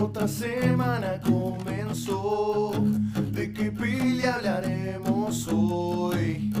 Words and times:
Otra 0.00 0.28
semana 0.28 1.20
comenzó. 1.20 2.72
¿De 3.32 3.52
qué 3.52 3.70
peli 3.70 4.24
hablaremos 4.24 5.48
hoy? 5.48 6.52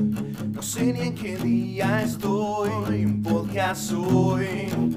No 0.52 0.62
sé 0.62 0.92
ni 0.92 1.00
en 1.00 1.14
qué 1.14 1.36
día 1.36 2.02
estoy. 2.02 3.04
Un 3.04 3.22
podcast 3.22 3.92
hoy. 3.92 4.95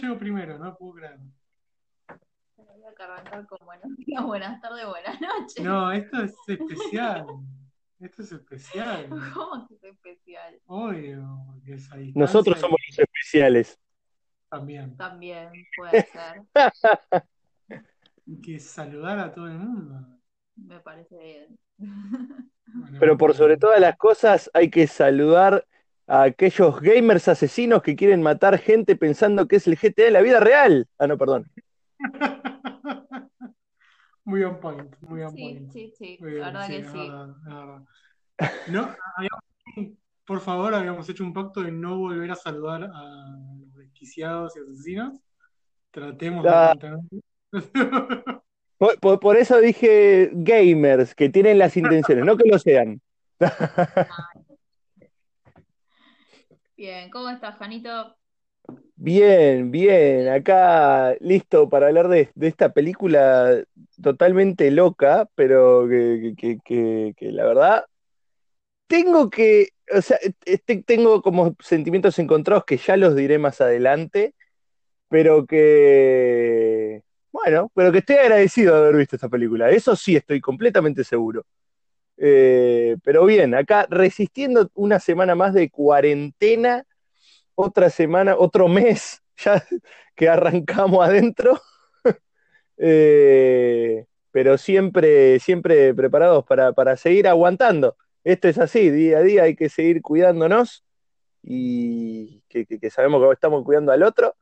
Llegó 0.00 0.18
primero, 0.18 0.58
no 0.58 0.76
puedo 0.76 0.94
creer. 0.94 1.18
Había 2.58 2.94
que 2.94 3.02
arrancar 3.02 3.46
con 3.46 3.58
buenos 3.64 3.96
días, 3.96 4.22
buenas 4.24 4.60
tardes, 4.60 4.86
buenas 4.86 5.20
noches. 5.20 5.64
No, 5.64 5.92
esto 5.92 6.22
es 6.22 6.34
especial. 6.48 7.26
Esto 8.00 8.22
es 8.22 8.32
especial. 8.32 9.08
¿Cómo 9.34 9.66
que 9.68 9.74
es 9.74 9.84
especial? 9.84 10.60
Obvio, 10.66 11.38
porque 11.46 11.74
es 11.74 11.90
a 11.92 11.96
distancia 11.96 12.20
Nosotros 12.20 12.60
somos 12.60 12.78
los 12.88 12.98
especiales. 12.98 13.78
también. 14.48 14.96
También 14.96 15.50
puede 15.76 16.02
ser, 16.06 16.42
Hay 18.26 18.40
que 18.40 18.58
saludar 18.58 19.18
a 19.18 19.32
todo 19.32 19.46
el 19.46 19.58
mundo. 19.58 20.06
me 20.56 20.80
parece 20.80 21.16
bien. 21.18 21.58
Bueno, 21.76 22.96
Pero 22.98 23.18
por 23.18 23.34
sobre 23.34 23.56
todas 23.56 23.80
las 23.80 23.96
cosas 23.96 24.50
hay 24.54 24.70
que 24.70 24.86
saludar 24.86 25.66
a 26.06 26.22
aquellos 26.24 26.80
gamers 26.80 27.28
asesinos 27.28 27.82
que 27.82 27.96
quieren 27.96 28.22
matar 28.22 28.58
gente 28.58 28.96
pensando 28.96 29.48
que 29.48 29.56
es 29.56 29.66
el 29.66 29.76
GTA 29.78 30.04
de 30.06 30.10
la 30.10 30.20
vida 30.22 30.40
real. 30.40 30.86
Ah, 30.98 31.06
no, 31.06 31.16
perdón. 31.18 31.46
Muy 34.26 34.42
on 34.42 34.58
point, 34.58 34.94
muy 35.02 35.22
on 35.22 35.34
Sí, 35.34 35.42
point. 35.42 35.70
sí, 35.70 35.92
sí, 35.98 36.16
Muy 36.18 36.32
la 36.32 36.36
bien, 36.36 36.46
verdad 36.54 36.66
sí, 36.66 36.72
que 36.72 36.84
sí. 36.84 36.98
verdad, 36.98 37.28
es 37.30 37.44
verdad. 37.44 37.82
No, 38.68 38.94
habíamos- 39.16 39.98
por 40.26 40.40
favor, 40.40 40.74
habíamos 40.74 41.06
hecho 41.10 41.24
un 41.24 41.34
pacto 41.34 41.60
de 41.62 41.70
no 41.70 41.98
volver 41.98 42.30
a 42.30 42.34
saludar 42.34 42.84
a 42.84 43.36
los 43.58 43.74
desquiciados 43.76 44.56
y 44.56 44.60
asesinos. 44.60 45.20
Tratemos 45.90 46.42
de 46.42 46.50
Ah. 46.50 46.74
por- 49.00 49.20
por 49.20 49.36
eso 49.36 49.60
dije 49.60 50.30
gamers, 50.32 51.14
que 51.14 51.28
tienen 51.28 51.58
las 51.58 51.76
intenciones, 51.76 52.24
no 52.24 52.36
que 52.38 52.48
lo 52.48 52.58
sean. 52.58 53.00
Bien, 56.84 57.08
¿cómo 57.08 57.30
estás, 57.30 57.56
Janito? 57.56 58.14
Bien, 58.96 59.70
bien, 59.70 60.28
acá 60.28 61.14
listo 61.20 61.66
para 61.70 61.86
hablar 61.86 62.08
de, 62.08 62.30
esta 62.42 62.74
película 62.74 63.64
totalmente 64.02 64.70
loca, 64.70 65.26
pero 65.34 65.88
que 65.88 67.14
la 67.20 67.44
verdad 67.46 67.84
tengo 68.86 69.30
que, 69.30 69.68
o 69.96 70.00
sea, 70.02 70.18
este- 70.44 70.82
tengo 70.82 71.22
como 71.22 71.56
sentimientos 71.60 72.18
encontrados 72.18 72.64
que 72.64 72.76
ya 72.76 72.96
los 72.96 73.16
diré 73.16 73.38
más 73.38 73.60
adelante, 73.60 74.34
pero 75.08 75.46
que, 75.46 77.02
bueno, 77.32 77.70
pero 77.74 77.92
que 77.92 77.98
estoy 77.98 78.16
agradecido 78.16 78.74
de 78.76 78.82
haber 78.82 78.96
visto 78.96 79.16
esta 79.16 79.28
película, 79.28 79.70
eso 79.70 79.96
sí 79.96 80.16
estoy 80.16 80.40
completamente 80.40 81.04
seguro. 81.04 81.46
Eh, 82.16 82.96
pero 83.02 83.24
bien, 83.26 83.54
acá 83.54 83.86
resistiendo 83.90 84.70
una 84.74 85.00
semana 85.00 85.34
más 85.34 85.52
de 85.54 85.70
cuarentena 85.70 86.86
otra 87.54 87.90
semana, 87.90 88.36
otro 88.38 88.68
mes 88.68 89.22
ya 89.38 89.64
que 90.16 90.28
arrancamos 90.28 91.06
adentro. 91.06 91.60
Eh, 92.76 94.06
pero 94.30 94.58
siempre, 94.58 95.38
siempre 95.40 95.94
preparados 95.94 96.44
para, 96.44 96.72
para 96.72 96.96
seguir 96.96 97.28
aguantando. 97.28 97.96
Esto 98.24 98.48
es 98.48 98.58
así, 98.58 98.90
día 98.90 99.18
a 99.18 99.22
día 99.22 99.42
hay 99.44 99.54
que 99.56 99.68
seguir 99.68 100.02
cuidándonos 100.02 100.84
y 101.42 102.42
que, 102.48 102.66
que- 102.66 102.90
sabemos 102.90 103.22
que 103.26 103.32
estamos 103.34 103.64
cuidando 103.64 103.92
al 103.92 104.02
otro. 104.04 104.36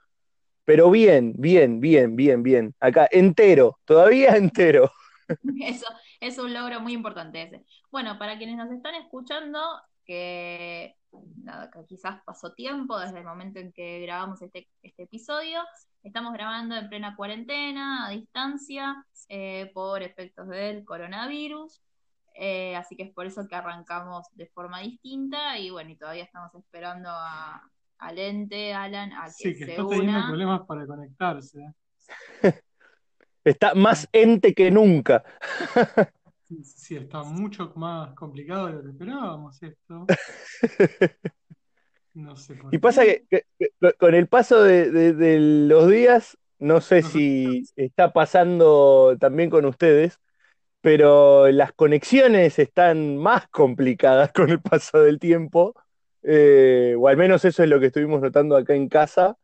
Pero 0.65 0.91
bien, 0.91 1.35
bien, 1.39 1.81
bien, 1.81 2.17
bien, 2.17 2.43
bien. 2.43 2.75
Acá, 2.81 3.09
entero, 3.13 3.79
todavía 3.85 4.37
entero. 4.37 4.93
Eso 5.61 5.87
es 6.23 6.39
un 6.39 6.55
logro 6.55 6.81
muy 6.81 6.93
importante 6.93 7.43
ese. 7.43 7.65
Bueno, 7.91 8.17
para 8.17 8.39
quienes 8.39 8.57
nos 8.57 8.71
están 8.71 8.95
escuchando, 8.95 9.59
que, 10.05 10.97
nada, 11.43 11.69
que 11.69 11.85
quizás 11.85 12.23
pasó 12.25 12.53
tiempo 12.55 12.97
desde 12.97 13.19
el 13.19 13.25
momento 13.25 13.59
en 13.59 13.73
que 13.73 14.01
grabamos 14.01 14.41
este, 14.41 14.69
este 14.83 15.03
episodio, 15.03 15.61
estamos 16.05 16.33
grabando 16.33 16.77
en 16.77 16.89
plena 16.89 17.17
cuarentena, 17.17 18.07
a 18.07 18.11
distancia, 18.11 19.05
eh, 19.29 19.73
por 19.75 20.05
efectos 20.05 20.47
del 20.49 20.85
coronavirus. 20.85 21.83
Eh, 22.37 22.77
así 22.77 22.95
que 22.97 23.03
es 23.03 23.13
por 23.13 23.27
eso 23.27 23.49
que 23.49 23.57
arrancamos 23.57 24.25
de 24.33 24.47
forma 24.47 24.79
distinta 24.79 25.59
y 25.59 25.71
bueno, 25.71 25.91
y 25.91 25.97
todavía 25.97 26.23
estamos 26.23 26.55
esperando 26.55 27.09
a, 27.11 27.69
a 27.99 28.13
Lente, 28.13 28.73
Alan, 28.73 29.13
a 29.13 29.25
que 29.25 29.33
Sí, 29.33 29.59
que 29.59 29.65
se 29.65 29.71
está 29.73 29.89
teniendo 29.89 30.29
problemas 30.29 30.61
para 30.69 30.87
conectarse. 30.87 31.75
Está 33.45 33.75
más 33.75 34.09
ente 34.13 34.55
que 34.55 34.71
nunca. 34.71 35.25
Sí, 36.49 36.63
sí, 36.65 36.97
está 36.97 37.23
mucho 37.25 37.73
más 37.77 38.15
complicado 38.15 38.67
de 38.67 38.73
lo 38.75 38.83
que 38.83 38.91
esperábamos 38.91 39.63
esto. 39.63 40.07
No 42.15 42.37
sé 42.37 42.55
por 42.57 42.73
Y 42.75 42.79
pasa 42.79 43.05
que, 43.05 43.25
que- 43.31 43.45
que 43.59 43.93
con 43.99 44.15
el 44.15 44.29
paso 44.29 44.63
de, 44.63 44.91
de- 44.91 45.13
de 45.15 45.39
los 45.41 45.89
días, 45.91 46.39
no 46.59 46.81
sé 46.81 47.03
No 47.03 47.11
sé. 47.11 47.19
si 47.19 47.65
está 47.77 48.13
pasando 48.13 49.17
también 49.21 49.51
con 49.51 49.65
ustedes, 49.67 50.19
pero 50.83 51.51
las 51.51 51.73
conexiones 51.75 52.59
están 52.59 53.19
más 53.19 53.49
complicadas 53.51 54.33
con 54.33 54.51
el 54.51 54.61
paso 54.63 55.01
del 55.03 55.19
tiempo, 55.21 55.75
eh, 56.23 56.97
o 56.99 57.09
al 57.09 57.17
menos 57.19 57.45
eso 57.45 57.63
es 57.65 57.69
lo 57.71 57.81
que 57.81 57.87
estuvimos 57.87 58.21
notando 58.23 58.57
acá 58.57 58.75
en 58.75 58.89
casa. 58.89 59.37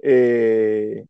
eh, 0.00 1.04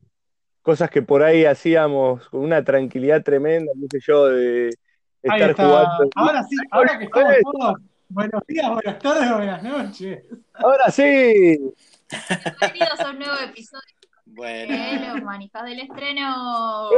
cosas 0.68 0.90
que 0.90 1.00
por 1.00 1.22
ahí 1.22 1.46
hacíamos 1.46 2.28
con 2.28 2.40
una 2.40 2.62
tranquilidad 2.62 3.22
tremenda, 3.22 3.72
no 3.74 3.86
sé 3.90 4.00
yo, 4.06 4.26
de 4.26 4.68
estar 5.22 5.54
jugando. 5.54 6.10
Ahora 6.14 6.42
sí, 6.42 6.56
ahora 6.70 6.98
que 6.98 7.04
estamos 7.06 7.34
todos. 7.42 7.74
Buenos 8.10 8.42
días, 8.46 8.68
buenas 8.70 8.98
tardes, 8.98 9.34
buenas 9.34 9.62
noches. 9.62 10.24
Ahora 10.52 10.90
sí, 10.90 11.58
Bienvenidos 12.60 13.00
a 13.00 13.10
un 13.12 13.18
nuevo 13.18 13.34
episodio 13.42 13.82
Bueno. 14.26 14.74
de 14.74 15.06
Los 15.14 15.22
Manijas 15.24 15.64
del 15.64 15.80
Estreno. 15.80 16.90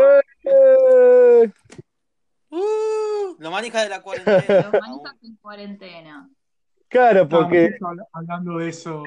Eh, 0.43 1.51
Uh, 2.53 3.37
lo 3.39 3.53
manija 3.53 3.81
de 3.85 3.89
la 3.89 4.03
cuarentena. 4.03 4.43
Los 4.73 4.81
Manijas 4.83 5.15
en 5.23 5.37
cuarentena. 5.37 6.29
claro, 6.89 7.29
porque 7.29 7.79
hablando 8.13 8.59
de 8.59 8.69
eso 8.69 9.05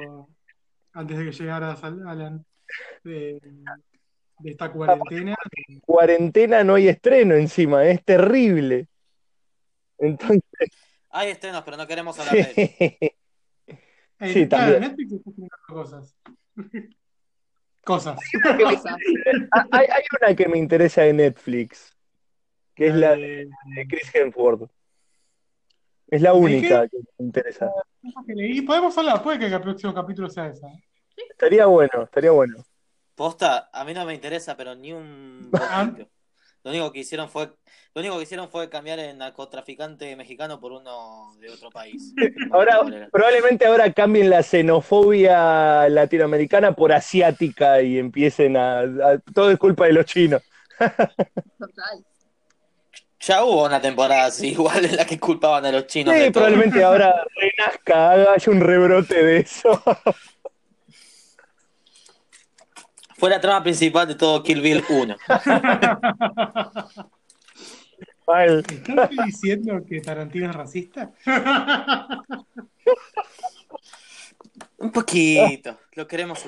antes 0.93 1.17
de 1.17 1.25
que 1.25 1.31
llegaras, 1.33 1.83
Al- 1.83 2.07
Alan, 2.07 2.45
de, 3.03 3.41
de 4.43 4.51
esta 4.51 4.71
cuarentena. 4.71 5.35
cuarentena 5.85 6.63
no 6.63 6.75
hay 6.75 6.87
estreno 6.89 7.35
encima, 7.35 7.85
es 7.85 8.03
terrible. 8.03 8.87
Entonces, 9.97 10.41
Hay 11.09 11.29
estrenos, 11.31 11.61
pero 11.63 11.77
no 11.77 11.87
queremos 11.87 12.19
hablar 12.19 12.35
de 12.35 12.51
eso. 12.51 13.13
Eh, 14.19 14.31
Sí, 14.31 14.47
claro, 14.47 14.73
también. 14.73 14.95
Netflix 14.95 15.13
está 15.13 15.31
cosas. 15.67 16.15
Cosas. 17.83 18.17
Cosas. 18.61 18.95
hay, 19.71 19.85
hay 19.91 20.03
una 20.21 20.33
que 20.35 20.47
me 20.47 20.57
interesa 20.57 21.01
de 21.01 21.11
Netflix, 21.11 21.93
que 22.75 22.87
es 22.87 22.95
la 22.95 23.15
de 23.17 23.49
de- 23.75 23.87
Chris 23.89 24.13
Hemsworth. 24.15 24.69
Es 26.07 26.21
la 26.21 26.31
¿De 26.31 26.37
única 26.37 26.87
que 26.87 26.97
me 27.17 27.25
interesa. 27.25 27.69
leí. 28.27 28.61
Podemos 28.61 28.97
hablar, 28.97 29.21
puede 29.21 29.39
que 29.39 29.45
el 29.47 29.59
próximo 29.61 29.93
capítulo 29.93 30.29
sea 30.29 30.47
esa. 30.47 30.67
¿eh? 30.69 30.83
Estaría 31.31 31.65
bueno, 31.65 32.03
estaría 32.03 32.31
bueno. 32.31 32.63
Posta, 33.15 33.69
a 33.71 33.83
mí 33.85 33.93
no 33.93 34.05
me 34.05 34.13
interesa, 34.13 34.57
pero 34.57 34.75
ni 34.75 34.91
un 34.93 35.49
poquito. 35.51 36.09
Lo 36.63 36.71
único 36.71 36.91
que 36.93 36.99
hicieron 36.99 37.29
fue, 37.29 37.47
lo 37.93 37.99
único 38.01 38.17
que 38.17 38.23
hicieron 38.23 38.49
fue 38.49 38.69
cambiar 38.69 38.97
el 38.97 39.17
narcotraficante 39.17 40.15
mexicano 40.15 40.59
por 40.59 40.71
uno 40.71 41.33
de 41.39 41.49
otro 41.49 41.69
país. 41.69 42.13
Ahora, 42.51 42.79
probablemente 43.11 43.65
ahora 43.65 43.91
cambien 43.91 44.29
la 44.29 44.43
xenofobia 44.43 45.89
latinoamericana 45.89 46.73
por 46.73 46.93
asiática 46.93 47.81
y 47.81 47.99
empiecen 47.99 48.55
a, 48.55 48.79
a- 48.79 49.19
todo 49.33 49.51
es 49.51 49.57
culpa 49.59 49.85
de 49.87 49.93
los 49.93 50.05
chinos. 50.05 50.41
Total. 51.59 52.05
Ya 53.19 53.43
hubo 53.45 53.65
una 53.65 53.81
temporada 53.81 54.25
así, 54.25 54.49
igual 54.51 54.85
en 54.85 54.95
la 54.95 55.05
que 55.05 55.19
culpaban 55.19 55.65
a 55.65 55.71
los 55.71 55.87
chinos 55.87 56.13
Sí, 56.15 56.29
probablemente 56.31 56.83
ahora 56.83 57.13
re- 57.35 57.51
renazca, 57.57 58.11
haga 58.11 58.33
haya 58.33 58.51
un 58.51 58.59
rebrote 58.61 59.23
de 59.23 59.37
eso. 59.39 59.81
Fue 63.23 63.29
la 63.29 63.39
trama 63.39 63.63
principal 63.63 64.05
de 64.05 64.15
todo 64.15 64.43
Kill 64.43 64.59
Bill 64.59 64.83
1. 64.89 65.15
Mal. 68.27 68.65
¿Estás 68.69 69.09
diciendo 69.25 69.81
que 69.87 70.01
Tarantino 70.01 70.49
es 70.49 70.53
racista? 70.53 71.09
Un 74.77 74.91
poquito. 74.91 75.79
Lo 75.93 76.05
queremos. 76.05 76.43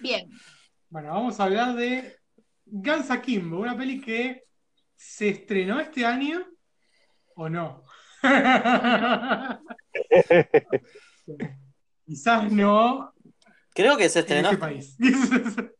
Bien, 0.00 0.28
Bueno, 0.88 1.12
vamos 1.12 1.38
a 1.38 1.44
hablar 1.44 1.76
de 1.76 2.16
Guns 2.64 3.12
Akimbo, 3.12 3.60
una 3.60 3.76
peli 3.76 4.00
que 4.00 4.46
se 4.96 5.28
estrenó 5.28 5.78
este 5.78 6.04
año 6.04 6.44
o 7.36 7.48
no. 7.48 7.84
Quizás 12.04 12.50
no 12.50 13.14
Creo 13.76 13.96
que 13.98 14.08
se 14.08 14.20
en 14.20 14.24
estrenó 14.24 14.48
este 14.50 14.58
país. 14.58 14.96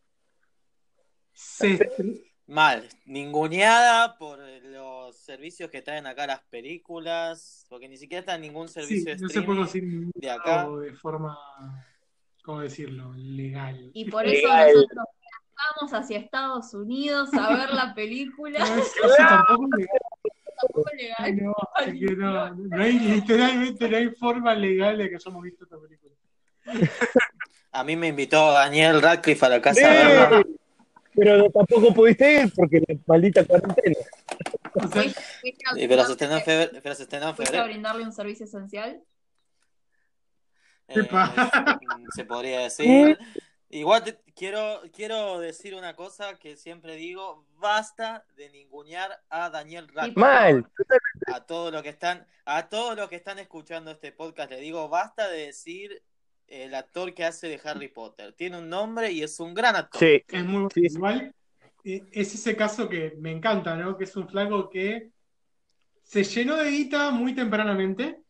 Se 1.33 1.69
estre- 1.79 2.31
mal. 2.47 2.87
Ninguneada 3.07 4.17
por 4.19 4.39
los 4.39 5.17
servicios 5.17 5.71
que 5.71 5.81
traen 5.81 6.07
acá 6.07 6.27
las 6.27 6.43
películas. 6.45 7.65
Porque 7.71 7.89
ni 7.89 7.97
siquiera 7.97 8.21
está 8.21 8.35
en 8.35 8.43
ningún 8.43 8.69
sí, 8.69 8.75
servicio 8.75 9.17
de 9.17 9.23
no 9.23 9.29
se 9.31 9.43
puede 9.43 9.81
ningún 9.81 10.13
de 10.15 10.31
acá. 10.31 10.69
de 10.69 10.93
forma, 10.93 11.39
¿cómo 12.45 12.61
decirlo? 12.61 13.15
Legal. 13.17 13.91
y 13.95 14.11
por 14.11 14.27
eso 14.27 14.47
nosotros 14.47 15.07
viajamos 15.21 15.95
hacia 15.95 16.19
Estados 16.19 16.75
Unidos 16.75 17.33
a 17.33 17.57
ver 17.57 17.71
la 17.71 17.95
película. 17.95 18.59
No, 18.67 18.77
eso 18.77 19.17
tampoco 19.17 19.69
es 19.73 19.79
legal. 19.79 20.01
Tampoco 20.61 20.91
legal. 20.97 21.37
No, 21.37 21.55
que 21.85 22.17
no, 22.17 22.55
no 22.55 22.83
hay, 22.83 22.99
literalmente 22.99 23.89
no 23.89 23.97
hay 23.97 24.11
forma 24.11 24.55
legal 24.55 24.99
de 24.99 25.09
que 25.09 25.17
hayamos 25.17 25.43
visto 25.43 25.65
esta 25.65 25.79
película. 25.81 26.15
A 27.77 27.85
mí 27.85 27.97
me 27.97 28.09
invitó 28.09 28.53
Daniel 28.53 29.03
Radcliffe 29.03 29.45
a 29.47 29.49
la 29.51 29.61
casa. 29.61 29.81
Eh, 30.39 30.45
Pero 31.15 31.51
tampoco 31.51 31.95
pudiste 31.95 32.43
ir 32.43 32.53
porque 32.55 32.83
la 32.87 32.95
maldita 33.07 33.45
cuarentena. 33.45 33.97
Fuiste 34.91 35.11
a- 35.71 35.75
Sí, 35.75 35.89
pero 35.89 36.05
se 36.05 36.13
estrenó 36.13 36.37
en 36.37 36.43
febrero. 36.43 36.81
Pero 36.83 36.95
se 36.95 37.59
a 37.59 37.65
brindarle 37.65 38.05
un 38.05 38.13
servicio 38.13 38.45
esencial. 38.47 39.03
Eh, 40.89 40.95
se 42.15 42.25
podría 42.25 42.61
decir. 42.61 43.19
Igual 43.69 44.05
te- 44.05 44.21
quiero, 44.35 44.83
quiero 44.93 45.41
decir 45.41 45.75
una 45.75 45.97
cosa 45.97 46.39
que 46.39 46.57
siempre 46.57 46.95
digo, 46.95 47.45
basta 47.57 48.25
de 48.37 48.49
ningunear 48.51 49.21
a 49.29 49.51
Daniel 49.51 49.89
Radcliffe. 49.89 50.21
Mal. 50.21 50.67
A 51.35 51.41
todos 51.45 51.73
los 51.73 51.83
que 51.83 51.89
están, 51.89 52.27
a 52.45 52.69
todos 52.69 52.97
los 52.97 53.09
que 53.09 53.17
están 53.17 53.39
escuchando 53.39 53.91
este 53.91 54.13
podcast, 54.13 54.51
le 54.51 54.61
digo, 54.61 54.89
basta 54.89 55.29
de 55.29 55.47
decir 55.47 56.03
el 56.49 56.75
actor 56.75 57.15
que 57.15 57.25
hace 57.25 57.49
de 57.49 57.61
Harry 57.65 57.89
Potter. 57.89 58.33
Tiene 58.33 58.59
un 58.59 58.69
nombre 58.69 59.11
y 59.13 59.23
es 59.23 59.39
un 59.41 59.55
gran 59.55 59.77
actor. 59.77 59.99
Sí. 59.99 60.23
Es 60.29 60.45
muy 60.45 60.53
bueno. 60.63 60.71
Sí. 60.75 60.81
Igual 60.87 61.35
eh, 61.85 62.05
es 62.13 62.35
ese 62.35 62.57
caso 62.57 62.89
que 62.89 63.15
me 63.19 63.33
encanta, 63.33 63.77
¿no? 63.77 63.97
Que 63.97 64.05
es 64.05 64.17
un 64.17 64.29
flaco 64.29 64.69
que 64.71 65.11
se 66.03 66.25
llenó 66.25 66.57
de 66.57 66.71
guita 66.71 67.11
muy 67.11 67.35
tempranamente 67.35 68.21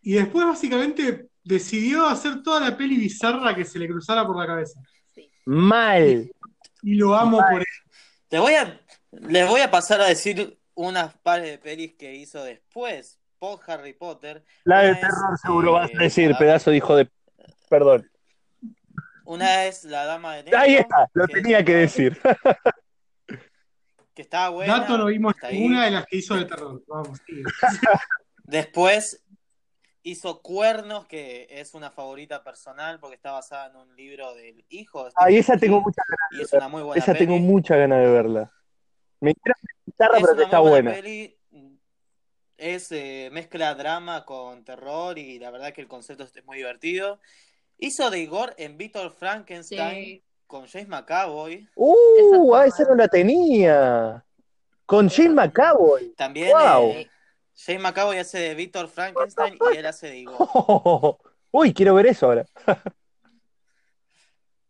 y 0.00 0.14
después 0.14 0.44
básicamente 0.44 1.28
decidió 1.44 2.06
hacer 2.06 2.42
toda 2.42 2.60
la 2.60 2.76
peli 2.76 2.96
bizarra 2.96 3.54
que 3.54 3.64
se 3.64 3.78
le 3.78 3.88
cruzara 3.88 4.26
por 4.26 4.38
la 4.38 4.46
cabeza. 4.46 4.80
Sí. 5.14 5.30
Mal. 5.44 6.30
Y 6.82 6.94
lo 6.96 7.14
amo 7.14 7.38
por 7.38 7.60
eso. 7.60 7.82
Les 8.30 8.40
voy 8.40 8.54
a, 8.54 8.80
les 9.12 9.48
voy 9.48 9.60
a 9.60 9.70
pasar 9.70 10.00
a 10.00 10.06
decir 10.06 10.58
unas 10.74 11.14
pares 11.18 11.50
de 11.50 11.58
pelis 11.58 11.94
que 11.94 12.14
hizo 12.14 12.42
después, 12.42 13.20
post 13.38 13.68
Harry 13.68 13.92
Potter. 13.92 14.44
La 14.64 14.82
de 14.82 14.94
terror 14.94 15.38
seguro 15.40 15.70
eh, 15.70 15.80
vas 15.80 15.90
a 15.94 16.02
decir, 16.02 16.30
la- 16.30 16.38
pedazo 16.38 16.70
de 16.70 16.76
hijo 16.78 16.96
de... 16.96 17.08
Perdón. 17.72 18.06
Una 19.24 19.64
es 19.64 19.84
La 19.84 20.04
Dama 20.04 20.36
de 20.36 20.42
Negro. 20.42 20.58
Ahí 20.58 20.74
está, 20.74 21.08
lo 21.14 21.26
que- 21.26 21.32
tenía 21.40 21.64
que 21.64 21.74
decir. 21.74 22.20
Que 24.14 24.20
estaba 24.20 24.50
buena. 24.50 24.80
Dato 24.80 24.98
no 24.98 25.06
vimos 25.06 25.34
ninguna 25.50 25.86
de 25.86 25.90
las 25.92 26.04
que 26.04 26.18
hizo 26.18 26.36
de 26.36 26.44
terror. 26.44 26.82
Vamos. 26.86 27.18
Después 28.44 29.24
hizo 30.02 30.42
Cuernos, 30.42 31.06
que 31.06 31.46
es 31.48 31.72
una 31.72 31.90
favorita 31.90 32.44
personal 32.44 33.00
porque 33.00 33.16
está 33.16 33.32
basada 33.32 33.70
en 33.70 33.76
un 33.76 33.96
libro 33.96 34.34
del 34.34 34.66
hijo 34.68 35.04
de 35.04 35.12
Ahí 35.16 35.42
Stephen 35.42 35.54
esa 35.54 35.56
tengo 35.58 35.78
King, 35.78 35.84
mucha 35.84 36.02
y 36.32 36.42
es 36.42 36.52
una 36.52 36.68
muy 36.68 36.82
buena 36.82 37.02
esa 37.02 37.12
peli. 37.14 37.24
tengo 37.26 37.38
mucha 37.38 37.76
ganas 37.76 38.00
de 38.00 38.10
verla. 38.10 38.52
Me 39.20 39.34
quiero 39.34 39.54
guitarra, 39.86 40.18
Es 40.18 40.22
pero 40.24 40.32
que 40.34 40.36
una 40.36 40.44
está 40.44 40.60
muy 40.60 40.68
buena. 40.70 40.90
peli. 40.92 41.38
Es 42.58 42.92
eh, 42.92 43.30
mezcla 43.32 43.74
drama 43.74 44.26
con 44.26 44.62
terror 44.62 45.16
y 45.18 45.38
la 45.38 45.50
verdad 45.50 45.72
que 45.72 45.80
el 45.80 45.88
concepto 45.88 46.24
es 46.24 46.44
muy 46.44 46.58
divertido. 46.58 47.18
Hizo 47.84 48.10
de 48.10 48.20
Igor 48.20 48.54
en 48.58 48.78
Víctor 48.78 49.10
Frankenstein 49.10 50.04
Sí. 50.04 50.24
con 50.46 50.66
James 50.68 50.88
McAvoy. 50.88 51.68
Uh, 51.74 52.54
Esa 52.56 52.82
esa 52.82 52.84
no 52.90 52.94
la 52.94 53.08
tenía. 53.08 54.24
Con 54.86 55.08
Jim 55.10 55.34
McAvoy. 55.34 56.14
También 56.16 56.50
Wow. 56.52 56.90
eh, 56.90 57.10
James 57.56 57.82
McAvoy 57.82 58.18
hace 58.18 58.38
de 58.38 58.54
Víctor 58.54 58.86
Frankenstein 58.88 59.58
y 59.72 59.76
él 59.76 59.86
hace 59.86 60.08
de 60.08 60.18
Igor. 60.18 60.36
Uy, 61.50 61.74
quiero 61.74 61.94
ver 61.94 62.06
eso 62.06 62.26
ahora. 62.26 62.46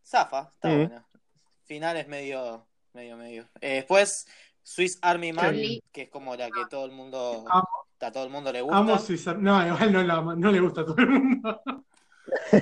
Zafa, 0.07 0.51
está 0.55 0.69
Mm. 0.69 0.77
buena. 0.79 1.07
Final 1.65 1.97
es 1.99 2.09
medio, 2.09 2.67
medio, 2.93 3.17
medio. 3.17 3.49
Eh, 3.61 3.75
después, 3.77 4.27
Swiss 4.63 4.99
Army 5.03 5.33
Man, 5.33 5.55
Sí. 5.55 5.83
que 5.93 6.03
es 6.03 6.09
como 6.11 6.35
la 6.37 6.47
que 6.51 6.65
todo 6.71 6.85
el 6.87 6.93
mundo, 6.93 7.45
Amo. 7.49 7.69
a 8.01 8.11
todo 8.13 8.25
el 8.25 8.31
mundo 8.31 8.53
le 8.53 8.61
gusta. 8.63 8.79
Amo 8.79 8.99
Suiza. 8.99 9.35
No, 9.35 9.65
igual 9.67 9.93
no, 9.93 10.35
no 10.37 10.51
le 10.51 10.61
gusta 10.61 10.81
a 10.83 10.85
todo 10.87 10.97
el 10.99 11.09
mundo. 11.11 11.63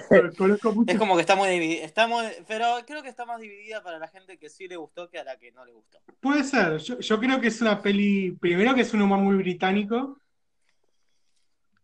Pero 0.08 0.32
Conozco 0.34 0.72
mucho. 0.72 0.92
Es 0.92 0.98
como 0.98 1.14
que 1.16 1.20
está 1.20 1.36
muy 1.36 1.48
dividida, 1.48 1.84
está 1.84 2.06
muy- 2.06 2.24
pero 2.48 2.66
creo 2.86 3.02
que 3.02 3.08
está 3.08 3.24
más 3.24 3.40
dividida 3.40 3.82
para 3.82 3.98
la 3.98 4.08
gente 4.08 4.38
que 4.38 4.48
sí 4.48 4.66
le 4.68 4.76
gustó 4.76 5.08
que 5.10 5.18
a 5.18 5.24
la 5.24 5.36
que 5.36 5.52
no 5.52 5.64
le 5.64 5.72
gustó. 5.72 5.98
Puede 6.20 6.44
ser. 6.44 6.78
Yo, 6.78 6.98
yo 6.98 7.18
creo 7.20 7.40
que 7.40 7.48
es 7.48 7.60
una 7.60 7.80
peli. 7.80 8.32
Primero 8.32 8.74
que 8.74 8.82
es 8.82 8.94
un 8.94 9.02
humor 9.02 9.18
muy 9.18 9.36
británico. 9.36 10.18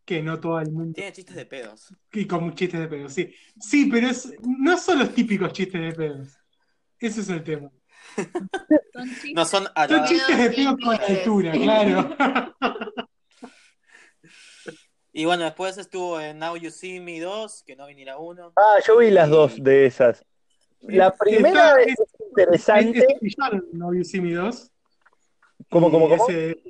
Que 0.04 0.22
no 0.22 0.38
todo 0.38 0.60
el 0.60 0.70
mundo. 0.70 0.92
Tiene 0.94 1.12
chistes 1.12 1.34
de 1.34 1.46
pedos. 1.46 1.92
Y 2.12 2.26
con 2.26 2.54
chistes 2.54 2.78
de 2.78 2.86
pedos, 2.86 3.12
sí. 3.12 3.34
Sí, 3.60 3.88
pero 3.90 4.08
es, 4.08 4.32
no 4.40 4.78
son 4.78 5.00
los 5.00 5.12
típicos 5.12 5.52
chistes 5.52 5.80
de 5.80 5.92
pedos. 5.92 6.28
Ese 6.98 7.20
es 7.22 7.28
el 7.28 7.42
tema. 7.42 7.70
Son 8.92 9.08
chistes. 9.08 9.32
No 9.34 9.44
son 9.44 9.66
a 9.74 9.88
Son 9.88 10.04
chistes 10.06 10.38
de 10.38 10.50
Pedos 10.50 10.76
con 10.82 10.94
altura, 10.94 11.52
claro. 11.52 12.16
Y 15.18 15.24
bueno, 15.24 15.44
después 15.44 15.78
estuvo 15.78 16.20
en 16.20 16.38
Now 16.38 16.56
You 16.58 16.70
See 16.70 17.00
Me 17.00 17.18
2, 17.20 17.62
que 17.66 17.74
no 17.74 17.86
viniera 17.86 18.18
uno. 18.18 18.52
Ah, 18.54 18.76
yo 18.86 18.98
vi 18.98 19.10
las 19.10 19.30
dos 19.30 19.54
de 19.64 19.86
esas. 19.86 20.22
La 20.82 21.10
primera 21.16 21.80
Está- 21.80 21.80
es 21.80 21.96
interesante. 22.20 22.98
Es, 22.98 23.04
es 23.04 23.08
el 23.14 23.18
villano 23.22 23.62
en 23.72 23.78
No 23.78 23.94
You 23.94 24.04
See 24.04 24.20
Me 24.20 24.34
2. 24.34 24.70
¿Cómo, 25.70 25.90
cómo, 25.90 26.10
cómo? 26.10 26.28
ese- 26.28 26.60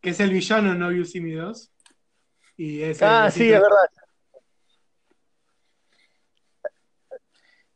que 0.00 0.10
es 0.10 0.20
el 0.20 0.30
villano 0.30 0.70
en 0.70 0.78
No 0.78 0.92
You 0.92 1.04
See 1.04 1.20
Me 1.20 1.34
2. 1.34 1.72
Y 2.56 2.80
ese 2.82 3.04
Ah, 3.04 3.28
sí, 3.28 3.50
es 3.52 3.60
verdad. 3.60 3.90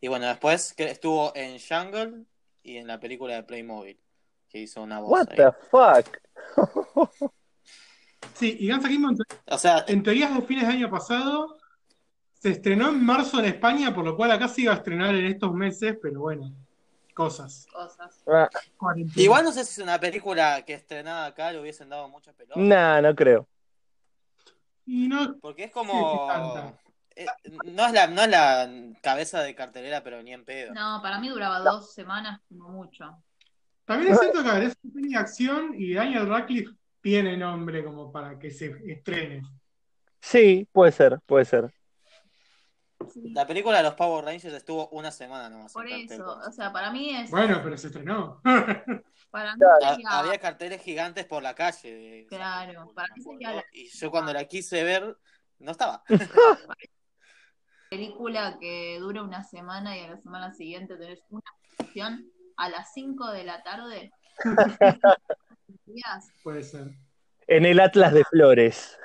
Y 0.01 0.07
bueno, 0.07 0.29
después 0.29 0.75
estuvo 0.79 1.33
en 1.35 1.59
Jungle 1.59 2.25
y 2.63 2.77
en 2.77 2.87
la 2.87 3.01
película 3.01 3.35
de 3.35 3.43
Playmobil, 3.43 4.01
que 4.49 4.59
hizo 4.61 4.81
una 4.81 5.01
voz 5.01 5.11
What 5.11 5.27
ahí. 5.31 5.37
the 5.39 5.53
fuck? 5.71 6.19
Sí, 8.35 8.57
y 8.61 8.71
Guns 8.71 8.85
Akimbo, 8.85 9.11
en, 9.11 9.17
O 9.47 9.59
sea, 9.59 9.85
en 9.87 10.03
teorías 10.03 10.35
de 10.35 10.43
fines 10.43 10.67
de 10.67 10.73
año 10.73 10.91
pasado, 10.91 11.59
se 12.35 12.51
estrenó 12.51 12.89
en 12.89 13.05
marzo 13.05 13.39
en 13.39 13.47
España, 13.47 13.95
por 13.95 14.05
lo 14.05 14.17
cual 14.17 14.33
acá 14.33 14.49
se 14.49 14.63
iba 14.63 14.73
a 14.73 14.77
estrenar 14.77 15.15
en 15.15 15.27
estos 15.27 15.53
meses, 15.55 15.97
pero 16.03 16.21
bueno, 16.21 16.53
cosas. 17.15 17.67
Cosas. 17.73 18.23
Ah, 18.27 18.49
Cuarentena. 18.77 19.23
igual 19.23 19.45
no 19.45 19.53
sé 19.53 19.65
si 19.65 19.81
es 19.81 19.85
una 19.87 20.01
película 20.01 20.63
que 20.65 20.75
estrenada 20.75 21.27
acá 21.27 21.53
le 21.53 21.61
hubiesen 21.61 21.89
dado 21.89 22.09
mucha 22.09 22.33
pelota. 22.33 22.59
nah, 22.59 23.01
no 23.01 23.15
creo. 23.15 23.47
Y 24.87 25.07
no, 25.07 25.39
Porque 25.39 25.65
es 25.65 25.71
como. 25.71 26.69
eh, 27.15 27.27
no, 27.67 27.87
es 27.87 27.93
la, 27.93 28.09
no 28.09 28.23
es 28.23 28.29
la 28.29 28.69
cabeza 29.01 29.41
de 29.41 29.55
cartelera, 29.55 30.03
pero 30.03 30.21
ni 30.23 30.33
en 30.33 30.45
pedo. 30.45 30.75
No, 30.75 31.01
para 31.01 31.21
mí 31.21 31.29
duraba 31.29 31.61
dos 31.61 31.93
semanas 31.95 32.41
como 32.49 32.71
mucho. 32.71 33.23
También 33.85 34.13
es 34.13 34.19
cierto 34.19 34.43
que 34.43 34.49
a 34.49 34.55
ver, 34.55 34.63
es 34.65 34.77
una 34.83 34.95
peli 34.95 35.09
de 35.11 35.17
acción 35.19 35.75
y 35.77 35.95
Daniel 35.95 36.29
Radcliffe 36.29 36.75
tiene 37.03 37.37
nombre 37.37 37.85
como 37.85 38.11
para 38.11 38.39
que 38.39 38.51
se 38.51 38.75
estrene. 38.91 39.43
Sí, 40.21 40.67
puede 40.73 40.93
ser, 40.93 41.19
puede 41.27 41.45
ser. 41.45 41.75
La 43.25 43.45
película 43.47 43.79
de 43.79 43.83
los 43.83 43.95
Power 43.95 44.25
Rangers 44.25 44.55
estuvo 44.55 44.89
una 44.91 45.11
semana 45.11 45.51
nomás. 45.51 45.73
Por 45.73 45.89
cartel, 45.89 46.07
eso, 46.13 46.39
o 46.39 46.53
sea, 46.53 46.73
para 46.73 46.93
mí 46.93 47.11
es. 47.11 47.31
Bueno, 47.31 47.61
pero 47.63 47.77
se 47.77 47.89
estrenó. 47.89 48.41
Para 49.33 49.57
mí 49.57 49.63
Ha- 49.83 49.91
sería- 49.95 50.09
Había 50.11 50.39
carteles 50.39 50.81
gigantes 50.83 51.25
por 51.25 51.43
la 51.43 51.55
calle. 51.55 51.91
de 51.95 52.27
Claro, 52.29 52.67
película, 52.73 52.95
para 52.95 53.15
mí 53.15 53.23
sería 53.23 53.53
la- 53.55 53.65
Y 53.73 53.89
yo 53.89 54.11
cuando 54.11 54.33
la 54.33 54.45
quise 54.45 54.85
ver, 54.85 55.17
no 55.59 55.73
estaba. 55.73 56.05
película 57.91 58.59
que 58.61 58.99
dura 59.01 59.23
una 59.23 59.43
semana 59.43 59.97
y 59.97 60.01
a 60.05 60.11
la 60.11 60.17
semana 60.19 60.53
siguiente 60.53 60.97
tenés 60.97 61.23
una 61.31 61.43
función 61.77 62.31
a 62.57 62.69
las 62.69 62.93
5 62.93 63.31
de 63.33 63.45
la 63.45 63.63
tarde. 63.63 64.13
Días, 65.87 66.29
Puede 66.43 66.63
ser. 66.63 66.89
En 67.49 67.67
el 67.67 67.81
Atlas 67.81 68.13
de 68.15 68.25
Flores. 68.25 68.97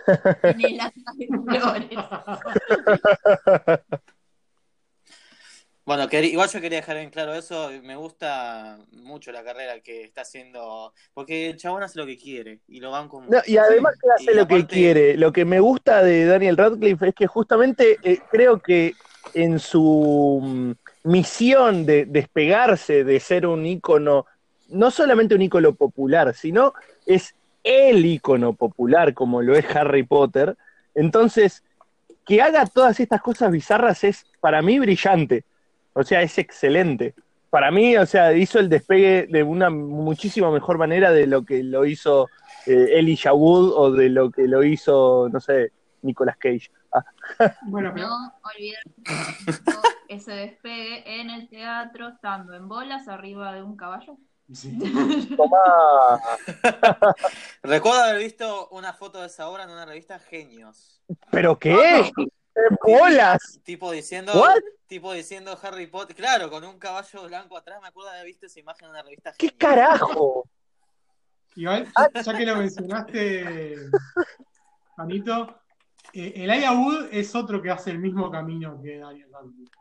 en 0.43 0.61
el 0.65 0.79
Atlas 0.79 1.17
de 1.17 1.27
Flores. 1.27 1.89
Bueno, 5.85 6.09
quería- 6.09 6.31
igual 6.31 6.49
yo 6.49 6.59
quería 6.59 6.79
dejar 6.79 6.97
bien 6.97 7.09
claro 7.09 7.33
eso. 7.33 7.71
Me 7.81 7.95
gusta 7.95 8.77
mucho 8.91 9.31
la 9.31 9.41
carrera 9.41 9.79
que 9.79 10.03
está 10.03 10.19
haciendo. 10.23 10.93
Porque 11.13 11.51
el 11.51 11.55
chabón 11.55 11.81
hace 11.81 11.97
lo 11.97 12.05
que 12.05 12.17
quiere 12.17 12.59
y 12.67 12.81
lo 12.81 12.91
van 12.91 13.07
con. 13.07 13.29
No, 13.29 13.37
y 13.45 13.55
además 13.55 13.95
que 14.01 14.09
hace 14.11 14.33
Y 14.33 14.35
lo 14.35 14.45
que 14.49 14.67
quiere. 14.67 15.15
Lo 15.15 15.31
que 15.31 15.45
me 15.45 15.61
gusta 15.61 16.03
de 16.03 16.25
Daniel 16.25 16.57
Radcliffe 16.57 17.07
es 17.07 17.15
que 17.15 17.27
justamente 17.27 17.95
eh, 18.03 18.19
creo 18.29 18.59
que 18.59 18.95
en 19.33 19.59
su 19.59 20.41
mm, 20.43 20.71
misión 21.09 21.85
de 21.85 22.03
despegarse 22.03 23.05
de 23.05 23.19
ser 23.21 23.47
un 23.47 23.65
ícono, 23.65 24.25
no 24.69 24.91
solamente 24.91 25.35
un 25.35 25.41
ícono 25.41 25.73
popular, 25.73 26.33
sino 26.33 26.73
es 27.05 27.35
el 27.63 28.05
ícono 28.05 28.53
popular 28.53 29.13
como 29.13 29.41
lo 29.41 29.55
es 29.55 29.65
Harry 29.75 30.03
Potter. 30.03 30.55
Entonces, 30.95 31.63
que 32.25 32.41
haga 32.41 32.65
todas 32.65 32.99
estas 32.99 33.21
cosas 33.21 33.51
bizarras 33.51 34.03
es 34.03 34.25
para 34.39 34.61
mí 34.61 34.79
brillante. 34.79 35.45
O 35.93 36.03
sea, 36.03 36.21
es 36.21 36.37
excelente. 36.37 37.15
Para 37.49 37.71
mí, 37.71 37.97
o 37.97 38.05
sea, 38.05 38.33
hizo 38.33 38.59
el 38.59 38.69
despegue 38.69 39.27
de 39.29 39.43
una 39.43 39.69
muchísima 39.69 40.51
mejor 40.51 40.77
manera 40.77 41.11
de 41.11 41.27
lo 41.27 41.43
que 41.43 41.63
lo 41.63 41.85
hizo 41.85 42.27
eh, 42.65 42.89
Elijah 42.93 43.33
Wood 43.33 43.71
o 43.73 43.91
de 43.91 44.09
lo 44.09 44.29
que 44.29 44.47
lo 44.47 44.63
hizo, 44.63 45.29
no 45.31 45.39
sé, 45.39 45.71
Nicolas 46.01 46.37
Cage. 46.37 46.69
Ah, 46.93 47.03
Bueno, 47.63 47.91
pero 47.93 48.07
No 48.07 48.33
olviden 48.43 48.79
ese 50.09 50.31
despegue 50.31 51.21
en 51.21 51.29
el 51.29 51.49
teatro, 51.49 52.09
estando 52.09 52.53
en 52.53 52.67
bolas 52.67 53.07
arriba 53.07 53.53
de 53.53 53.63
un 53.63 53.75
caballo. 53.75 54.17
Sí. 54.53 54.77
tomá. 55.35 56.21
Recuerdo 57.63 58.03
haber 58.03 58.23
visto 58.23 58.69
una 58.69 58.93
foto 58.93 59.21
de 59.21 59.27
esa 59.27 59.49
obra 59.49 59.63
en 59.63 59.69
una 59.69 59.85
revista 59.85 60.19
Genios. 60.19 61.01
¿Pero 61.31 61.57
qué? 61.57 62.11
¿Qué 62.15 62.29
bolas? 62.81 63.59
Tipo 63.63 63.91
diciendo. 63.91 64.33
What? 64.33 64.61
Tipo 64.87 65.13
diciendo 65.13 65.57
Harry 65.61 65.87
Potter. 65.87 66.15
Claro, 66.15 66.49
con 66.49 66.63
un 66.63 66.79
caballo 66.79 67.27
blanco 67.27 67.57
atrás. 67.57 67.79
Me 67.81 67.89
acuerdo 67.89 68.09
de 68.11 68.17
haber 68.17 68.27
visto 68.27 68.45
esa 68.45 68.59
imagen 68.59 68.85
en 68.85 68.91
una 68.91 69.03
revista 69.03 69.33
¿Qué 69.37 69.49
Genios. 69.49 69.57
carajo? 69.59 70.49
Igual, 71.55 71.87
ya 72.23 72.37
que 72.37 72.45
lo 72.45 72.55
mencionaste, 72.55 73.75
Anito, 74.97 75.59
eh, 76.13 76.33
Elijah 76.35 76.71
Wood 76.73 77.07
es 77.11 77.33
otro 77.33 77.61
que 77.61 77.71
hace 77.71 77.89
el 77.91 77.99
mismo 77.99 78.29
camino 78.29 78.79
que 78.81 78.99
Daniel 78.99 79.29
Radcliffe. 79.31 79.76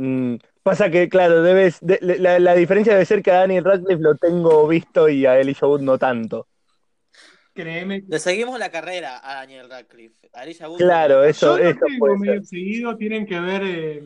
Mm, 0.00 0.36
pasa 0.62 0.90
que, 0.90 1.08
claro, 1.08 1.42
debes, 1.42 1.78
de- 1.80 1.98
la, 2.20 2.38
la 2.38 2.54
diferencia 2.54 2.92
debe 2.92 3.04
ser 3.04 3.20
que 3.22 3.32
a 3.32 3.40
Daniel 3.40 3.64
Radcliffe 3.64 4.00
lo 4.02 4.14
tengo 4.14 4.68
visto 4.68 5.08
y 5.08 5.26
a 5.26 5.40
Elijah 5.40 5.66
Wood 5.66 5.80
no 5.80 5.98
tanto. 5.98 6.46
Créeme. 7.52 8.04
Le 8.06 8.18
seguimos 8.20 8.56
la 8.60 8.70
carrera 8.70 9.20
a 9.22 9.34
Daniel 9.40 9.68
Radcliffe. 9.68 10.30
A 10.32 10.44
Elijah 10.44 10.68
Wood. 10.68 10.78
Claro, 10.78 11.24
eso, 11.24 11.58
Yo 11.58 11.64
eso 11.70 11.80
tengo 11.84 11.98
puede 11.98 12.18
medio 12.18 12.34
ser. 12.34 12.46
seguido, 12.46 12.96
tienen 12.96 13.26
que 13.26 13.40
ver. 13.40 13.62
eh, 13.64 14.02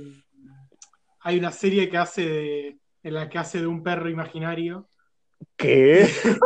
hay 1.20 1.38
una 1.38 1.52
serie 1.52 1.90
que 1.90 1.98
hace 1.98 2.26
de, 2.26 2.78
en 3.02 3.14
la 3.14 3.28
que 3.28 3.38
hace 3.38 3.58
de 3.60 3.66
un 3.66 3.82
perro 3.82 4.08
imaginario. 4.08 4.88
¿Qué? 5.56 6.08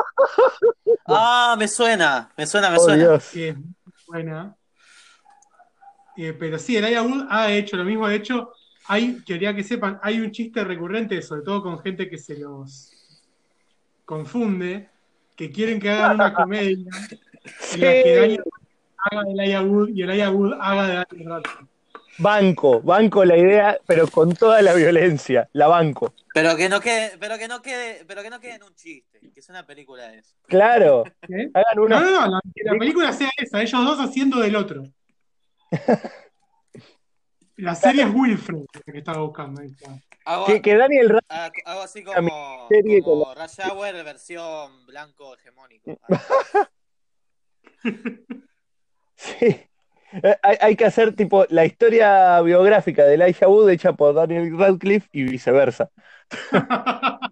Ah, 1.09 1.55
me 1.57 1.69
suena. 1.69 2.33
Me 2.37 2.47
suena, 2.47 2.69
me 2.69 2.79
Oh, 2.79 2.81
suena. 2.85 2.97
Dios. 3.05 3.31
que 3.33 3.49
es 3.51 3.57
muy 3.57 3.75
buena. 4.09 4.57
Eh, 6.17 6.33
pero 6.33 6.59
sí, 6.59 6.77
Elijah 6.77 7.03
Wood 7.03 7.27
ha 7.31 7.53
hecho 7.53 7.77
lo 7.77 7.85
mismo. 7.85 8.09
De 8.09 8.17
hecho, 8.17 8.51
hay, 8.89 9.23
quería 9.25 9.55
que 9.55 9.63
sepan, 9.65 9.99
hay 10.03 10.21
un 10.21 10.31
chiste 10.31 10.63
recurrente, 10.65 11.21
sobre 11.23 11.43
todo 11.43 11.63
con 11.63 11.79
gente 11.81 12.09
que 12.09 12.19
se 12.19 12.39
los 12.39 12.93
confunde, 14.05 14.89
que 15.35 15.51
quieren 15.51 15.81
que 15.81 15.91
hagan 15.91 16.15
una 16.15 16.33
comedia 16.33 16.77
en 17.73 17.81
la 17.81 17.93
que 17.93 18.17
Daniel 18.17 18.43
haga 18.99 19.23
de 19.25 19.33
Elijah 19.33 19.63
Wood 19.63 19.89
y 19.91 20.03
Elijah 20.03 20.31
Wood 20.31 20.55
haga 20.61 20.87
de 20.87 20.95
Daniel 20.95 21.29
Radcliffe. 21.31 21.67
Banco, 22.19 22.81
banco 22.81 23.25
la 23.27 23.37
idea, 23.37 23.79
pero 23.87 24.07
con 24.07 24.33
toda 24.33 24.63
la 24.63 24.73
violencia, 24.73 25.51
la 25.53 25.67
banco. 25.67 26.15
Pero 26.33 26.57
que 26.57 26.69
no 26.71 26.81
quede, 26.81 27.19
pero 27.21 27.37
que 27.37 27.47
no 27.47 27.61
quede, 27.61 28.05
pero 28.07 28.23
que 28.23 28.31
no 28.31 28.41
quede 28.41 28.55
en 28.55 28.63
un 28.63 28.75
chiste, 28.75 29.21
que 29.35 29.41
es 29.41 29.49
una 29.51 29.67
película 29.67 30.09
de 30.09 30.21
eso. 30.21 30.35
Claro, 30.47 31.05
¿Qué? 31.27 31.51
hagan 31.53 31.77
No, 31.77 31.83
una. 31.83 32.01
no, 32.01 32.11
no, 32.11 32.27
la, 32.29 32.41
que 32.55 32.65
la 32.65 32.79
película 32.79 33.13
sea 33.13 33.29
esa, 33.37 33.61
ellos 33.61 33.85
dos 33.85 34.01
haciendo 34.01 34.41
del 34.41 34.57
otro. 34.57 34.85
La 37.57 37.75
serie 37.75 38.03
es 38.03 38.11
Wilfred, 38.15 38.65
la 38.87 38.93
que 38.93 38.99
estaba 38.99 39.21
buscando. 39.23 39.61
ahí 39.63 39.69
está. 39.69 39.91
Hago, 40.27 40.47
Que, 40.47 40.61
que 40.61 40.77
Daniel 40.77 41.09
Radcliffe 41.09 41.63
ha- 41.67 41.71
hago 41.73 41.83
así 41.83 42.05
como, 42.05 42.67
serie 42.69 43.03
como 43.03 43.35
Rush 43.35 43.61
Hour 43.71 44.05
versión 44.05 44.87
blanco 44.87 45.35
hegemónico. 45.35 45.99
Sí. 49.19 49.47
Eh, 49.47 50.37
Hay, 50.43 50.57
hay 50.61 50.77
que 50.77 50.85
hacer 50.85 51.15
tipo 51.15 51.47
la 51.49 51.65
historia 51.65 52.41
biográfica 52.43 53.03
de 53.05 53.15
Elijah 53.15 53.49
Wood 53.49 53.71
hecha 53.71 53.93
por 53.95 54.15
Daniel 54.15 54.57
Radcliffe 54.59 55.09
y 55.13 55.23
viceversa. 55.25 55.91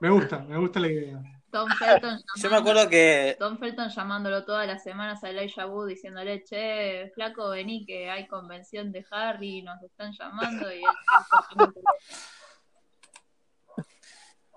me 0.00 0.10
gusta, 0.10 0.40
me 0.40 0.56
gusta 0.58 0.80
la 0.80 0.88
idea. 0.88 1.22
Tom 1.50 1.68
Felton 1.78 2.20
Yo 2.36 2.50
me 2.50 2.56
acuerdo 2.56 2.88
que 2.88 3.36
Tom 3.38 3.58
Felton 3.58 3.88
llamándolo 3.88 4.44
todas 4.44 4.66
las 4.66 4.82
semanas 4.82 5.22
a 5.24 5.30
Elijah 5.30 5.66
Wood 5.66 5.88
diciéndole, 5.88 6.44
che, 6.44 7.10
flaco, 7.14 7.50
vení 7.50 7.86
que 7.86 8.10
hay 8.10 8.26
convención 8.26 8.92
de 8.92 9.04
Harry, 9.10 9.62
nos 9.62 9.82
están 9.82 10.12
llamando 10.12 10.72
y 10.72 10.78
él 10.78 10.84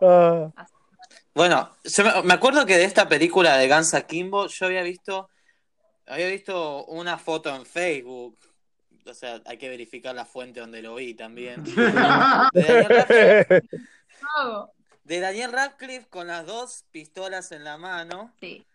Ah, 0.03 0.51
Bueno, 1.35 1.69
yo 1.83 2.23
me, 2.23 2.33
acuerdo 2.33 2.65
que 2.65 2.75
de 2.75 2.85
esta 2.85 3.07
película 3.07 3.55
de 3.57 3.69
Guns 3.69 3.93
Akimbo 3.93 4.47
yo 4.47 4.65
había 4.65 4.81
visto 4.81 5.29
había 6.07 6.27
visto 6.27 6.85
una 6.85 7.17
foto 7.17 7.55
en 7.55 7.65
Facebook. 7.65 8.37
O 9.05 9.13
sea, 9.13 9.41
hay 9.45 9.57
que 9.57 9.69
verificar 9.69 10.13
la 10.13 10.25
fuente 10.25 10.59
donde 10.59 10.81
lo 10.81 10.95
vi 10.95 11.13
también. 11.13 11.63
De 12.53 12.63
Daniel 12.63 12.89
Radcliffe, 12.89 13.61
hago. 14.37 14.73
De 15.03 15.19
Daniel 15.19 15.51
Radcliffe 15.51 16.07
con 16.09 16.27
las 16.27 16.45
dos 16.45 16.85
pistolas 16.91 17.51
en 17.51 17.63
la 17.63 17.77
mano, 17.77 18.33
Sí. 18.39 18.65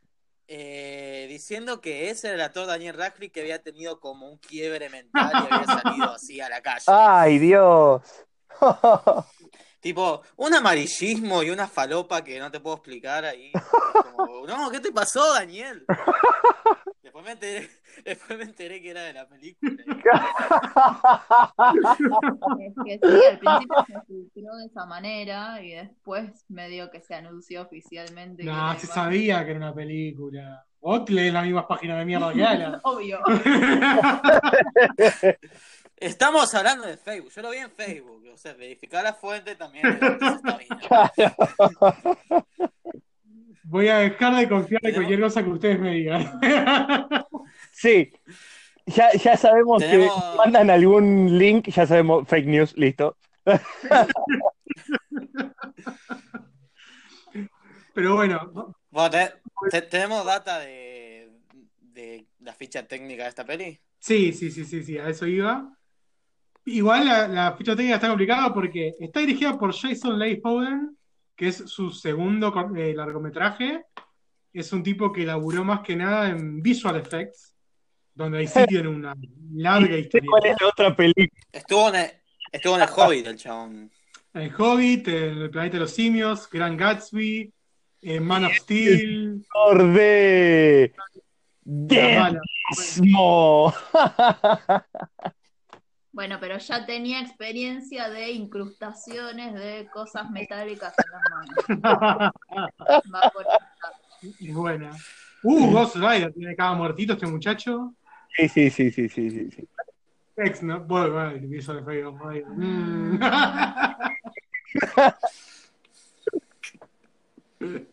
eh, 0.49 1.27
diciendo 1.29 1.81
que 1.81 2.11
ese 2.11 2.29
era 2.29 2.37
el 2.37 2.41
actor 2.43 2.67
Daniel 2.67 2.95
Radcliffe 2.97 3.33
que 3.33 3.41
había 3.41 3.63
tenido 3.63 4.01
como 4.01 4.29
un 4.29 4.39
quiebre 4.39 4.89
mental 4.91 5.31
y 5.33 5.55
había 5.55 5.67
salido 5.83 6.11
así 6.15 6.41
a 6.41 6.49
la 6.49 6.61
calle. 6.63 6.85
Ay, 6.89 7.39
Dios. 7.39 8.03
Tipo, 9.81 10.23
un 10.37 10.55
amarillismo 10.55 11.43
y 11.43 11.51
una 11.51 11.69
falopa 11.69 12.25
que 12.25 12.39
no 12.39 12.51
te 12.51 12.61
puedo 12.61 12.77
explicar 12.77 13.25
ahí. 13.25 13.53
Como, 14.17 14.47
no, 14.47 14.71
¿qué 14.71 14.81
te 14.81 14.93
pasó, 14.93 15.35
Daniel? 15.35 15.85
Después 17.03 17.25
me 17.25 17.33
enteré, 17.33 17.71
después 18.05 18.39
me 18.39 18.45
enteré 18.45 18.83
que 18.83 18.91
era 18.91 19.03
de 19.05 19.13
la 19.13 19.29
película. 19.29 19.73
Es 22.59 22.75
que 22.85 22.99
sí, 23.03 23.25
al 23.25 23.39
principio 23.39 23.85
se 23.87 24.01
filtró 24.07 24.57
de 24.57 24.67
esa 24.67 24.87
manera 24.87 25.63
y 25.63 25.71
después 25.71 26.45
medio 26.49 26.91
que 26.91 27.01
se 27.01 27.15
anunció 27.15 27.63
oficialmente. 27.63 28.45
No, 28.45 28.79
se 28.79 28.87
sabía 28.87 29.45
que 29.45 29.53
era 29.53 29.61
una 29.61 29.75
película. 29.75 30.67
Vos 30.81 31.09
lees 31.09 31.33
las 31.33 31.45
mismas 31.45 31.65
páginas 31.67 31.99
de 31.99 32.05
mierda 32.05 32.33
que 32.33 32.45
Alan. 32.45 32.81
Obvio. 32.85 33.19
Estamos 35.97 36.55
hablando 36.55 36.87
de 36.87 36.97
Facebook. 36.99 37.33
Yo 37.35 37.43
lo 37.43 37.51
vi 37.51 37.59
en 37.59 37.71
Facebook. 37.71 38.23
O 38.33 38.37
sea, 38.37 38.53
verificar 38.55 39.03
la 39.03 39.15
fuente 39.15 39.57
también. 39.57 39.85
Voy 43.65 43.89
a 43.89 43.99
dejar 43.99 44.37
de 44.37 44.49
confiar 44.49 44.81
en 44.85 44.95
cualquier 44.95 45.21
cosa 45.21 45.43
que 45.43 45.51
ustedes 45.51 45.79
me 45.81 45.91
digan. 45.93 46.39
Sí. 47.73 48.11
Ya, 48.87 49.13
ya 49.13 49.37
sabemos 49.37 49.83
Tenemos- 49.83 50.15
que 50.33 50.37
mandan 50.39 50.71
algún 50.71 51.37
link, 51.39 51.69
ya 51.69 51.87
sabemos, 51.87 52.27
fake 52.29 52.47
news, 52.47 52.77
listo. 52.77 53.17
Pero 57.95 58.15
bueno, 58.15 58.75
Bueno, 58.91 59.11
te- 59.11 59.33
te- 59.71 59.83
tenemos 59.83 60.25
data 60.25 60.59
de, 60.61 61.31
de 61.81 62.27
la 62.41 62.53
ficha 62.55 62.87
técnica 62.87 63.25
de 63.25 63.29
esta 63.31 63.45
peli. 63.45 63.79
sí, 63.99 64.33
sí, 64.33 64.51
sí, 64.51 64.65
sí, 64.65 64.83
sí, 64.85 64.99
a 64.99 65.09
eso 65.09 65.27
iba. 65.27 65.76
Igual 66.67 67.07
la, 67.07 67.29
la 67.29 67.53
ficha 67.57 67.77
técnica 67.77 67.95
está 67.95 68.09
complicada 68.09 68.53
porque 68.53 68.95
está 68.99 69.21
dirigida 69.21 69.57
por 69.57 69.73
Jason 69.73 70.19
Leigh 70.19 70.41
Howden, 70.43 70.97
que 71.37 71.49
es 71.49 71.57
su 71.59 71.91
segundo 71.91 72.53
eh, 72.77 72.93
largometraje. 72.93 73.85
Es 74.53 74.73
un 74.73 74.83
tipo 74.83 75.13
que 75.13 75.25
laburó 75.25 75.63
más 75.65 75.81
que 75.81 75.95
nada 75.95 76.29
en 76.29 76.61
visual 76.61 76.97
effects, 76.97 77.55
donde 78.13 78.39
ahí 78.39 78.49
sí 78.49 78.65
tiene 78.67 78.89
una 78.89 79.15
larga 79.55 79.97
historia. 79.99 80.29
¿Cuál 80.29 80.47
es 80.47 80.57
la 80.61 80.67
otra 80.67 80.97
película? 80.97 81.41
Estuvo 81.53 81.89
en 81.91 81.95
el, 81.95 82.11
estuvo 82.51 82.75
en 82.75 82.83
el 82.83 82.89
Hobbit 82.89 83.27
el 83.29 83.37
chabón. 83.37 83.91
El 84.35 84.53
Hobbit, 84.59 85.09
El 85.09 85.51
Planeta 85.51 85.75
de 85.75 85.81
los 85.81 85.93
Simios, 85.93 86.51
Gran 86.51 86.77
Gatsby, 86.77 87.53
eh, 88.03 88.21
Man 88.21 88.45
of 88.45 88.55
Steel, 88.57 89.47
de 89.79 90.93
La 91.65 92.19
Mala. 92.21 92.41
Desmo. 92.77 93.73
Bueno, 96.17 96.39
pero 96.41 96.57
ya 96.57 96.87
tenía 96.87 97.21
experiencia 97.21 98.09
de 98.09 98.31
incrustaciones 98.31 99.53
de 99.53 99.87
cosas 99.93 100.31
metálicas 100.31 100.95
en 100.97 101.05
las 101.13 101.21
manos. 101.31 101.55
Va 103.15 103.31
por. 103.31 103.45
Es 104.23 104.55
buena. 104.55 104.93
Uh, 105.43 105.73
Ghost 105.73 105.97
Rider, 105.97 106.33
tiene 106.33 106.57
cada 106.57 106.73
muertito 106.73 107.13
este 107.13 107.27
muchacho. 107.27 107.93
Sí, 108.35 108.49
sí, 108.49 108.71
sí, 108.71 108.91
sí, 108.91 109.11
sí, 109.11 109.31
sí, 109.31 109.51
sí. 109.51 109.69
Ex, 110.39 110.63
¿no? 110.63 110.81
Bueno, 110.81 111.13
bueno, 111.13 111.33
el 111.33 111.47
piso 111.51 111.75
de 111.75 111.83
Ghost 112.03 112.25
Rider. 112.25 112.47
Mm. 112.47 113.19
Pero 117.59 117.87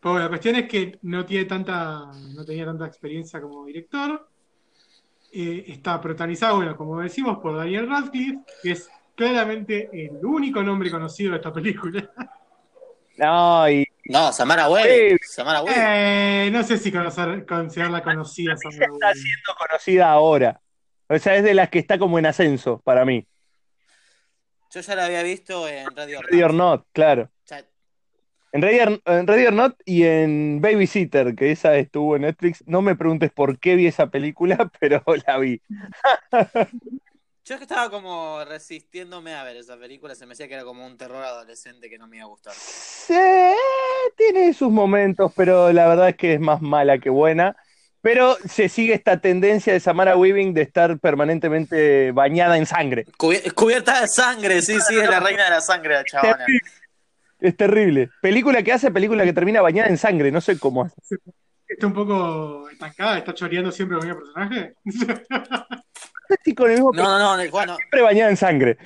bueno, 0.00 0.20
la 0.20 0.28
cuestión 0.28 0.54
es 0.54 0.68
que 0.68 0.96
no 1.02 1.26
tiene 1.26 1.46
tanta, 1.46 2.08
no 2.36 2.44
tenía 2.44 2.66
tanta 2.66 2.86
experiencia 2.86 3.40
como 3.40 3.64
director. 3.64 4.28
Eh, 5.32 5.64
está 5.68 6.00
protagonizado, 6.00 6.56
bueno, 6.56 6.76
como 6.76 7.00
decimos, 7.00 7.38
por 7.38 7.56
Daniel 7.56 7.88
Radcliffe, 7.88 8.38
que 8.62 8.70
es 8.72 8.88
claramente 9.14 9.88
el 9.92 10.24
único 10.24 10.62
nombre 10.62 10.90
conocido 10.90 11.32
de 11.32 11.36
esta 11.38 11.52
película. 11.52 12.08
No, 13.18 13.68
y 13.68 13.84
No, 14.04 14.32
Samara 14.32 14.68
Webbing. 14.70 15.18
Samara 15.22 15.62
Webbing. 15.62 15.82
Eh, 15.82 16.50
no 16.52 16.62
sé 16.62 16.78
si 16.78 16.92
conocer, 16.92 17.44
considerarla 17.44 18.02
conocida. 18.02 18.56
se 18.56 18.70
Sandra 18.70 18.86
está 18.86 18.92
Bullock. 19.08 19.14
siendo 19.14 19.54
conocida 19.58 20.10
ahora. 20.10 20.60
O 21.08 21.18
sea, 21.18 21.36
es 21.36 21.42
de 21.42 21.54
las 21.54 21.68
que 21.68 21.78
está 21.80 21.98
como 21.98 22.18
en 22.18 22.26
ascenso 22.26 22.80
para 22.84 23.04
mí. 23.04 23.26
Yo 24.70 24.80
ya 24.80 24.94
la 24.94 25.06
había 25.06 25.22
visto 25.22 25.66
en 25.66 25.86
Radio 25.96 26.20
Ready 26.22 26.42
or 26.42 26.54
Not, 26.54 26.86
claro. 26.92 27.30
En 28.52 28.62
Ready 28.62 28.80
or, 28.80 29.02
en 29.04 29.26
Ready 29.26 29.46
or 29.46 29.52
Not 29.52 29.76
y 29.84 30.04
en 30.04 30.60
Babysitter, 30.60 31.34
que 31.34 31.50
esa 31.52 31.76
estuvo 31.76 32.16
en 32.16 32.22
Netflix. 32.22 32.64
No 32.66 32.80
me 32.82 32.96
preguntes 32.96 33.30
por 33.30 33.58
qué 33.58 33.74
vi 33.76 33.86
esa 33.86 34.06
película, 34.08 34.70
pero 34.80 35.02
la 35.26 35.38
vi. 35.38 35.60
Yo 37.44 37.54
es 37.54 37.58
que 37.60 37.64
estaba 37.64 37.90
como 37.90 38.44
resistiéndome 38.44 39.34
a 39.34 39.42
ver 39.42 39.56
esa 39.56 39.76
película, 39.78 40.14
se 40.14 40.26
me 40.26 40.30
decía 40.30 40.48
que 40.48 40.54
era 40.54 40.64
como 40.64 40.86
un 40.86 40.98
terror 40.98 41.24
adolescente 41.24 41.88
que 41.88 41.96
no 41.98 42.06
me 42.06 42.16
iba 42.16 42.26
a 42.26 42.28
gustar. 42.28 42.52
Sí, 42.54 43.14
tiene 44.16 44.52
sus 44.52 44.70
momentos, 44.70 45.32
pero 45.34 45.72
la 45.72 45.88
verdad 45.88 46.10
es 46.10 46.16
que 46.16 46.34
es 46.34 46.40
más 46.40 46.60
mala 46.60 46.98
que 46.98 47.10
buena. 47.10 47.56
Pero 48.00 48.36
se 48.48 48.68
sigue 48.68 48.94
esta 48.94 49.20
tendencia 49.20 49.72
de 49.72 49.80
Samara 49.80 50.16
Weaving 50.16 50.54
de 50.54 50.62
estar 50.62 50.98
permanentemente 51.00 52.12
bañada 52.12 52.56
en 52.56 52.64
sangre. 52.64 53.04
Cubi- 53.18 53.52
cubierta 53.54 54.00
de 54.02 54.06
sangre, 54.08 54.62
sí, 54.62 54.78
sí, 54.86 54.96
es 54.98 55.10
la 55.10 55.18
reina 55.18 55.44
de 55.44 55.50
la 55.50 55.60
sangre, 55.60 55.94
la 55.94 56.04
chabona. 56.04 56.46
Es 57.40 57.56
terrible. 57.56 58.10
Película 58.20 58.62
que 58.62 58.72
hace, 58.72 58.90
película 58.90 59.24
que 59.24 59.32
termina 59.32 59.60
bañada 59.62 59.88
en 59.88 59.96
sangre. 59.98 60.30
No 60.32 60.40
sé 60.40 60.58
cómo 60.58 60.82
hace. 60.84 60.96
Está 61.66 61.86
un 61.86 61.92
poco 61.92 62.68
estancada, 62.70 63.18
está 63.18 63.34
choreando 63.34 63.70
siempre 63.70 63.98
con 63.98 64.08
el 64.08 64.14
mismo 64.16 64.32
personaje. 64.32 64.74
Sí, 66.44 66.54
con 66.54 66.66
el 66.70 66.74
mismo 66.76 66.90
No, 66.92 67.18
no, 67.18 67.36
no, 67.42 67.50
bueno, 67.50 67.74
siempre 67.76 68.02
bañada 68.02 68.28
en 68.28 68.36
sangre. 68.36 68.76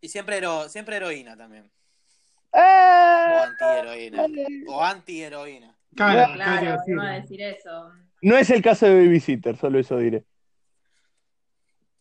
y 0.00 0.08
siempre, 0.08 0.38
hero- 0.38 0.68
siempre 0.68 0.96
heroína 0.96 1.36
también. 1.36 1.64
O 1.64 2.58
Ah, 2.58 3.44
antiheroína. 3.48 4.24
O 4.68 4.82
antiheroína. 4.82 5.76
Claro, 5.94 6.32
Claro, 6.34 6.60
claro, 6.60 6.82
iba 6.86 7.04
a 7.10 7.20
decir 7.20 7.42
eso. 7.42 7.92
no 8.22 8.36
es 8.38 8.48
el 8.50 8.62
caso 8.62 8.86
de 8.86 8.94
Babysitter, 8.94 9.56
solo 9.58 9.78
eso 9.78 9.98
diré. 9.98 10.24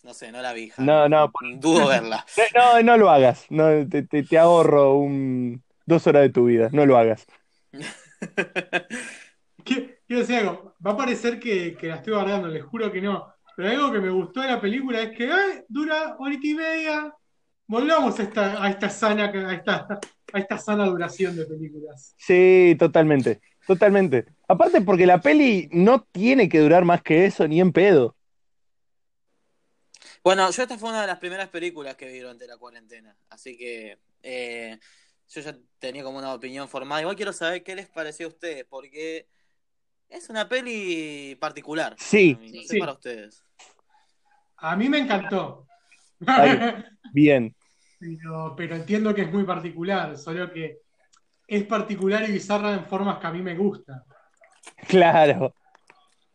No 0.09 0.15
sé, 0.15 0.31
no 0.31 0.41
la 0.41 0.53
vi. 0.53 0.71
No, 0.79 1.07
no, 1.07 1.31
Dudo 1.57 1.87
verla. 1.87 2.25
no, 2.55 2.81
no 2.81 2.97
lo 2.97 3.11
hagas. 3.11 3.45
No, 3.51 3.87
te, 3.87 4.01
te- 4.01 4.23
te 4.23 4.39
ahorro 4.39 4.95
un, 4.95 5.61
dos 5.85 6.07
horas 6.07 6.23
de 6.23 6.29
tu 6.29 6.45
vida. 6.45 6.67
No 6.73 6.87
lo 6.87 6.97
hagas. 6.97 7.27
Qui- 9.63 9.97
Quiero 10.07 10.21
decir 10.21 10.37
algo, 10.37 10.73
va 10.83 10.93
a 10.93 10.97
parecer 10.97 11.39
que, 11.39 11.75
que 11.75 11.85
la 11.89 11.97
estoy 11.97 12.13
guardando, 12.13 12.47
les 12.47 12.63
juro 12.63 12.91
que 12.91 12.99
no. 12.99 13.31
Pero 13.55 13.69
algo 13.69 13.91
que 13.91 13.99
me 13.99 14.09
gustó 14.09 14.41
de 14.41 14.47
la 14.47 14.59
película 14.59 14.99
es 14.99 15.15
que 15.15 15.31
ay, 15.31 15.61
dura 15.67 16.15
horita 16.17 16.47
y 16.47 16.55
media. 16.55 17.13
Volvamos 17.67 18.19
a 18.19 18.23
esta, 18.23 18.63
a 18.63 18.67
esta 18.67 18.89
sana, 18.89 19.25
a 19.25 19.53
esta, 19.53 19.99
a 20.33 20.39
esta 20.39 20.57
sana 20.57 20.87
duración 20.87 21.35
de 21.35 21.45
películas. 21.45 22.15
Sí, 22.17 22.75
totalmente. 22.79 23.41
Totalmente. 23.67 24.25
Aparte 24.47 24.81
porque 24.81 25.05
la 25.05 25.21
peli 25.21 25.69
no 25.71 26.01
tiene 26.11 26.49
que 26.49 26.61
durar 26.61 26.83
más 26.83 27.03
que 27.03 27.25
eso, 27.27 27.47
ni 27.47 27.61
en 27.61 27.71
pedo. 27.71 28.15
Bueno, 30.23 30.49
yo 30.51 30.63
esta 30.63 30.77
fue 30.77 30.89
una 30.89 31.01
de 31.01 31.07
las 31.07 31.19
primeras 31.19 31.49
películas 31.49 31.95
que 31.95 32.07
vi 32.11 32.19
durante 32.19 32.45
la 32.47 32.57
cuarentena, 32.57 33.15
así 33.29 33.57
que 33.57 33.97
eh, 34.21 34.77
yo 35.29 35.41
ya 35.41 35.55
tenía 35.79 36.03
como 36.03 36.17
una 36.17 36.33
opinión 36.33 36.67
formada. 36.67 37.01
Igual 37.01 37.15
quiero 37.15 37.33
saber 37.33 37.63
qué 37.63 37.75
les 37.75 37.87
pareció 37.87 38.25
a 38.27 38.29
ustedes, 38.29 38.65
porque 38.65 39.27
es 40.09 40.29
una 40.29 40.49
peli 40.49 41.37
particular. 41.39 41.95
Sí. 41.97 42.35
para 42.35 42.45
mí, 42.45 42.51
No 42.53 42.61
sé 42.61 42.67
Sí. 42.67 42.79
para 42.79 42.91
ustedes. 42.93 43.43
A 44.57 44.75
mí 44.75 44.89
me 44.89 44.99
encantó. 44.99 45.67
Ay. 46.27 46.83
Bien. 47.13 47.55
Pero, 48.01 48.53
pero 48.55 48.77
entiendo 48.77 49.13
que 49.13 49.23
es 49.23 49.31
muy 49.33 49.43
particular, 49.43 50.17
solo 50.17 50.49
que 50.53 50.79
es 51.45 51.65
particular 51.65 52.23
y 52.29 52.31
bizarra 52.31 52.73
en 52.73 52.85
formas 52.85 53.17
que 53.19 53.27
a 53.27 53.31
mí 53.31 53.41
me 53.41 53.57
gustan. 53.57 54.01
Claro. 54.87 55.53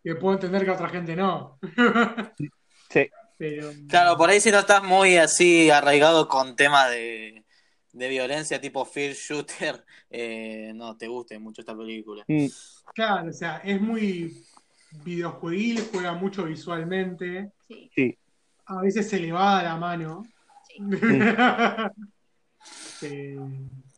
Que 0.03 0.15
puedo 0.15 0.35
entender 0.35 0.63
que 0.63 0.71
a 0.71 0.75
otra 0.75 0.91
gente 0.91 1.17
no. 1.17 1.59
Sí. 2.91 3.09
Pero, 3.37 3.71
Claro, 3.89 4.17
por 4.17 4.31
ahí 4.31 4.41
si 4.41 4.51
no 4.51 4.61
estás 4.61 4.83
muy 4.85 5.17
así 5.17 5.71
arraigado 5.71 6.29
con 6.29 6.55
temas 6.57 6.91
de, 6.91 7.45
de 7.93 8.09
violencia 8.09 8.61
tipo 8.61 8.85
Fear 8.85 9.13
Shooter, 9.15 9.85
eh, 10.11 10.73
no 10.75 10.97
te 10.97 11.09
guste 11.09 11.39
mucho 11.39 11.61
esta 11.63 11.77
película. 11.77 12.25
Mm, 12.29 12.47
Claro, 12.95 13.31
o 13.31 13.33
sea, 13.33 13.57
es 13.65 13.81
muy 13.81 14.45
videojueguil, 15.05 15.89
juega 15.93 16.13
mucho 16.15 16.45
visualmente, 16.45 17.51
Sí, 17.67 17.91
Sí. 17.95 18.19
a 18.67 18.81
veces 18.81 19.09
se 19.09 19.19
le 19.19 19.33
va 19.33 19.59
a 19.61 19.63
la 19.65 19.77
mano. 19.77 20.23
sí. 20.69 20.79
Eh, 23.03 23.37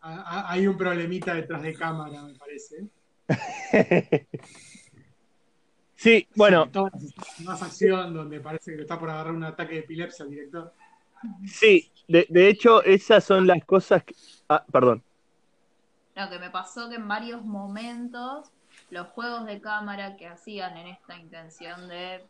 a- 0.01 0.15
a- 0.41 0.53
hay 0.53 0.67
un 0.67 0.77
problemita 0.77 1.35
detrás 1.35 1.63
de 1.63 1.75
cámara, 1.75 2.23
me 2.25 2.35
parece. 2.35 2.89
Sí, 6.07 6.29
bueno, 6.37 6.71
más 7.45 7.61
acción 7.65 8.15
donde 8.15 8.39
parece 8.39 8.77
que 8.77 8.83
está 8.83 8.97
por 8.97 9.11
agarrar 9.11 9.35
un 9.35 9.43
ataque 9.43 9.75
de 9.75 9.81
epilepsia 9.81 10.23
el 10.23 10.31
director. 10.31 10.73
sí. 11.45 11.91
De, 12.07 12.25
de 12.31 12.49
hecho, 12.49 12.81
esas 12.85 13.25
son 13.25 13.45
las 13.45 13.65
cosas 13.65 14.05
que... 14.05 14.15
Ah, 14.49 14.65
perdón. 14.71 15.03
Lo 16.15 16.31
que 16.31 16.39
me 16.39 16.49
pasó 16.49 16.89
que 16.89 16.95
en 16.95 17.09
varios 17.09 17.45
momentos 17.45 18.53
los 18.91 19.09
juegos 19.09 19.47
de 19.47 19.61
cámara 19.61 20.17
que 20.17 20.29
hacían 20.29 20.77
en 20.77 20.87
esta 20.87 21.19
intención 21.19 21.89
de 21.89 22.25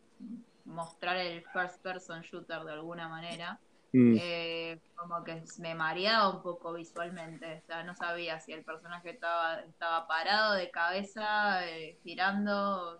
mostrar 0.64 1.18
el 1.18 1.44
first 1.52 1.78
person 1.82 2.22
shooter 2.22 2.64
de 2.64 2.72
alguna 2.72 3.10
manera, 3.10 3.60
Mm, 3.92 4.16
eh, 4.20 4.78
como 4.94 5.24
que 5.24 5.42
me 5.58 5.74
mareaba 5.74 6.28
un 6.28 6.42
poco 6.42 6.74
visualmente, 6.74 7.62
o 7.62 7.66
sea, 7.66 7.82
no 7.82 7.94
sabía 7.94 8.38
si 8.40 8.52
el 8.52 8.62
personaje 8.62 9.10
estaba, 9.10 9.60
estaba 9.60 10.06
parado 10.06 10.52
de 10.52 10.70
cabeza, 10.70 11.66
eh, 11.66 11.96
girando 12.02 12.98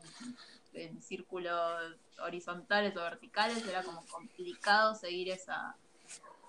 en 0.77 1.03
círculos 1.03 1.97
horizontales 2.21 2.97
o 2.97 3.01
verticales, 3.01 3.67
era 3.67 3.83
como 3.83 4.05
complicado 4.07 4.95
seguir 4.95 5.31
esa 5.31 5.75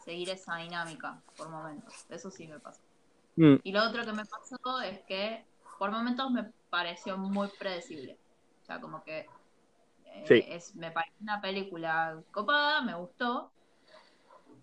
seguir 0.03 0.29
esa 0.29 0.55
dinámica 0.57 1.21
por 1.35 1.49
momentos, 1.49 1.93
eso 2.09 2.31
sí 2.31 2.47
me 2.47 2.59
pasó. 2.59 2.81
mm, 3.35 3.55
Y 3.63 3.71
lo 3.73 3.83
otro 3.83 4.05
que 4.05 4.13
me 4.13 4.25
pasó 4.25 4.81
es 4.81 4.99
que 5.01 5.43
por 5.77 5.91
momentos 5.91 6.31
me 6.31 6.45
pareció 6.69 7.17
muy 7.17 7.49
predecible. 7.59 8.17
O 8.63 8.65
sea, 8.65 8.79
como 8.79 9.03
que 9.03 9.27
eh, 10.05 10.23
Sí. 10.27 10.43
es, 10.47 10.75
me 10.75 10.91
pareció 10.91 11.15
una 11.21 11.41
película 11.41 12.17
copada, 12.31 12.81
me 12.81 12.95
gustó, 12.95 13.51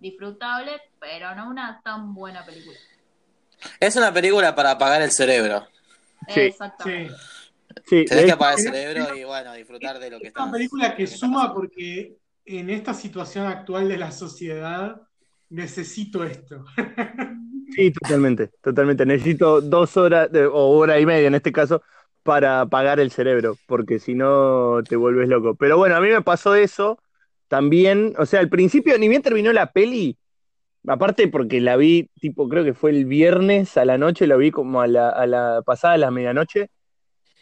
disfrutable, 0.01 0.81
pero 0.99 1.35
no 1.35 1.49
una 1.49 1.81
tan 1.83 2.15
buena 2.15 2.45
película. 2.45 2.79
Es 3.81 3.97
una 3.97 4.13
película 4.13 4.55
para 4.55 4.73
apagar 4.73 5.03
el 5.03 5.13
cerebro. 5.13 5.67
Sí. 6.29 6.41
Exactamente. 6.41 7.15
Sí, 7.15 7.44
sí, 7.85 8.05
Tenés 8.05 8.27
que 8.27 8.33
apagar 8.33 8.59
el 8.59 8.67
es- 8.67 8.73
cerebro 8.73 9.17
y 9.17 9.25
bueno, 9.25 9.53
disfrutar 9.55 9.99
de 9.99 10.11
lo 10.11 10.19
que 10.19 10.25
es 10.25 10.29
está. 10.29 10.43
una 10.45 10.53
película 10.53 10.95
que 10.97 11.07
suma 11.07 11.33
pasando. 11.35 11.55
porque 11.55 12.17
en 12.45 12.71
esta 12.71 12.95
situación 12.95 13.47
actual 13.47 13.89
de 13.89 13.97
la 13.99 14.11
sociedad 14.13 15.01
necesito 15.51 16.25
esto. 16.25 16.65
sí, 17.75 17.91
totalmente, 17.93 18.51
totalmente. 18.63 19.07
Necesito 19.07 19.61
dos 19.61 19.97
horas, 19.97 20.31
de- 20.31 20.47
o 20.47 20.69
hora 20.71 20.99
y 21.01 21.07
media 21.07 21.29
en 21.29 21.35
este 21.35 21.53
caso, 21.53 21.83
para 22.23 22.61
apagar 22.63 23.01
el 23.01 23.11
cerebro, 23.11 23.57
porque 23.67 23.99
si 23.99 24.15
no 24.15 24.83
te 24.89 24.97
vuelves 24.97 25.29
loco. 25.29 25.55
Pero 25.57 25.77
bueno, 25.77 25.97
a 25.97 26.01
mí 26.01 26.09
me 26.09 26.23
pasó 26.23 26.55
eso 26.55 26.99
también, 27.49 28.15
o 28.19 28.27
sea, 28.27 28.41
al 28.41 28.49
principio, 28.49 28.99
ni 28.99 29.09
bien 29.09 29.23
terminó 29.23 29.53
la 29.53 29.73
peli, 29.73 30.17
aparte 30.87 31.29
porque 31.29 31.61
la 31.61 31.77
vi, 31.77 32.11
tipo, 32.21 32.49
creo 32.49 32.65
que 32.65 32.75
fue 32.75 32.91
el 32.91 33.05
viernes 33.07 33.77
a 33.77 33.85
la 33.85 33.99
noche, 33.99 34.27
la 34.27 34.37
vi 34.37 34.51
como 34.51 34.81
a 34.83 34.87
la, 34.87 35.11
a 35.11 35.27
la 35.27 35.63
pasada, 35.67 35.95
a 35.95 35.99
la 35.99 36.11
medianoche, 36.11 36.71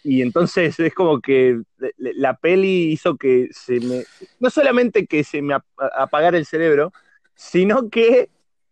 y 0.04 0.22
entonces 0.22 0.78
es 0.80 0.94
como 0.94 1.20
que 1.20 1.60
la 1.98 2.34
peli 2.36 2.92
hizo 2.92 3.16
que 3.16 3.48
se 3.52 3.80
me, 3.80 4.04
no 4.40 4.50
solamente 4.50 5.06
que 5.06 5.24
se 5.24 5.42
me 5.42 5.54
ap- 5.54 5.64
apagara 5.96 6.36
el 6.38 6.46
cerebro, 6.46 6.92
sino 7.34 7.88
que 7.88 8.28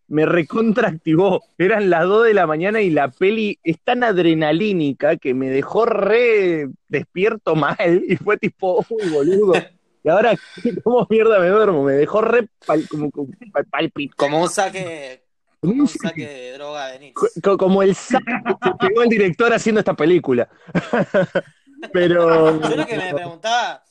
me 0.09 0.27
recontraactivó. 0.27 1.45
Eran 1.57 1.89
las 1.89 2.05
2 2.05 2.27
de 2.27 2.35
la 2.35 2.47
mañana 2.47 2.81
y 2.81 2.91
la 2.91 3.11
peli 3.11 3.59
es 3.63 3.79
tan 3.81 4.03
adrenalínica 4.03 5.17
que 5.17 5.35
me 5.35 5.49
dejó 5.51 5.87
re 5.87 6.69
despierto 6.89 7.55
mal 7.55 8.03
y 8.09 8.17
fue 8.17 8.37
tipo, 8.37 8.85
uy, 8.89 9.09
boludo, 9.09 9.55
Y 10.03 10.09
ahora, 10.09 10.35
¿cómo 10.83 11.07
mierda 11.11 11.39
me 11.39 11.49
duermo? 11.49 11.85
Me 11.85 11.93
dejó 11.93 12.23
re 12.23 12.49
como, 12.89 13.11
como 13.11 13.29
pal- 13.53 13.67
palpit- 13.71 14.15
Como 14.17 14.43
un 14.43 14.49
saque, 14.49 15.23
como 15.61 15.83
un 15.83 15.89
saque 15.89 16.27
de 16.27 16.53
droga 16.53 16.89
de 16.89 17.13
como 17.59 17.83
el 17.83 17.95
saco 17.95 18.25
que 18.63 18.71
pegó 18.89 19.03
el 19.03 19.09
director 19.09 19.53
haciendo 19.53 19.81
esta 19.81 19.95
película. 19.95 20.49
Pero 21.93 22.61
Yo 22.61 22.77
lo 22.77 22.87
que 22.87 22.97
me 22.97 23.15
preguntaba, 23.15 23.83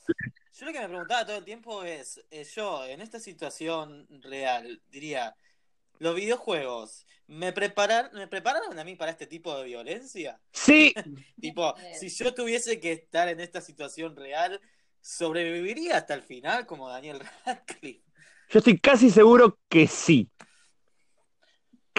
yo 0.56 0.66
lo 0.66 0.72
que 0.72 0.80
me 0.80 0.88
preguntaba 0.88 1.26
todo 1.26 1.38
el 1.38 1.44
tiempo 1.44 1.82
es, 1.82 2.20
es 2.30 2.54
yo, 2.54 2.84
en 2.86 3.00
esta 3.00 3.18
situación 3.18 4.06
real, 4.22 4.80
diría, 4.90 5.34
los 5.98 6.14
videojuegos, 6.14 7.04
¿me 7.26 7.52
preparar, 7.52 8.12
me 8.12 8.28
prepararon 8.28 8.78
a 8.78 8.84
mí 8.84 8.94
para 8.94 9.10
este 9.10 9.26
tipo 9.26 9.56
de 9.56 9.64
violencia? 9.64 10.40
sí, 10.52 10.94
Tipo, 11.40 11.74
si 11.98 12.08
yo 12.10 12.32
tuviese 12.32 12.78
que 12.78 12.92
estar 12.92 13.28
en 13.28 13.40
esta 13.40 13.60
situación 13.60 14.14
real, 14.14 14.60
¿sobreviviría 15.00 15.96
hasta 15.96 16.14
el 16.14 16.22
final 16.22 16.66
como 16.66 16.88
Daniel 16.88 17.20
Radcliffe? 17.44 18.04
yo 18.50 18.58
estoy 18.58 18.78
casi 18.78 19.10
seguro 19.10 19.58
que 19.68 19.86
sí. 19.86 20.28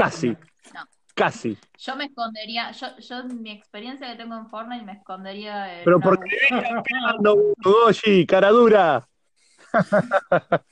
Casi, 0.02 0.30
No. 0.74 0.84
casi. 1.14 1.56
Yo 1.78 1.96
me 1.96 2.06
escondería, 2.06 2.72
yo, 2.72 2.98
yo 2.98 3.20
en 3.20 3.42
mi 3.44 3.52
experiencia 3.52 4.10
que 4.12 4.18
tengo 4.18 4.36
en 4.36 4.48
Fortnite 4.48 4.84
me 4.84 4.94
escondería 4.94 5.78
en 5.80 5.86
Pero 5.86 5.98
una 5.98 6.06
porque 6.06 6.38
Goshi, 7.58 8.26
cara 8.26 8.50
dura. 8.50 9.08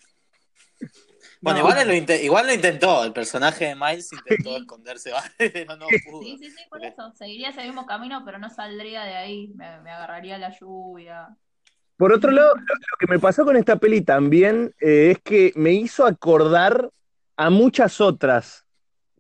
Bueno, 1.42 1.60
No. 1.60 1.70
igual, 1.70 1.88
lo 1.88 2.16
igual 2.16 2.48
lo 2.48 2.54
intentó, 2.54 3.04
el 3.06 3.14
personaje 3.14 3.66
de 3.68 3.76
Miles 3.76 4.12
intentó 4.12 4.50
Sí. 4.50 4.56
esconderse, 4.58 5.12
pero 5.38 5.76
no 5.78 5.88
pudo. 6.04 6.24
Sí, 6.24 6.38
sí, 6.38 6.50
sí, 6.50 6.64
por 6.70 6.84
eso. 6.84 7.14
Seguiría 7.14 7.50
ese 7.50 7.64
mismo 7.64 7.86
camino, 7.86 8.24
pero 8.26 8.40
no 8.40 8.50
saldría 8.50 9.04
de 9.04 9.16
ahí. 9.16 9.48
Me, 9.56 9.80
me 9.82 9.92
agarraría 9.92 10.38
la 10.38 10.50
lluvia. 10.60 11.30
Por 11.96 12.12
otro 12.12 12.32
lado, 12.32 12.56
lo, 12.56 12.62
lo 12.62 12.98
que 13.00 13.08
me 13.08 13.20
pasó 13.20 13.46
con 13.46 13.56
esta 13.56 13.78
peli 13.78 14.02
también 14.02 14.74
eh, 14.82 15.12
es 15.12 15.20
que 15.20 15.54
me 15.56 15.72
hizo 15.72 16.06
acordar 16.06 16.90
a 17.38 17.50
muchas 17.50 18.02
otras 18.02 18.66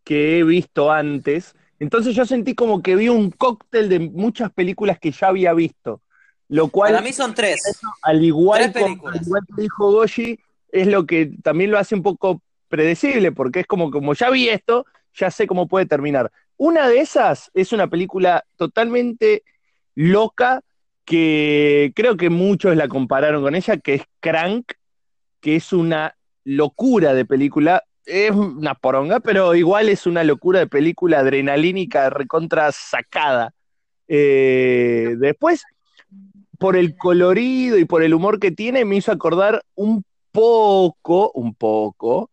que 0.09 0.39
he 0.39 0.43
visto 0.43 0.91
antes. 0.91 1.53
Entonces 1.77 2.15
yo 2.15 2.25
sentí 2.25 2.55
como 2.55 2.81
que 2.81 2.95
vi 2.95 3.09
un 3.09 3.29
cóctel 3.29 3.89
de 3.89 3.99
muchas 3.99 4.51
películas 4.51 4.97
que 4.97 5.11
ya 5.11 5.27
había 5.27 5.53
visto. 5.53 6.01
Lo 6.47 6.69
cual, 6.69 6.93
Para 6.93 7.03
mí 7.03 7.13
son 7.13 7.35
tres. 7.35 7.61
al 8.01 8.23
igual, 8.23 8.59
tres 8.59 8.73
como- 8.73 8.85
películas. 8.87 9.19
al 9.19 9.25
igual 9.27 9.41
que 9.55 9.61
dijo 9.61 9.91
Goshi, 9.91 10.39
es 10.71 10.87
lo 10.87 11.05
que 11.05 11.31
también 11.43 11.69
lo 11.69 11.77
hace 11.77 11.93
un 11.93 12.01
poco 12.01 12.41
predecible, 12.69 13.31
porque 13.31 13.59
es 13.59 13.67
como, 13.67 13.91
como 13.91 14.15
ya 14.15 14.31
vi 14.31 14.49
esto, 14.49 14.87
ya 15.13 15.29
sé 15.29 15.45
cómo 15.45 15.67
puede 15.67 15.85
terminar. 15.85 16.31
Una 16.57 16.87
de 16.87 17.01
esas 17.01 17.51
es 17.53 17.71
una 17.71 17.87
película 17.87 18.43
totalmente 18.55 19.43
loca, 19.93 20.61
que 21.05 21.91
creo 21.95 22.17
que 22.17 22.31
muchos 22.31 22.75
la 22.75 22.87
compararon 22.87 23.43
con 23.43 23.53
ella, 23.53 23.77
que 23.77 23.93
es 23.93 24.01
Crank, 24.21 24.71
que 25.39 25.55
es 25.55 25.71
una 25.71 26.15
locura 26.43 27.13
de 27.13 27.25
película. 27.25 27.83
Es 28.11 28.31
una 28.31 28.73
poronga, 28.73 29.19
pero 29.19 29.53
igual 29.53 29.87
es 29.87 30.07
una 30.07 30.23
locura 30.23 30.59
de 30.59 30.67
película 30.67 31.19
adrenalínica, 31.19 32.09
recontra 32.09 32.71
sacada. 32.71 33.53
Eh, 34.07 35.15
después, 35.19 35.63
por 36.57 36.75
el 36.75 36.97
colorido 36.97 37.77
y 37.77 37.85
por 37.85 38.01
el 38.01 38.15
humor 38.15 38.39
que 38.39 38.49
tiene, 38.49 38.83
me 38.83 38.95
hizo 38.95 39.11
acordar 39.11 39.63
un 39.75 40.03
poco, 40.31 41.31
un 41.35 41.53
poco, 41.53 42.31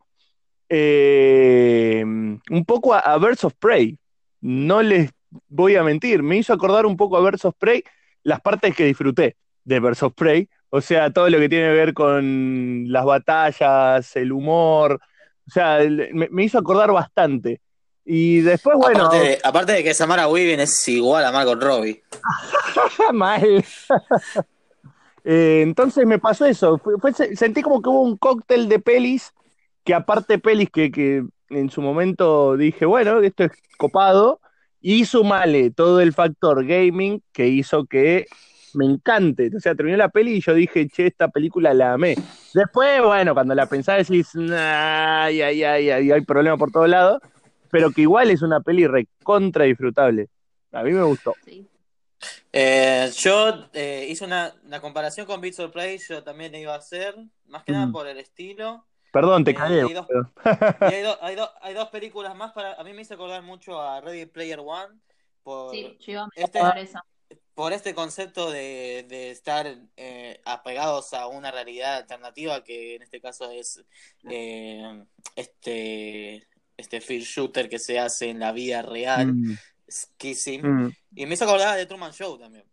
eh, 0.70 2.02
un 2.02 2.64
poco 2.66 2.94
a, 2.94 3.00
a 3.00 3.16
of 3.16 3.54
Prey. 3.58 3.98
No 4.40 4.82
les 4.82 5.10
voy 5.48 5.76
a 5.76 5.82
mentir, 5.82 6.22
me 6.22 6.38
hizo 6.38 6.54
acordar 6.54 6.86
un 6.86 6.96
poco 6.96 7.18
a 7.18 7.20
Birds 7.20 7.44
of 7.44 7.54
Prey 7.58 7.82
las 8.22 8.40
partes 8.40 8.74
que 8.74 8.86
disfruté 8.86 9.36
de 9.64 9.80
Birds 9.80 10.02
of 10.02 10.14
Prey, 10.14 10.48
o 10.70 10.80
sea, 10.80 11.10
todo 11.10 11.28
lo 11.28 11.38
que 11.38 11.50
tiene 11.50 11.68
que 11.68 11.74
ver 11.74 11.92
con 11.92 12.86
las 12.88 13.04
batallas, 13.04 14.16
el 14.16 14.32
humor, 14.32 15.00
o 15.46 15.50
sea, 15.50 15.78
me, 16.12 16.28
me 16.30 16.44
hizo 16.44 16.58
acordar 16.58 16.90
bastante. 16.92 17.60
Y 18.04 18.40
después, 18.40 18.76
bueno, 18.76 19.06
aparte, 19.06 19.18
de, 19.24 19.38
aparte 19.42 19.72
de 19.72 19.84
que 19.84 19.94
Samara 19.94 20.28
Weaving 20.28 20.60
es 20.60 20.86
igual 20.88 21.24
a 21.24 21.32
Margot 21.32 21.60
Robbie. 21.60 22.02
mal. 23.12 23.64
Eh, 25.24 25.62
entonces 25.62 26.06
me 26.06 26.18
pasó 26.20 26.44
eso, 26.46 26.78
fue- 26.78 26.98
fue- 27.00 27.12
sentí 27.36 27.62
como 27.62 27.82
que 27.82 27.88
hubo 27.88 28.02
un 28.02 28.16
cóctel 28.16 28.68
de 28.68 28.78
pelis, 28.78 29.32
que 29.84 29.92
aparte 29.94 30.38
pelis 30.38 30.70
que, 30.70 30.92
que 30.92 31.24
en 31.50 31.70
su 31.70 31.82
momento 31.82 32.56
dije, 32.56 32.86
bueno, 32.86 33.18
esto 33.20 33.44
es 33.44 33.52
copado, 33.76 34.40
y 34.80 35.04
sumale 35.04 35.70
todo 35.72 36.00
el 36.00 36.12
factor 36.12 36.64
gaming 36.64 37.20
que 37.32 37.48
hizo 37.48 37.86
que 37.86 38.26
me 38.76 38.84
encante. 38.86 39.50
O 39.56 39.60
sea, 39.60 39.74
terminó 39.74 39.96
la 39.96 40.08
peli 40.08 40.34
y 40.36 40.40
yo 40.40 40.54
dije, 40.54 40.88
che, 40.88 41.06
esta 41.06 41.28
película 41.28 41.74
la 41.74 41.94
amé. 41.94 42.14
Después, 42.54 43.02
bueno, 43.02 43.34
cuando 43.34 43.54
la 43.54 43.66
pensás 43.66 44.06
decís, 44.06 44.34
"Nah, 44.34 45.24
ay, 45.24 45.42
ay, 45.42 45.62
ay, 45.64 45.90
ay, 45.90 46.10
hay 46.12 46.20
problemas 46.22 46.58
por 46.58 46.70
todos 46.70 46.88
lados, 46.88 47.20
pero 47.70 47.90
que 47.90 48.02
igual 48.02 48.30
es 48.30 48.42
una 48.42 48.60
peli 48.60 48.86
recontra 48.86 49.64
disfrutable. 49.64 50.28
A 50.72 50.82
mí 50.82 50.92
me 50.92 51.02
gustó. 51.02 51.34
Sí. 51.44 51.66
Eh, 52.52 53.10
yo 53.18 53.68
eh, 53.74 54.06
hice 54.08 54.24
una, 54.24 54.54
una 54.64 54.80
comparación 54.80 55.26
con 55.26 55.40
Beats 55.40 55.60
of 55.60 55.72
Prey, 55.72 55.98
yo 55.98 56.22
también 56.22 56.52
la 56.52 56.58
iba 56.58 56.74
a 56.74 56.78
hacer, 56.78 57.14
más 57.46 57.64
que 57.64 57.72
nada 57.72 57.86
Mm. 57.86 57.92
por 57.92 58.06
el 58.06 58.18
estilo. 58.18 58.86
Perdón, 59.12 59.44
te 59.44 59.50
Eh, 59.52 59.54
cagué. 59.54 59.82
hay 59.82 59.92
dos- 59.94 60.06
hay, 60.06 60.22
do- 61.02 61.18
hay, 61.22 61.34
do- 61.36 61.50
hay 61.60 61.74
dos 61.74 61.88
películas 61.88 62.34
más 62.34 62.52
para. 62.52 62.74
A 62.74 62.84
mí 62.84 62.92
me 62.92 63.02
hizo 63.02 63.14
acordar 63.14 63.42
mucho 63.42 63.80
a 63.80 64.00
Ready 64.00 64.26
Player 64.26 64.60
One 64.60 64.94
por, 65.42 65.70
Sí, 65.72 65.96
yo 66.00 66.12
iba 66.12 66.22
a 66.24 66.28
Este- 66.34 66.60
esa. 66.80 67.04
Por 67.56 67.72
este 67.72 67.94
concepto 67.94 68.50
de, 68.50 69.06
de 69.08 69.30
estar 69.30 69.66
eh, 69.96 70.40
apegados 70.44 71.14
a 71.14 71.26
una 71.26 71.50
realidad 71.50 71.96
alternativa 71.96 72.62
que 72.62 72.96
en 72.96 73.02
este 73.02 73.18
caso 73.20 73.50
es 73.50 73.82
eh, 74.28 75.02
este 75.34 76.46
este 76.76 77.00
field 77.00 77.24
shooter 77.24 77.70
que 77.70 77.78
se 77.78 77.98
hace 77.98 78.28
en 78.28 78.38
la 78.38 78.52
vida 78.52 78.82
real, 78.82 79.32
Mm, 79.32 79.54
Kissing. 80.18 80.62
mm, 80.62 80.92
Y 81.14 81.24
me 81.24 81.32
hizo 81.34 81.44
acordar 81.44 81.68
a 81.68 81.76
The 81.76 81.86
Truman 81.86 82.12
Show 82.12 82.38
también. 82.38 82.64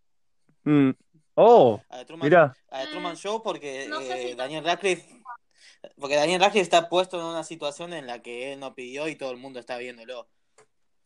mm. 0.65 0.89
Oh, 1.36 1.82
A 1.89 2.00
The 2.00 2.06
Truman, 2.06 2.26
mira. 2.28 2.54
a 2.69 2.82
The 2.84 2.88
Truman 2.91 3.15
Show 3.15 3.41
porque 3.41 3.88
No 3.88 4.02
sé 4.02 4.22
eh, 4.26 4.30
si- 4.32 4.36
Daniel 4.36 4.65
Radcliffe 4.65 5.22
porque 5.98 6.15
Daniel 6.17 6.41
Radcliffe 6.41 6.63
está 6.63 6.89
puesto 6.89 7.17
en 7.19 7.26
una 7.26 7.43
situación 7.46 7.93
en 7.93 8.06
la 8.08 8.22
que 8.22 8.52
él 8.54 8.60
no 8.60 8.76
pidió 8.76 9.08
y 9.08 9.15
todo 9.15 9.32
el 9.32 9.38
mundo 9.38 9.60
está 9.60 9.78
viéndolo. 9.78 10.28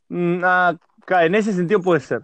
Mm, 0.10 0.42
ah, 0.44 0.78
en 1.22 1.36
ese 1.36 1.54
sentido 1.54 1.82
puede 1.82 2.00
ser. 2.02 2.24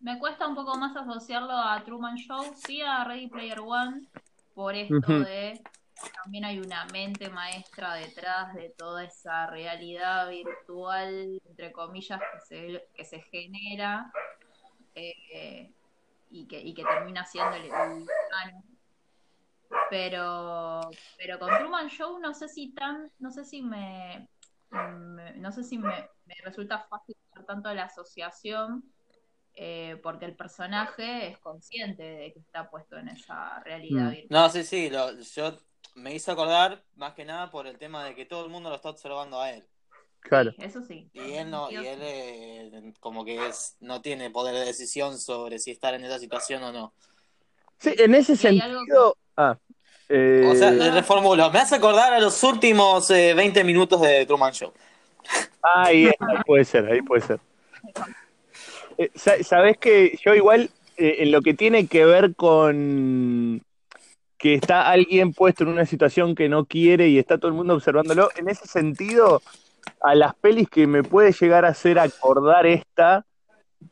Me 0.00 0.18
cuesta 0.18 0.48
un 0.48 0.54
poco 0.54 0.76
más 0.76 0.96
asociarlo 0.96 1.52
a 1.52 1.82
Truman 1.84 2.16
Show, 2.16 2.54
sí 2.54 2.80
a 2.80 3.04
Ready 3.04 3.28
Player 3.28 3.60
One, 3.60 4.06
por 4.54 4.74
esto 4.74 4.96
Ujú. 4.96 5.24
de 5.24 5.60
también 6.24 6.46
hay 6.46 6.58
una 6.58 6.86
mente 6.86 7.28
maestra 7.28 7.94
detrás 7.94 8.54
de 8.54 8.70
toda 8.70 9.04
esa 9.04 9.46
realidad 9.48 10.30
virtual, 10.30 11.38
entre 11.44 11.72
comillas, 11.72 12.18
que 12.32 12.40
se, 12.40 12.88
que 12.94 13.04
se 13.04 13.20
genera 13.24 14.10
eh, 14.94 15.70
y, 16.30 16.46
que, 16.46 16.60
y 16.60 16.72
que 16.72 16.84
termina 16.84 17.26
siendo 17.26 17.54
el, 17.56 17.64
el 17.66 17.70
humano. 17.70 18.64
Pero, 19.90 20.80
pero 21.18 21.38
con 21.38 21.50
Truman 21.58 21.88
Show 21.88 22.18
no 22.18 22.32
sé 22.32 22.48
si 22.48 22.72
tan, 22.72 23.10
no 23.18 23.30
sé 23.30 23.44
si 23.44 23.60
me, 23.60 24.26
me- 24.70 25.32
no 25.34 25.52
sé 25.52 25.62
si 25.62 25.76
me, 25.76 26.08
me 26.24 26.34
resulta 26.42 26.86
fácil 26.88 27.16
hacer 27.32 27.44
tanto 27.44 27.72
la 27.74 27.84
asociación 27.84 28.82
eh, 29.54 29.98
porque 30.02 30.24
el 30.24 30.34
personaje 30.36 31.28
es 31.28 31.38
consciente 31.38 32.02
de 32.02 32.32
que 32.32 32.38
está 32.38 32.70
puesto 32.70 32.96
en 32.96 33.08
esa 33.08 33.60
realidad 33.64 34.04
Mm. 34.06 34.10
virtual. 34.10 34.26
No, 34.30 34.48
sí, 34.50 34.64
sí, 34.64 34.90
lo- 34.90 35.18
yo 35.20 35.56
me 35.96 36.14
hizo 36.14 36.32
acordar 36.32 36.82
más 36.96 37.14
que 37.14 37.24
nada 37.24 37.50
por 37.50 37.66
el 37.66 37.78
tema 37.78 38.04
de 38.04 38.14
que 38.14 38.24
todo 38.26 38.44
el 38.44 38.50
mundo 38.50 38.70
lo 38.70 38.76
está 38.76 38.90
observando 38.90 39.40
a 39.40 39.50
él. 39.50 39.66
Claro. 40.20 40.52
Sí, 40.52 40.56
eso 40.62 40.82
sí. 40.82 41.10
Y 41.14 41.32
él 41.32 41.50
no, 41.50 41.70
y 41.70 41.76
él 41.76 41.98
eh, 42.02 42.92
como 43.00 43.24
que 43.24 43.46
es, 43.48 43.76
no 43.80 44.00
tiene 44.02 44.30
poder 44.30 44.54
de 44.54 44.66
decisión 44.66 45.18
sobre 45.18 45.58
si 45.58 45.70
estar 45.70 45.94
en 45.94 46.04
esa 46.04 46.18
situación 46.18 46.62
o 46.62 46.72
no. 46.72 46.92
Sí, 47.78 47.94
en 47.98 48.14
ese 48.14 48.32
algo 48.60 48.78
sentido. 48.80 49.16
Ah, 49.36 49.58
eh, 50.10 50.44
O 50.46 50.54
sea, 50.54 50.70
le 50.70 50.90
reformulo, 50.90 51.50
me 51.50 51.58
hace 51.58 51.76
acordar 51.76 52.12
a 52.12 52.20
los 52.20 52.42
últimos 52.42 53.10
eh, 53.10 53.32
20 53.34 53.64
minutos 53.64 54.00
de 54.02 54.26
Truman 54.26 54.52
Show. 54.52 54.72
ahí, 55.62 56.06
ahí 56.06 56.36
puede 56.44 56.64
ser, 56.64 56.84
ahí 56.86 57.00
puede 57.02 57.22
ser. 57.22 57.40
Eh, 59.00 59.10
sa- 59.14 59.42
Sabes 59.42 59.78
que 59.78 60.18
yo 60.22 60.34
igual, 60.34 60.68
eh, 60.98 61.16
en 61.20 61.32
lo 61.32 61.40
que 61.40 61.54
tiene 61.54 61.86
que 61.86 62.04
ver 62.04 62.34
con 62.34 63.62
que 64.38 64.54
está 64.54 64.90
alguien 64.90 65.32
puesto 65.32 65.64
en 65.64 65.70
una 65.70 65.84
situación 65.86 66.34
que 66.34 66.48
no 66.48 66.64
quiere 66.66 67.08
y 67.08 67.18
está 67.18 67.38
todo 67.38 67.48
el 67.48 67.56
mundo 67.56 67.74
observándolo, 67.74 68.28
en 68.36 68.48
ese 68.48 68.66
sentido, 68.66 69.42
a 70.02 70.14
las 70.14 70.34
pelis 70.34 70.68
que 70.68 70.86
me 70.86 71.02
puede 71.02 71.32
llegar 71.32 71.64
a 71.64 71.68
hacer 71.68 71.98
acordar 71.98 72.66
esta, 72.66 73.24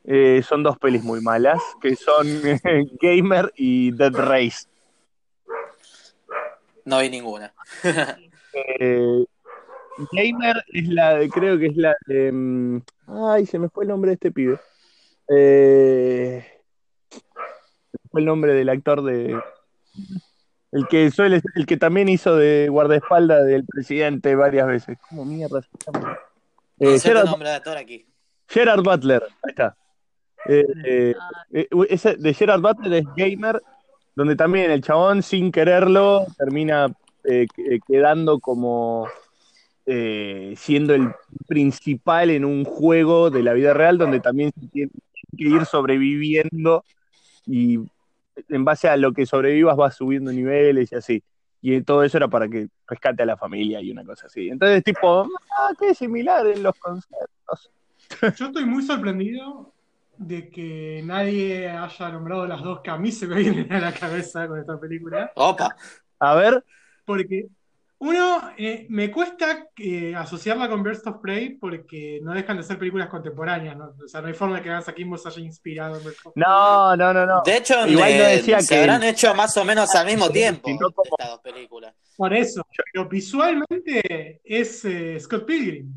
eh, 0.05 0.43
son 0.47 0.63
dos 0.63 0.79
pelis 0.79 1.03
muy 1.03 1.21
malas, 1.21 1.63
que 1.83 1.97
son 1.97 2.27
Gamer 3.01 3.51
y 3.57 3.91
Dead 3.93 4.13
Race. 4.15 4.67
No 6.85 7.01
vi 7.01 7.09
ninguna. 7.11 7.53
Eh, 8.81 9.25
Gamer 10.13 10.57
es 10.73 10.89
la 10.89 11.15
de, 11.19 11.29
creo 11.29 11.59
que 11.59 11.67
es 11.67 11.77
la 11.77 11.95
de. 12.07 12.33
mm, 12.33 12.81
Ay, 13.07 13.47
se 13.47 13.59
me 13.59 13.69
fue 13.69 13.85
el 13.85 13.89
nombre 13.89 14.09
de 14.11 14.15
este 14.15 14.33
pibe. 14.33 14.59
Eh, 15.29 16.45
el 18.15 18.25
nombre 18.25 18.55
del 18.55 18.69
actor 18.69 19.03
de. 19.03 19.39
El 20.71 20.87
que 20.89 21.11
suele, 21.11 21.41
el 21.55 21.67
que 21.67 21.77
también 21.77 22.09
hizo 22.09 22.37
de 22.37 22.69
guardaespaldas 22.69 23.47
del 23.47 23.65
presidente 23.65 24.35
varias 24.35 24.67
veces. 24.67 24.99
¿Cómo 25.09 25.25
mierda 25.25 25.63
se 25.63 25.69
llama? 25.87 26.19
No 26.79 26.91
Eh, 26.91 26.99
Gerard, 27.01 27.27
nombre 27.27 27.49
de 27.49 27.55
actor 27.55 27.77
aquí. 27.77 28.07
Gerard 28.49 28.83
Butler, 28.83 29.23
ahí 29.43 29.51
está. 29.51 29.77
Eh, 30.49 30.65
eh, 30.85 31.15
Ah, 31.21 31.45
ese 31.89 32.17
de 32.17 32.35
Gerard 32.35 32.61
Butler 32.61 32.93
es 32.95 33.05
gamer, 33.17 33.61
donde 34.15 34.37
también 34.37 34.71
el 34.71 34.83
chabón 34.83 35.23
sin 35.23 35.51
quererlo 35.51 36.27
termina 36.37 36.89
eh, 37.25 37.47
que- 37.55 37.81
quedando 37.87 38.39
como 38.39 39.09
eh, 39.87 40.55
siendo 40.57 40.95
el 40.95 41.13
principal 41.47 42.31
en 42.31 42.45
un 42.45 42.65
juego 42.65 43.31
de 43.31 43.43
la 43.43 43.53
vida 43.55 43.73
real 43.75 43.97
donde 43.99 44.21
también 44.21 44.53
se 44.59 44.67
tiene 44.69 44.91
que 45.37 45.45
ir 45.45 45.65
sobreviviendo 45.67 46.85
y 47.47 47.79
en 48.49 48.65
base 48.65 48.89
a 48.89 48.97
lo 48.97 49.13
que 49.13 49.27
sobrevivas 49.27 49.77
vas 49.77 49.97
subiendo 49.97 50.33
niveles 50.33 50.93
y 50.93 50.95
así. 50.95 51.23
Y 51.61 51.81
todo 51.83 52.05
eso 52.05 52.19
era 52.19 52.29
para 52.29 52.49
que 52.49 52.69
rescate 52.87 53.23
a 53.23 53.27
la 53.27 53.37
familia 53.37 53.81
y 53.81 53.91
una 53.91 54.05
cosa 54.05 54.27
así. 54.27 54.49
Entonces, 54.49 54.85
tipo, 54.85 55.27
ah, 55.59 55.73
qué 55.79 55.95
similar 55.95 56.47
en 56.47 56.63
los 56.63 56.79
conceptos. 56.79 57.71
Yo 58.37 58.47
estoy 58.47 58.65
muy 58.65 58.83
sorprendido 58.83 59.73
de 60.17 60.51
que 60.51 61.03
nadie 61.05 61.69
haya 61.71 62.09
nombrado 62.11 62.47
las 62.47 62.63
dos 62.63 62.81
que 62.81 62.91
a 62.91 62.97
mí 62.97 63.13
se 63.13 63.27
me 63.27 63.37
vienen 63.37 63.73
a 63.73 63.81
la 63.81 63.93
cabeza 63.93 64.47
con 64.47 64.59
esta 64.59 64.79
película. 64.79 65.33
Opa. 65.35 65.77
A 66.19 66.35
ver, 66.35 66.65
Porque, 67.05 67.49
uno, 68.01 68.53
eh, 68.57 68.87
me 68.91 69.11
cuesta 69.11 69.67
eh, 69.77 70.15
asociarla 70.15 70.69
con 70.69 70.83
Birds 70.85 71.07
of 71.07 71.17
Prey 71.21 71.55
porque 71.57 72.21
no 72.23 72.33
dejan 72.33 72.57
de 72.57 72.63
ser 72.63 72.79
películas 72.79 73.09
contemporáneas, 73.09 73.77
¿no? 73.77 73.93
O 74.05 74.07
sea, 74.09 74.21
no 74.21 74.29
hay 74.29 74.35
forma 74.35 74.57
de 74.57 74.63
que 74.63 74.69
Gansa 74.69 74.95
Kimbo 74.95 75.19
se 75.19 75.29
haya 75.29 75.41
inspirado 75.41 75.97
en 75.99 76.05
Birds 76.05 76.25
of 76.27 76.33
Prey. 76.33 76.45
no, 76.47 76.97
no, 76.97 77.13
no, 77.13 77.27
no. 77.27 77.43
De 77.45 77.57
hecho, 77.57 77.75
Igual 77.87 78.17
no 78.19 78.25
eh, 78.25 78.37
decía 78.37 78.61
se 78.61 78.75
que- 78.75 78.81
habrán 78.81 79.03
hecho 79.03 79.35
más 79.35 79.57
o 79.57 79.65
menos 79.65 79.93
al 79.97 80.07
mismo 80.07 80.29
tiempo 80.31 80.69
como- 80.79 81.03
estas 81.05 81.29
dos 81.31 81.41
películas. 81.41 81.95
Por 82.17 82.33
eso, 82.35 82.63
pero 82.93 83.09
visualmente 83.09 84.41
es 84.45 84.85
eh, 84.85 85.19
Scott 85.21 85.45
Pilgrim. 85.45 85.93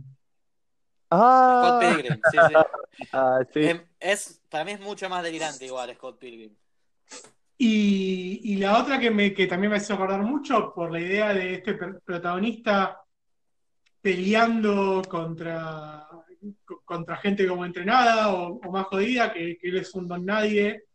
Ah, 1.11 1.63
Scott 1.79 1.81
Pilgrim, 1.95 2.21
sí, 2.31 2.37
sí. 2.47 2.53
ah, 3.13 3.39
sí. 3.53 3.59
Em, 3.63 3.81
Es, 3.99 4.41
para 4.49 4.63
mí 4.65 4.71
es 4.71 4.79
mucho 4.79 5.07
más 5.09 5.21
delirante 5.23 5.65
igual 5.65 5.93
Scott 5.93 6.17
Pilgrim. 6.17 6.55
Y, 7.63 8.55
la 8.57 8.79
otra 8.79 8.99
que, 8.99 9.11
me, 9.11 9.35
que 9.35 9.45
también 9.45 9.69
me 9.69 9.77
hace 9.77 9.93
acordar 9.93 10.23
mucho 10.23 10.73
por 10.73 10.91
la 10.91 10.99
idea 10.99 11.31
de 11.31 11.53
este 11.53 11.75
protagonista 12.03 12.99
peleando 14.01 15.03
contra, 15.07 16.07
co- 16.65 16.81
contra 16.83 17.17
gente 17.17 17.47
como 17.47 17.63
entrenada 17.63 18.33
o, 18.33 18.59
más 18.71 18.87
jodida, 18.87 19.31
que, 19.31 19.59
que 19.59 19.69
él 19.69 19.77
es 19.77 19.93
un 19.93 20.07
don 20.07 20.25
nadie, 20.25 20.85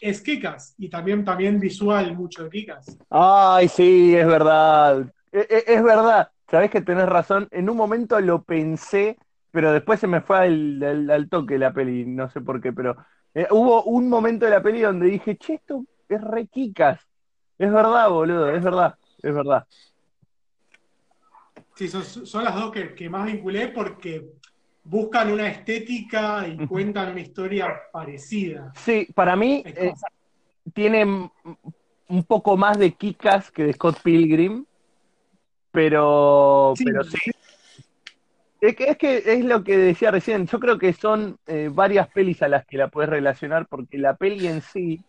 es 0.00 0.22
Kikas. 0.22 0.74
Y 0.78 0.88
también, 0.88 1.26
también 1.26 1.60
visual 1.60 2.16
mucho 2.16 2.44
de 2.44 2.48
Kikas. 2.48 2.96
Ay, 3.10 3.68
sí, 3.68 4.16
es 4.16 4.26
verdad. 4.26 5.12
E- 5.30 5.46
e- 5.50 5.74
Es, 5.74 5.82
verdad. 5.82 6.30
Sabés 6.50 6.70
que 6.70 6.80
tenés 6.80 7.06
razón. 7.06 7.48
En 7.50 7.68
un 7.68 7.76
momento 7.76 8.18
lo 8.20 8.42
pensé, 8.44 9.18
pero 9.50 9.72
después 9.72 10.00
se 10.00 10.06
me 10.06 10.22
fue 10.22 10.38
al, 10.38 10.82
al- 10.82 11.10
al 11.10 11.28
toque 11.28 11.58
la 11.58 11.74
peli. 11.74 12.06
No 12.06 12.30
sé 12.30 12.40
por 12.40 12.62
qué, 12.62 12.72
pero 12.72 12.96
eh, 13.34 13.46
hubo 13.50 13.82
un 13.84 14.08
momento 14.08 14.46
de 14.46 14.52
la 14.52 14.62
peli 14.62 14.80
donde 14.80 15.06
dije, 15.08 15.36
che, 15.36 15.54
esto 15.54 15.84
es 16.08 16.20
re 16.20 16.46
Kikas. 16.46 17.00
Es 17.58 17.72
verdad, 17.72 18.08
boludo, 18.10 18.50
es 18.50 18.62
verdad, 18.62 18.96
es 19.22 19.34
verdad. 19.34 19.66
Sí, 21.76 21.88
son, 21.88 22.04
son 22.04 22.44
las 22.44 22.54
dos 22.54 22.70
que, 22.72 22.94
que 22.94 23.08
más 23.08 23.26
vinculé 23.26 23.68
porque 23.68 24.32
buscan 24.84 25.32
una 25.32 25.48
estética 25.48 26.46
y 26.46 26.66
cuentan 26.66 27.12
una 27.12 27.20
historia 27.20 27.68
parecida. 27.92 28.72
Sí, 28.76 29.08
para 29.14 29.34
mí 29.34 29.62
eh, 29.66 29.92
tiene 30.72 31.04
un 31.04 32.24
poco 32.24 32.56
más 32.56 32.78
de 32.78 32.92
Kikas 32.92 33.50
que 33.50 33.64
de 33.64 33.72
Scott 33.72 34.00
Pilgrim, 34.02 34.64
pero 35.70 36.74
Sí. 36.76 36.84
pero 36.84 37.04
sí. 37.04 37.18
Es 38.60 38.76
que, 38.76 38.84
es 38.84 38.96
que 38.96 39.16
es 39.26 39.44
lo 39.44 39.62
que 39.62 39.76
decía 39.76 40.10
recién, 40.10 40.46
yo 40.46 40.58
creo 40.58 40.78
que 40.78 40.94
son 40.94 41.38
eh, 41.46 41.68
varias 41.70 42.08
pelis 42.08 42.42
a 42.42 42.48
las 42.48 42.64
que 42.64 42.78
la 42.78 42.88
puedes 42.88 43.10
relacionar 43.10 43.66
porque 43.66 43.98
la 43.98 44.16
peli 44.16 44.46
en 44.46 44.62
sí 44.62 45.02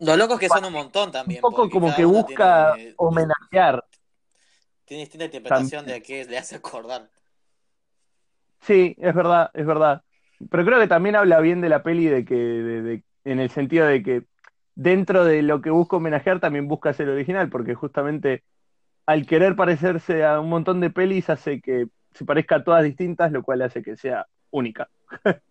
Lo 0.00 0.16
loco 0.16 0.34
es 0.34 0.40
que 0.40 0.48
son 0.48 0.64
un 0.64 0.72
montón 0.72 1.08
un 1.08 1.12
también. 1.12 1.42
poco 1.42 1.56
porque 1.56 1.74
como 1.74 1.94
que 1.94 2.04
busca 2.04 2.74
tiene, 2.76 2.94
homenajear. 2.96 3.84
tiene 4.84 5.04
distinta 5.04 5.24
interpretación 5.26 5.86
de 5.86 5.94
a 5.94 6.00
qué 6.00 6.24
le 6.26 6.36
hace 6.38 6.56
acordar. 6.56 7.10
Sí, 8.60 8.94
es 8.98 9.14
verdad, 9.14 9.50
es 9.54 9.66
verdad. 9.66 10.02
Pero 10.50 10.64
creo 10.64 10.80
que 10.80 10.86
también 10.88 11.16
habla 11.16 11.40
bien 11.40 11.60
de 11.60 11.68
la 11.68 11.82
peli 11.82 12.06
de 12.06 12.24
que, 12.24 12.34
de- 12.34 12.82
de- 12.82 13.04
en 13.24 13.40
el 13.40 13.50
sentido 13.50 13.86
de 13.86 14.02
que 14.02 14.24
dentro 14.74 15.24
de 15.24 15.42
lo 15.42 15.60
que 15.60 15.70
busca 15.70 15.96
homenajear 15.96 16.40
también 16.40 16.68
busca 16.68 16.92
ser 16.92 17.08
original, 17.08 17.50
porque 17.50 17.74
justamente 17.74 18.44
al 19.06 19.26
querer 19.26 19.56
parecerse 19.56 20.24
a 20.24 20.40
un 20.40 20.48
montón 20.50 20.80
de 20.80 20.90
pelis 20.90 21.30
hace 21.30 21.60
que 21.60 21.88
se 22.12 22.24
parezca 22.24 22.56
a 22.56 22.64
todas 22.64 22.84
distintas, 22.84 23.32
lo 23.32 23.42
cual 23.42 23.62
hace 23.62 23.82
que 23.82 23.96
sea 23.96 24.26
única. 24.50 24.90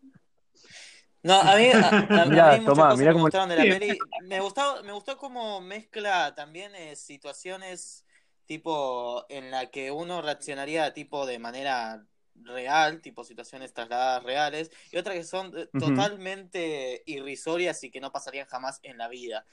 No, 1.24 1.34
a 1.42 1.56
mí, 1.58 1.70
a, 1.72 1.90
a- 2.14 2.26
Mirá, 2.30 2.58
mí 2.60 2.60
tomá, 2.66 2.88
cosas 2.88 2.96
mirá 2.96 3.14
me 3.14 3.22
gustaron 3.22 3.50
de 3.50 3.56
la 3.58 3.68
peli. 3.68 4.10
Me 4.20 4.40
gustó, 4.40 4.84
me 4.84 4.94
gustó 4.94 5.18
cómo 5.18 5.60
mezcla 5.62 6.34
también 6.36 6.74
eh, 6.76 6.96
situaciones 6.96 8.06
tipo 8.46 9.26
en 9.30 9.52
la 9.52 9.70
que 9.70 9.92
uno 9.92 10.22
reaccionaría 10.22 10.94
tipo 10.94 11.26
de 11.26 11.38
manera 11.40 12.06
real, 12.36 13.02
tipo 13.02 13.24
situaciones 13.26 13.74
trasladadas 13.74 14.24
reales, 14.24 14.72
y 14.92 14.98
otras 14.98 15.16
que 15.16 15.24
son 15.26 15.56
eh, 15.58 15.68
Ujú. 15.74 15.78
totalmente 15.78 17.04
irrisorias 17.06 17.84
y 17.84 17.92
que 17.92 18.00
no 18.02 18.12
pasarían 18.12 18.48
jamás 18.48 18.80
en 18.84 18.98
la 18.98 19.08
vida. 19.10 19.46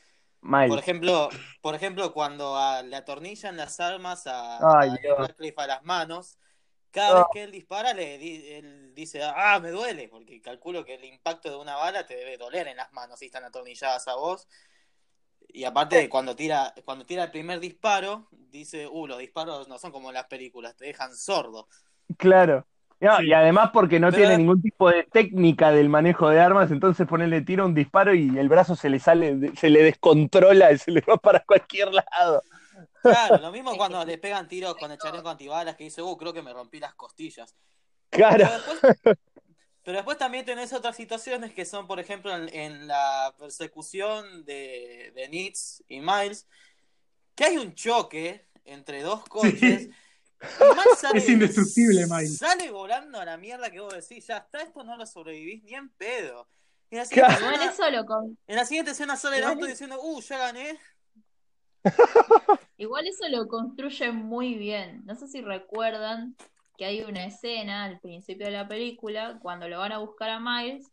Por 0.64 0.78
ejemplo, 0.78 1.28
por 1.60 1.74
ejemplo, 1.74 2.12
cuando 2.12 2.56
a- 2.56 2.82
le 2.82 2.96
atornillan 2.96 3.56
las 3.56 3.78
armas 3.80 4.26
a, 4.26 4.62
Ay, 4.62 4.88
a 4.88 4.98
a 5.56 5.66
las 5.66 5.82
manos, 5.84 6.38
cada 6.90 7.14
vez 7.18 7.24
que 7.32 7.42
él 7.42 7.52
dispara, 7.52 7.92
le 7.94 8.18
di- 8.18 8.46
él 8.52 8.94
dice, 8.94 9.22
ah, 9.22 9.58
me 9.60 9.70
duele, 9.70 10.08
porque 10.08 10.40
calculo 10.40 10.84
que 10.84 10.94
el 10.94 11.04
impacto 11.04 11.50
de 11.50 11.56
una 11.56 11.76
bala 11.76 12.06
te 12.06 12.16
debe 12.16 12.36
doler 12.38 12.68
en 12.68 12.76
las 12.78 12.92
manos 12.92 13.18
si 13.18 13.26
están 13.26 13.44
atornilladas 13.44 14.08
a 14.08 14.14
vos. 14.16 14.48
Y 15.48 15.64
aparte, 15.64 16.08
cuando 16.08 16.34
tira, 16.36 16.74
cuando 16.84 17.06
tira 17.06 17.24
el 17.24 17.30
primer 17.30 17.60
disparo, 17.60 18.28
dice, 18.30 18.86
uh, 18.86 19.06
los 19.06 19.18
disparos 19.18 19.68
no 19.68 19.78
son 19.78 19.92
como 19.92 20.08
en 20.08 20.14
las 20.14 20.26
películas, 20.26 20.76
te 20.76 20.86
dejan 20.86 21.14
sordo. 21.14 21.68
Claro. 22.16 22.66
No, 22.98 23.18
Sí. 23.18 23.26
Y 23.26 23.32
además 23.34 23.70
porque 23.74 24.00
no 24.00 24.08
Pero- 24.10 24.22
tiene 24.22 24.38
ningún 24.38 24.62
tipo 24.62 24.90
de 24.90 25.04
técnica 25.04 25.70
del 25.70 25.90
manejo 25.90 26.30
de 26.30 26.40
armas, 26.40 26.70
entonces 26.70 27.06
ponerle 27.06 27.42
tiro 27.42 27.66
un 27.66 27.74
disparo 27.74 28.14
y 28.14 28.38
el 28.38 28.48
brazo 28.48 28.74
se 28.74 28.88
le 28.88 28.98
sale, 28.98 29.52
se 29.54 29.68
le 29.68 29.82
descontrola 29.82 30.72
y 30.72 30.78
se 30.78 30.90
le 30.90 31.02
va 31.02 31.16
para 31.18 31.40
cualquier 31.40 31.92
lado. 31.92 32.42
Claro, 33.10 33.38
lo 33.38 33.52
mismo 33.52 33.76
cuando 33.76 34.04
le 34.04 34.18
pegan 34.18 34.48
tiros 34.48 34.76
con 34.76 34.90
el 34.92 34.98
chaleco 34.98 35.28
antibalas 35.28 35.76
que 35.76 35.84
dice, 35.84 36.02
uh, 36.02 36.16
creo 36.16 36.32
que 36.32 36.42
me 36.42 36.52
rompí 36.52 36.78
las 36.80 36.94
costillas. 36.94 37.54
Claro. 38.10 38.36
Pero 38.38 38.52
después, 38.52 39.18
pero 39.82 39.96
después 39.98 40.18
también 40.18 40.44
tenés 40.44 40.72
otras 40.72 40.96
situaciones 40.96 41.52
que 41.52 41.64
son, 41.64 41.86
por 41.86 42.00
ejemplo, 42.00 42.34
en, 42.34 42.48
en 42.54 42.86
la 42.86 43.34
persecución 43.38 44.44
de, 44.44 45.12
de 45.14 45.28
Nitz 45.28 45.82
y 45.88 46.00
Miles, 46.00 46.46
que 47.34 47.44
hay 47.44 47.56
un 47.58 47.74
choque 47.74 48.48
entre 48.64 49.02
dos 49.02 49.22
coches. 49.28 49.88
Miles 49.88 49.94
sale- 50.98 51.18
Es 51.18 51.28
indestructible, 51.28 52.06
Miles. 52.06 52.38
Sale 52.38 52.70
volando 52.70 53.20
a 53.20 53.24
la 53.24 53.36
mierda 53.36 53.70
que 53.70 53.80
vos 53.80 53.94
decís, 53.94 54.26
ya 54.26 54.38
está, 54.38 54.60
esto 54.62 54.82
no 54.84 54.96
lo 54.96 55.06
sobrevivís 55.06 55.62
ni 55.64 55.74
en 55.74 55.88
pedo. 55.90 56.48
En 56.90 56.98
la 56.98 57.06
Claro. 57.06 57.34
siguiente, 57.36 57.64
escena, 57.66 57.72
eso 57.72 57.90
lo 57.90 58.06
con- 58.06 58.38
en 58.46 58.56
la 58.56 58.64
siguiente 58.64 58.90
escena 58.92 59.16
sale 59.16 59.38
el 59.38 59.44
auto 59.44 59.66
diciendo, 59.66 60.00
uh, 60.00 60.20
ya 60.20 60.38
gané. 60.38 60.78
Igual 62.78 63.06
eso 63.06 63.28
lo 63.28 63.48
construye 63.48 64.12
muy 64.12 64.54
bien. 64.54 65.02
No 65.06 65.14
sé 65.14 65.28
si 65.28 65.40
recuerdan 65.40 66.36
que 66.76 66.84
hay 66.84 67.02
una 67.02 67.24
escena 67.24 67.84
al 67.84 68.00
principio 68.00 68.46
de 68.46 68.52
la 68.52 68.68
película, 68.68 69.38
cuando 69.40 69.68
lo 69.68 69.78
van 69.78 69.92
a 69.92 69.98
buscar 69.98 70.28
a 70.30 70.40
Miles, 70.40 70.90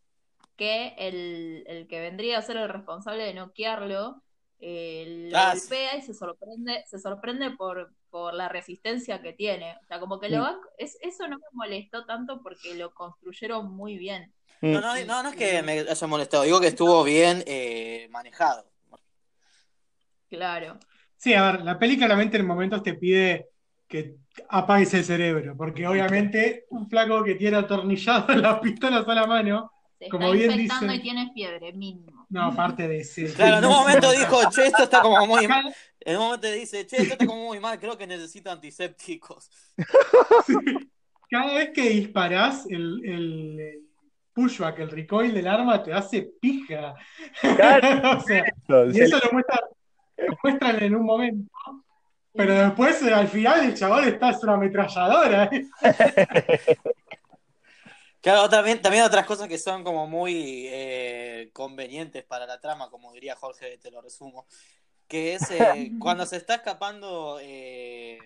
que 0.56 0.94
el, 0.98 1.64
el 1.68 1.88
que 1.88 2.00
vendría 2.00 2.38
a 2.38 2.42
ser 2.42 2.58
el 2.58 2.70
responsable 2.70 3.24
de 3.24 3.34
noquearlo, 3.34 4.22
eh, 4.60 5.28
lo 5.30 5.38
Ah, 5.40 5.56
sí. 5.56 5.62
golpea 5.62 5.98
y 5.98 6.02
se 6.04 6.14
sorprende, 6.14 6.84
se 6.88 7.00
sorprende 7.00 7.52
por, 7.52 7.92
por 8.10 8.34
la 8.34 8.48
resistencia 8.48 9.22
que 9.22 9.34
tiene. 9.34 9.76
O 9.84 9.86
sea, 9.88 10.00
como 10.00 10.20
que 10.22 10.30
lo 10.30 10.38
Mm. 10.38 10.42
van- 10.42 10.60
es, 10.78 10.98
eso 11.02 11.28
no 11.28 11.38
me 11.38 11.46
molestó 11.52 12.06
tanto 12.06 12.42
porque 12.42 12.76
lo 12.76 12.94
construyeron 12.94 13.76
muy 13.76 13.98
bien. 13.98 14.32
No, 14.62 14.80
no, 14.80 14.96
no, 15.06 15.24
no 15.24 15.30
es 15.30 15.36
que 15.36 15.62
me 15.64 15.80
haya 15.80 16.08
molestado, 16.08 16.44
digo 16.44 16.62
que 16.62 16.68
estuvo 16.68 17.04
bien 17.04 17.44
eh, 17.46 18.08
manejado. 18.10 18.66
Claro. 20.34 20.80
Sí, 21.16 21.34
a 21.36 21.52
ver, 21.52 21.62
la 21.62 21.78
peli 21.78 21.96
claramente 21.96 22.38
en 22.38 22.48
momentos 22.48 22.82
te 22.82 22.96
pide 22.96 23.50
que 23.88 24.16
apagues 24.50 24.92
el 24.96 25.04
cerebro, 25.04 25.56
porque 25.56 25.86
obviamente 25.86 26.66
un 26.72 26.90
flaco 26.90 27.24
que 27.24 27.36
tiene 27.36 27.58
atornillado 27.58 28.26
las 28.36 28.60
pistolas 28.60 29.08
a 29.08 29.14
la 29.14 29.28
mano, 29.28 29.72
Se 30.00 30.10
Como 30.10 30.34
está 30.34 30.36
bien 30.36 30.52
infectando 30.52 30.92
dicen- 30.94 31.00
y 31.00 31.02
tiene 31.04 31.32
fiebre, 31.34 31.74
mínimo. 31.74 32.26
no, 32.30 32.46
aparte 32.46 32.88
de 32.88 33.02
ese. 33.02 33.32
Claro, 33.32 33.60
en 33.60 33.66
un 33.66 33.72
momento 33.72 34.12
dijo, 34.12 34.40
che, 34.50 34.66
esto 34.66 34.84
está 34.84 35.02
como 35.02 35.28
muy 35.28 35.48
mal. 35.48 35.72
En 36.00 36.18
un 36.18 36.24
momento 36.24 36.52
dice, 36.52 36.88
che, 36.88 36.98
esto 36.98 37.14
está 37.14 37.28
como 37.28 37.46
muy 37.46 37.60
mal, 37.60 37.80
creo 37.80 37.96
que 37.96 38.08
necesito 38.08 38.50
antisépticos. 38.50 39.52
cada 41.30 41.54
vez 41.54 41.70
que 41.76 41.90
disparás, 41.90 42.66
el, 42.70 43.02
el, 43.06 43.84
pushback, 44.34 44.80
el 44.80 44.90
recoil 44.90 45.32
del 45.32 45.48
arma 45.48 45.84
te 45.84 45.94
hace 45.94 46.24
pija. 46.42 46.96
Claro. 47.56 48.18
O 48.18 48.22
sea, 48.22 48.44
y 48.92 49.00
eso 49.00 49.20
lo 49.24 49.32
muestra 49.32 49.60
lo 50.28 50.38
muestran 50.44 50.84
en 50.84 50.96
un 50.96 51.06
momento, 51.06 51.52
pero 52.34 52.54
después 52.54 53.02
eh, 53.04 53.14
al 53.14 53.28
final 53.28 53.66
el 53.66 53.76
chabón 53.76 54.06
está 54.06 54.32
es 54.32 54.44
una 54.44 54.54
ametralladora. 54.54 55.50
¿eh? 55.52 55.68
Claro, 58.24 58.48
también, 58.48 58.82
también 58.82 59.04
otras 59.04 59.26
cosas 59.26 59.50
que 59.50 59.58
son 59.58 59.84
como 59.84 60.08
muy 60.08 60.66
eh, 60.70 61.50
convenientes 61.52 62.24
para 62.24 62.46
la 62.46 62.58
trama, 62.62 62.90
como 62.90 63.12
diría 63.12 63.36
Jorge, 63.36 63.78
te 63.80 63.92
lo 63.92 64.00
resumo, 64.02 64.48
que 65.10 65.34
es 65.34 65.52
eh, 65.52 65.92
cuando 66.00 66.26
se 66.26 66.38
está 66.38 66.56
escapando, 66.56 67.38
eh, 67.42 68.20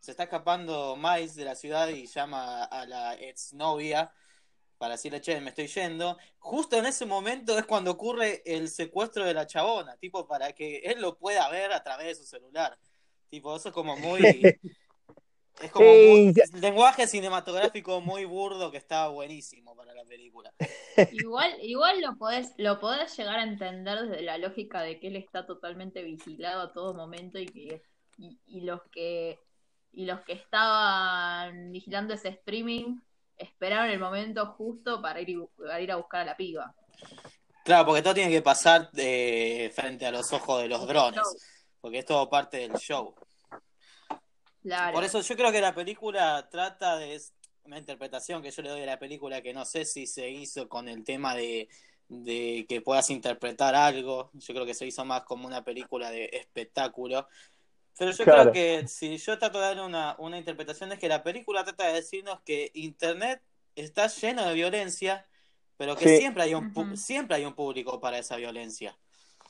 se 0.00 0.10
está 0.10 0.24
escapando 0.24 0.96
Miles 0.96 1.36
de 1.36 1.44
la 1.44 1.54
ciudad 1.54 1.86
y 1.90 2.06
llama 2.06 2.64
a 2.64 2.84
la 2.86 3.14
exnovia 3.14 4.10
para 4.80 4.94
decirle, 4.94 5.20
che, 5.20 5.38
me 5.42 5.50
estoy 5.50 5.66
yendo, 5.66 6.16
justo 6.38 6.74
en 6.78 6.86
ese 6.86 7.04
momento 7.04 7.58
es 7.58 7.66
cuando 7.66 7.90
ocurre 7.90 8.42
el 8.46 8.70
secuestro 8.70 9.26
de 9.26 9.34
la 9.34 9.46
chabona, 9.46 9.98
tipo, 9.98 10.26
para 10.26 10.54
que 10.54 10.78
él 10.78 11.02
lo 11.02 11.18
pueda 11.18 11.50
ver 11.50 11.70
a 11.70 11.82
través 11.82 12.06
de 12.06 12.14
su 12.14 12.24
celular. 12.24 12.78
Tipo, 13.28 13.54
eso 13.54 13.68
es 13.68 13.74
como 13.74 13.94
muy... 13.98 14.18
Es 15.60 15.70
como 15.70 15.84
ya- 15.84 16.44
lenguaje 16.58 17.06
cinematográfico 17.06 18.00
muy 18.00 18.24
burdo 18.24 18.70
que 18.70 18.78
está 18.78 19.08
buenísimo 19.08 19.76
para 19.76 19.92
la 19.92 20.04
película. 20.06 20.50
Igual, 21.12 21.52
igual 21.60 22.00
lo 22.00 22.16
podés, 22.16 22.54
lo 22.56 22.80
podés 22.80 23.14
llegar 23.18 23.38
a 23.40 23.42
entender 23.42 24.06
desde 24.06 24.22
la 24.22 24.38
lógica 24.38 24.80
de 24.80 24.98
que 24.98 25.08
él 25.08 25.16
está 25.16 25.44
totalmente 25.44 26.02
vigilado 26.02 26.62
a 26.62 26.72
todo 26.72 26.94
momento 26.94 27.38
y 27.38 27.44
que 27.44 27.82
y, 28.16 28.38
y 28.46 28.60
los 28.62 28.80
que 28.90 29.38
y 29.92 30.06
los 30.06 30.20
que 30.22 30.32
estaban 30.32 31.72
vigilando 31.72 32.14
ese 32.14 32.28
streaming 32.28 32.98
esperaron 33.40 33.90
el 33.90 33.98
momento 33.98 34.46
justo 34.46 35.00
para 35.00 35.20
ir, 35.20 35.38
para 35.56 35.80
ir 35.80 35.90
a 35.90 35.96
buscar 35.96 36.22
a 36.22 36.24
la 36.24 36.36
piba. 36.36 36.74
Claro, 37.64 37.86
porque 37.86 38.02
todo 38.02 38.14
tiene 38.14 38.30
que 38.30 38.42
pasar 38.42 38.90
eh, 38.96 39.70
frente 39.74 40.06
a 40.06 40.10
los 40.10 40.32
ojos 40.32 40.62
de 40.62 40.68
los 40.68 40.86
drones, 40.86 41.22
porque 41.80 41.98
es 41.98 42.06
todo 42.06 42.28
parte 42.28 42.58
del 42.58 42.74
show. 42.74 43.14
Claro. 44.62 44.94
Por 44.94 45.04
eso 45.04 45.20
yo 45.20 45.36
creo 45.36 45.52
que 45.52 45.60
la 45.60 45.74
película 45.74 46.48
trata 46.50 46.96
de 46.96 47.20
una 47.64 47.78
interpretación 47.78 48.42
que 48.42 48.50
yo 48.50 48.62
le 48.62 48.70
doy 48.70 48.82
a 48.82 48.86
la 48.86 48.98
película 48.98 49.40
que 49.40 49.54
no 49.54 49.64
sé 49.64 49.84
si 49.84 50.06
se 50.06 50.28
hizo 50.28 50.68
con 50.68 50.88
el 50.88 51.04
tema 51.04 51.34
de, 51.34 51.68
de 52.08 52.66
que 52.68 52.80
puedas 52.80 53.08
interpretar 53.10 53.74
algo. 53.74 54.30
Yo 54.34 54.52
creo 54.52 54.66
que 54.66 54.74
se 54.74 54.86
hizo 54.86 55.04
más 55.04 55.22
como 55.22 55.46
una 55.46 55.62
película 55.64 56.10
de 56.10 56.28
espectáculo. 56.32 57.28
Pero 58.00 58.12
yo 58.12 58.24
Claro. 58.24 58.50
creo 58.50 58.52
que 58.54 58.88
si 58.88 59.18
yo 59.18 59.38
trato 59.38 59.58
de 59.60 59.66
darle 59.66 59.82
una, 59.84 60.14
una 60.18 60.38
interpretación 60.38 60.90
es 60.90 60.98
que 60.98 61.06
la 61.06 61.22
película 61.22 61.64
trata 61.64 61.86
de 61.86 61.92
decirnos 61.92 62.40
que 62.46 62.70
Internet 62.72 63.42
está 63.76 64.06
lleno 64.06 64.42
de 64.48 64.54
violencia, 64.54 65.26
pero 65.76 65.94
que 65.96 66.08
Sí. 66.08 66.16
siempre 66.16 66.44
hay 66.44 66.54
un 66.54 66.96
siempre 66.96 67.36
hay 67.36 67.44
un 67.44 67.52
público 67.52 68.00
para 68.00 68.16
esa 68.16 68.36
violencia. 68.36 68.96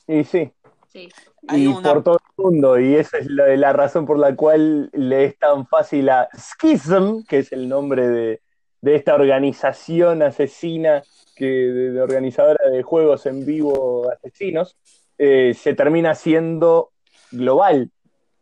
Y 0.05 0.25
sí, 0.25 0.51
Sí. 0.91 1.07
Hay 1.47 1.63
y 1.63 1.67
una- 1.67 1.93
por 1.93 2.03
todo 2.03 2.17
el 2.17 2.43
mundo, 2.43 2.77
y 2.77 2.95
esa 2.95 3.19
es 3.19 3.27
la, 3.27 3.55
la 3.55 3.71
razón 3.71 4.05
por 4.05 4.19
la 4.19 4.35
cual 4.35 4.89
le 4.91 5.23
es 5.23 5.39
tan 5.39 5.65
fácil 5.65 6.09
a 6.09 6.27
Schism, 6.37 7.23
que 7.25 7.37
es 7.39 7.53
el 7.53 7.69
nombre 7.69 8.09
de, 8.09 8.41
de 8.81 8.95
esta 8.95 9.15
organización 9.15 10.21
asesina, 10.23 11.01
que, 11.37 11.45
de, 11.45 11.91
de 11.91 12.01
organizadora 12.01 12.69
de 12.69 12.83
juegos 12.83 13.25
en 13.27 13.45
vivo 13.45 14.11
asesinos, 14.11 14.75
eh, 15.17 15.53
se 15.57 15.73
termina 15.73 16.13
siendo 16.15 16.91
global. 17.31 17.89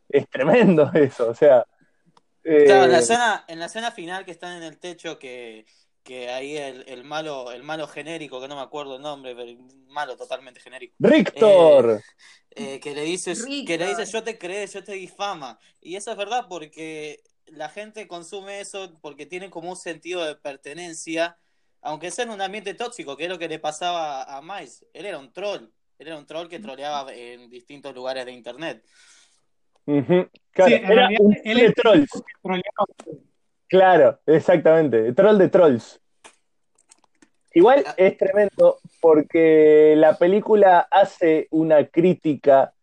Es 0.10 0.28
tremendo 0.30 0.92
eso, 0.94 1.30
o 1.30 1.34
sea. 1.36 1.66
eh, 2.44 2.64
Claro, 2.64 2.86
en 2.86 2.92
la 2.92 3.00
escena, 3.00 3.46
en 3.48 3.60
la 3.60 3.66
escena 3.66 3.92
final 3.92 4.26
que 4.26 4.32
están 4.32 4.58
en 4.58 4.64
el 4.64 4.78
techo, 4.80 5.18
que, 5.18 5.66
que 6.04 6.30
ahí 6.30 6.56
el, 6.58 6.84
el 6.88 7.04
malo, 7.04 7.52
el 7.52 7.64
malo 7.64 7.88
genérico, 7.88 8.40
que 8.42 8.48
no 8.48 8.56
me 8.56 8.62
acuerdo 8.62 8.98
el 8.98 9.02
nombre, 9.02 9.36
pero 9.36 9.60
malo 9.88 10.16
totalmente 10.18 10.60
genérico, 10.60 10.96
Rictor, 11.02 12.02
eh, 12.52 12.80
que 12.80 12.94
le 12.96 13.04
dice, 13.04 13.36
que 13.64 13.78
le 13.78 13.88
dice 13.88 14.06
yo 14.06 14.24
te 14.24 14.38
creé, 14.38 14.68
yo 14.68 14.84
te 14.84 14.94
difama. 14.94 15.60
Y 15.82 15.96
eso 15.96 16.12
es 16.12 16.18
verdad 16.18 16.46
porque 16.50 17.24
la 17.48 17.70
gente 17.70 18.08
consume 18.08 18.60
eso 18.62 18.98
porque 19.02 19.26
tiene 19.26 19.50
como 19.50 19.70
un 19.70 19.76
sentido 19.78 20.24
de 20.26 20.36
pertenencia, 20.36 21.38
aunque 21.82 22.12
sea 22.12 22.26
en 22.26 22.32
un 22.32 22.42
ambiente 22.42 22.74
tóxico, 22.74 23.16
que 23.18 23.24
es 23.26 23.30
lo 23.30 23.40
que 23.40 23.48
le 23.48 23.60
pasaba 23.60 24.24
a 24.24 24.42
Miles. 24.42 24.86
Él 24.94 25.06
era 25.06 25.20
un 25.20 25.32
troll, 25.34 25.64
él 26.00 26.08
era 26.08 26.18
un 26.18 26.26
troll 26.26 26.50
que 26.50 26.60
troleaba 26.60 27.14
en 27.14 27.50
distintos 27.50 27.94
lugares 27.96 28.26
de 28.26 28.32
internet. 28.34 28.86
Claro, 30.52 30.70
Sí, 30.70 30.74
en 30.74 30.86
era 30.86 30.96
realidad, 30.96 31.22
un 31.22 31.38
él 31.44 31.58
de 31.58 31.66
es- 31.66 31.74
trolls. 31.76 32.24
Claro, 33.68 34.20
exactamente. 34.26 35.14
Troll 35.14 35.38
de 35.38 35.48
trolls. 35.50 36.02
Igual 37.54 37.84
Ah. 37.88 37.94
es 37.98 38.18
tremendo 38.18 38.78
porque 39.02 39.94
la 39.98 40.18
película 40.18 40.88
hace 40.92 41.48
una 41.52 41.86
crítica 41.88 42.74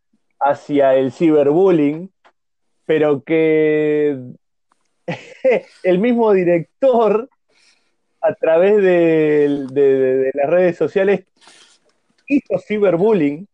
hacia 0.41 0.95
el 0.95 1.13
ciberbullying, 1.13 2.11
pero 2.85 3.23
que 3.23 4.19
el 5.83 5.99
mismo 5.99 6.33
director, 6.33 7.29
a 8.21 8.35
través 8.35 8.77
de, 8.77 9.67
de- 9.71 9.99
de- 9.99 10.17
de 10.17 10.31
las 10.35 10.51
redes 10.51 10.77
sociales, 10.77 11.25
hizo 12.29 12.59
ciberbullying 12.59 13.47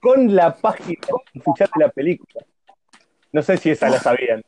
con 0.00 0.34
la 0.34 0.54
página 0.56 1.00
oficial 1.34 1.68
de 1.76 1.84
la 1.84 1.90
película. 1.90 2.44
No 3.34 3.42
sé 3.42 3.56
si 3.56 3.70
esa 3.70 3.88
la 3.90 3.98
sabían. 3.98 4.44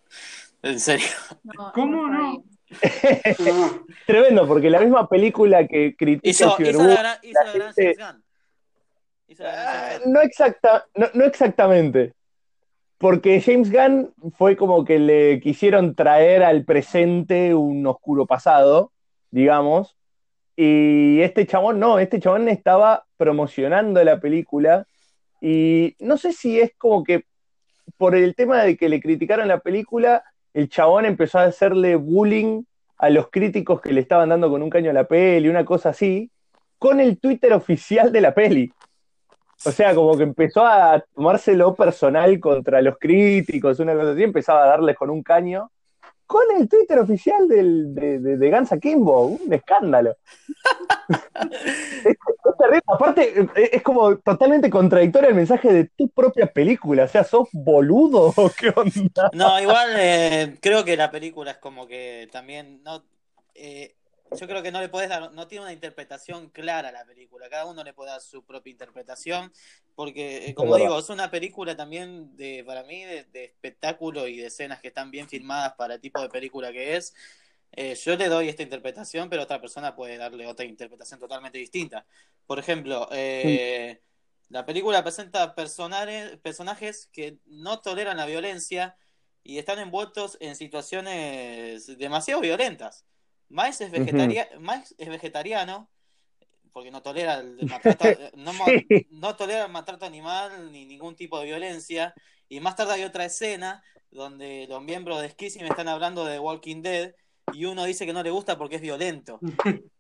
En 0.63 0.79
serio. 0.79 1.09
No, 1.43 1.73
¿Cómo 1.75 2.07
no? 2.07 2.45
Tremendo, 4.07 4.47
porque 4.47 4.71
la 4.71 4.79
misma 4.79 5.09
película 5.09 5.67
que 5.67 5.97
critica 5.97 6.31
Hizo, 6.31 6.57
la 6.57 6.95
gran, 6.95 7.17
hizo 7.21 7.45
la 7.45 7.53
gran 7.53 7.75
gente- 7.75 7.95
James 7.99 8.13
Gunn. 8.15 8.25
Hizo 9.27 9.43
la 9.43 9.51
gran 9.51 9.67
ah, 9.67 9.99
no, 10.07 10.23
exacta, 10.23 10.87
no, 10.95 11.09
no 11.15 11.25
exactamente. 11.25 12.15
Porque 12.97 13.41
James 13.41 13.73
Gunn 13.73 14.15
fue 14.39 14.57
como 14.57 14.85
que 14.85 15.01
le 15.01 15.41
quisieron 15.41 15.97
traer 15.97 16.45
al 16.45 16.65
presente 16.65 17.57
un 17.57 17.85
oscuro 17.89 18.25
pasado, 18.25 18.93
digamos. 19.33 19.97
Y 20.55 21.21
este 21.23 21.45
chabón 21.45 21.81
no, 21.81 21.99
este 21.99 22.21
chabón 22.21 22.49
estaba 22.49 23.05
promocionando 23.17 24.03
la 24.05 24.21
película. 24.21 24.87
Y 25.41 25.97
no 25.99 26.17
sé 26.17 26.33
si 26.33 26.61
es 26.61 26.73
como 26.79 27.03
que 27.03 27.25
por 27.97 28.15
el 28.15 28.35
tema 28.35 28.63
de 28.63 28.77
que 28.77 28.89
le 28.89 29.01
criticaron 29.01 29.49
la 29.49 29.61
película, 29.61 30.25
el 30.55 30.69
chabón 30.69 31.07
empezó 31.07 31.39
a 31.39 31.45
hacerle 31.45 31.97
bullying 31.97 32.63
a 32.99 33.11
los 33.11 33.31
críticos 33.31 33.81
que 33.81 33.93
le 33.93 34.01
estaban 34.01 34.29
dando 34.29 34.51
con 34.51 34.63
un 34.63 34.71
caño 34.71 34.91
a 34.91 34.95
la 34.95 35.05
peli, 35.05 35.49
una 35.49 35.65
cosa 35.65 35.91
así, 35.91 36.31
con 36.79 37.01
el 37.01 37.19
Twitter 37.19 37.53
oficial 37.53 38.13
de 38.13 38.21
la 38.21 38.35
peli. 38.35 38.73
O 39.65 39.71
sea, 39.71 39.95
como 39.95 40.17
que 40.17 40.23
empezó 40.23 40.67
a 40.67 41.03
tomárselo 41.15 41.75
personal 41.75 42.39
contra 42.41 42.83
los 42.83 42.99
críticos, 42.99 43.81
una 43.81 43.95
cosa 43.95 44.13
así, 44.13 44.23
empezaba 44.23 44.65
a 44.65 44.69
darles 44.69 44.97
con 44.97 45.11
un 45.11 45.23
caño, 45.23 45.71
con 46.27 46.43
el 46.57 46.69
Twitter 46.69 46.99
oficial 46.99 47.49
del, 47.49 47.95
de, 47.95 48.19
de, 48.19 48.51
Guns 48.51 48.73
Akimbo, 48.73 49.27
un 49.27 49.53
escándalo. 49.53 50.17
es, 52.05 52.17
es. 52.75 52.83
Aparte, 52.87 53.41
es, 53.55 53.73
es 53.73 53.83
como 53.83 54.17
totalmente 54.19 54.71
contradictorio 54.71 55.29
el 55.29 55.35
mensaje 55.35 55.73
de 55.73 55.85
tu 55.85 56.09
propia 56.09 56.47
película, 56.47 57.05
o 57.05 57.09
sea, 57.09 57.25
¿sos 57.25 57.49
boludo 57.53 58.33
o 58.37 58.51
qué 58.51 58.73
onda? 58.75 59.31
No, 59.33 59.61
igual 59.61 59.91
eh, 59.99 60.57
creo 60.61 60.85
que 60.85 60.97
la 60.97 61.11
película 61.11 61.53
es 61.53 61.59
como 61.59 61.87
que 61.87 62.29
también 62.33 62.83
no 62.83 63.05
eh, 63.55 63.95
yo 64.31 64.47
creo 64.47 64.63
que 64.63 64.73
no 64.73 64.81
le 64.81 64.89
puedes 64.89 65.09
dar, 65.09 65.33
no 65.33 65.47
tiene 65.47 65.65
una 65.65 65.73
interpretación 65.73 66.51
clara 66.51 66.93
la 66.93 67.05
película, 67.05 67.49
cada 67.49 67.67
uno 67.67 67.85
le 67.85 67.93
puede 67.93 68.11
dar 68.11 68.21
su 68.21 68.45
propia 68.45 68.71
interpretación, 68.71 69.53
porque 69.95 70.49
eh, 70.49 70.55
como 70.55 70.77
digo, 70.77 70.99
es 70.99 71.09
una 71.09 71.31
película 71.31 71.77
también 71.77 72.37
de, 72.37 72.65
para 72.65 72.83
mí, 72.85 73.05
de, 73.05 73.25
de 73.25 73.45
espectáculo 73.45 74.27
y 74.29 74.37
de 74.37 74.47
escenas 74.47 74.81
que 74.81 74.89
están 74.89 75.11
bien 75.11 75.29
filmadas 75.29 75.75
para 75.75 75.95
el 75.95 76.01
tipo 76.01 76.21
de 76.21 76.29
película 76.29 76.73
que 76.73 76.97
es. 76.97 77.15
Eh, 77.73 77.95
yo 77.95 78.17
le 78.17 78.29
doy 78.29 78.49
esta 78.49 78.63
interpretación, 78.63 79.29
pero 79.29 79.43
otra 79.43 79.61
persona 79.61 79.95
puede 79.95 80.17
darle 80.17 80.47
otra 80.47 80.65
interpretación 80.65 81.21
totalmente 81.21 81.59
distinta. 81.59 82.07
Por 82.47 82.59
ejemplo, 82.59 83.09
eh, 83.13 84.01
la 84.49 84.65
película 84.65 85.03
presenta 85.03 85.55
personajes 85.55 87.09
que 87.13 87.39
no 87.45 87.81
toleran 87.81 88.17
la 88.17 88.27
violencia 88.27 88.97
y 89.43 89.59
están 89.59 89.79
envueltos 89.79 90.39
en 90.41 90.57
situaciones 90.57 91.99
demasiado 91.99 92.41
violentas. 92.41 93.05
Miles 93.49 93.81
es, 93.81 93.91
vegetaria- 93.91 94.49
Miles 94.59 94.95
es 94.99 95.09
vegetariano 95.09 95.89
porque 96.73 96.91
no 96.91 97.01
tolera 97.03 97.37
el 97.41 97.59
maltrato, 97.67 98.05
no, 98.37 98.53
Sí. 98.67 99.07
no 99.11 99.35
tolera 99.37 99.65
el 99.67 99.73
maltrato 99.73 100.05
animal 100.05 100.71
ni 100.73 100.85
ningún 100.85 101.17
tipo 101.17 101.39
de 101.39 101.47
violencia. 101.47 102.13
Y 102.49 102.61
más 102.61 102.77
tarde 102.77 102.93
hay 102.95 103.05
otra 103.05 103.25
escena 103.25 103.83
donde 104.11 104.67
los 104.69 104.83
miembros 104.83 105.21
de 105.23 105.31
Skissy 105.31 105.61
me 105.61 105.69
están 105.69 105.89
hablando 105.89 106.25
de 106.25 106.39
Walking 106.39 106.83
Dead 106.83 107.15
y 107.53 107.65
uno 107.65 107.85
dice 107.85 108.05
que 108.07 108.13
no 108.13 108.23
le 108.23 108.31
gusta 108.31 108.59
porque 108.59 108.77
es 108.77 108.83
violento. 108.83 109.41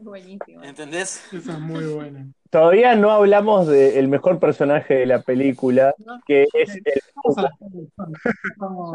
Buenísimo. 0.00 0.62
¿Entendés? 0.62 1.22
Esa 1.32 1.52
es 1.52 1.60
muy 1.60 1.84
buena. 1.86 2.26
Todavía 2.54 2.94
no 2.94 3.10
hablamos 3.10 3.66
del 3.66 4.06
mejor 4.06 4.38
personaje 4.38 4.94
de 4.94 5.06
la 5.06 5.22
película, 5.22 5.92
No, 5.98 6.20
que 6.24 6.46
es 6.52 6.70
el 6.76 6.84
ya 6.84 7.00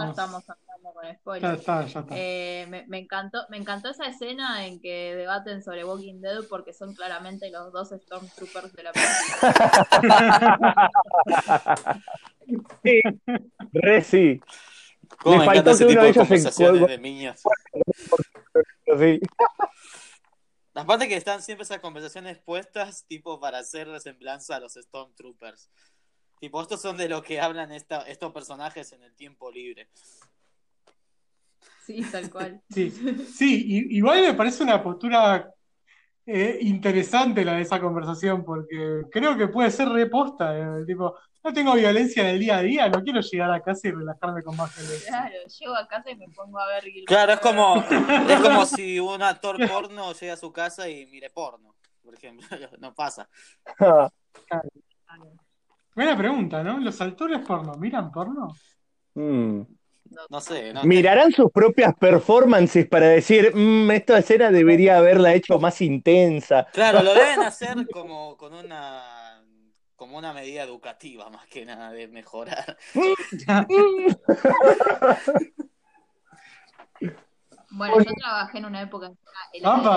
estamos 0.09 0.45
hablando 0.47 0.93
con 0.93 0.93
con 0.93 1.03
Ya 1.03 1.13
spoilers. 1.15 1.59
está, 1.59 1.85
ya 1.85 1.99
está. 1.99 2.15
Eh, 2.17 2.65
me, 2.69 2.85
me 2.87 2.99
encantó, 2.99 3.39
me 3.49 3.57
encantó 3.57 3.89
esa 3.89 4.05
escena 4.05 4.65
en 4.65 4.79
que 4.79 5.13
debaten 5.13 5.61
sobre 5.61 5.83
Walking 5.83 6.21
Dead 6.21 6.39
porque 6.49 6.71
son 6.71 6.95
claramente 6.95 7.51
los 7.51 7.73
dos 7.73 7.89
Stormtroopers 7.89 8.71
de 8.71 8.83
la 8.83 8.93
película. 8.93 9.19
Sí, 12.81 13.01
re 13.73 14.01
sí. 14.01 14.39
¿Cómo 15.21 15.35
Le 15.35 15.39
me 15.39 15.45
faltó 15.45 15.71
encanta 15.71 15.71
ese 15.71 15.85
que 15.85 15.89
tipo 15.89 15.99
uno 15.99 16.07
de 16.07 16.13
de 16.13 16.35
ellos 16.35 16.53
se 16.55 16.71
de 16.87 16.97
niños? 16.97 17.41
sí. 18.99 19.19
Aparte 20.79 21.07
que 21.07 21.15
están 21.15 21.41
siempre 21.41 21.63
esas 21.63 21.79
conversaciones 21.79 22.39
puestas 22.39 23.05
tipo 23.07 23.39
para 23.39 23.59
hacer 23.59 23.87
semblanza 23.99 24.55
a 24.55 24.59
los 24.59 24.73
Stormtroopers. 24.73 25.69
Tipo, 26.39 26.61
estos 26.61 26.81
son 26.81 26.95
de 26.97 27.09
lo 27.09 27.21
que 27.21 27.41
hablan 27.41 27.71
esta, 27.71 28.01
estos 28.03 28.31
personajes 28.31 28.91
en 28.93 29.03
el 29.03 29.13
tiempo 29.13 29.51
libre. 29.51 29.89
Sí, 31.85 32.01
tal 32.11 32.29
cual. 32.29 32.61
Sí, 32.69 32.91
sí, 32.91 33.63
y- 33.67 33.97
igual 33.97 34.21
me 34.21 34.33
parece 34.33 34.63
una 34.63 34.81
postura 34.81 35.51
eh, 36.25 36.59
interesante 36.61 37.43
la 37.43 37.53
de 37.55 37.61
esa 37.63 37.81
conversación, 37.81 38.45
porque 38.45 39.03
creo 39.11 39.35
que 39.37 39.47
puede 39.47 39.71
ser 39.71 39.89
reposta. 39.89 40.57
eh, 40.57 40.85
tipo, 40.85 41.15
no 41.43 41.53
tengo 41.53 41.73
violencia 41.73 42.23
en 42.23 42.29
el 42.29 42.39
día 42.39 42.57
a 42.57 42.61
día, 42.61 42.89
no 42.89 43.01
quiero 43.03 43.21
llegar 43.21 43.51
a 43.51 43.61
casa 43.61 43.87
y 43.87 43.91
relajarme 43.91 44.43
con 44.43 44.55
más 44.57 44.75
violencia. 44.75 45.09
Claro, 45.09 45.35
llego 45.59 45.75
a 45.75 45.87
casa 45.87 46.11
y 46.11 46.15
me 46.15 46.27
pongo 46.29 46.59
a 46.59 46.67
ver 46.67 46.83
Gilmore 46.83 47.05
Claro, 47.05 47.33
es 47.33 47.39
como, 47.39 47.85
es 48.29 48.39
como 48.41 48.65
si 48.65 48.99
un 48.99 49.21
actor 49.21 49.57
porno 49.67 50.13
llega 50.13 50.33
a 50.33 50.37
su 50.37 50.51
casa 50.51 50.89
y 50.89 51.05
mire 51.05 51.29
porno, 51.29 51.75
por 52.03 52.13
ejemplo. 52.15 52.45
No 52.79 52.93
pasa. 52.93 53.29
Buena 55.95 56.17
pregunta, 56.17 56.63
¿no? 56.63 56.77
¿Los 56.79 56.99
actores 57.01 57.39
porno 57.39 57.73
miran 57.73 58.11
porno? 58.11 58.55
Mm. 59.15 59.61
No 60.29 60.41
sé, 60.41 60.73
¿no? 60.73 60.83
¿Mirarán 60.83 61.31
sus 61.31 61.51
propias 61.51 61.93
performances 61.95 62.87
para 62.87 63.07
decir, 63.09 63.53
"Mm, 63.53 63.91
esta 63.91 64.17
escena 64.17 64.49
debería 64.49 64.97
haberla 64.97 65.33
hecho 65.33 65.59
más 65.59 65.81
intensa? 65.81 66.65
Claro, 66.73 67.03
lo 67.03 67.13
deben 67.13 67.41
hacer 67.41 67.87
como 67.91 68.35
con 68.37 68.53
una 68.53 69.38
como 69.99 70.17
una 70.17 70.31
medida 70.33 70.63
educativa 70.63 71.29
más 71.29 71.45
que 71.47 71.65
nada 71.65 71.91
de 71.91 72.07
mejorar. 72.07 72.77
Bueno, 77.71 77.99
yo 77.99 78.11
trabajé 78.19 78.57
en 78.59 78.65
una 78.65 78.81
época 78.81 79.11
en 79.53 79.65
adulto, 79.65 79.91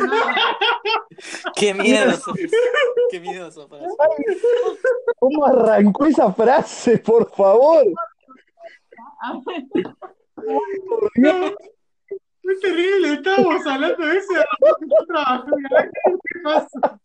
¿no? 0.00 0.16
Qué 1.54 1.74
miedo. 1.74 2.12
Qué 3.10 3.20
miedo 3.20 3.68
para 3.68 3.84
eso. 3.84 3.96
¿Cómo 5.20 5.46
arrancó 5.46 6.06
esa 6.06 6.32
frase, 6.32 6.98
por 6.98 7.30
favor? 7.36 7.84
Por 10.34 11.10
Dios. 11.14 11.52
Es 12.44 12.60
terrible, 12.60 13.12
estábamos 13.12 13.64
hablando 13.64 14.04
de 14.04 14.18
eso 14.18 14.32
yo 14.80 15.06
trabajé 15.06 15.48
en 15.48 15.54
una- 15.54 15.90
¿Qué 15.92 16.40
pasa? 16.42 17.00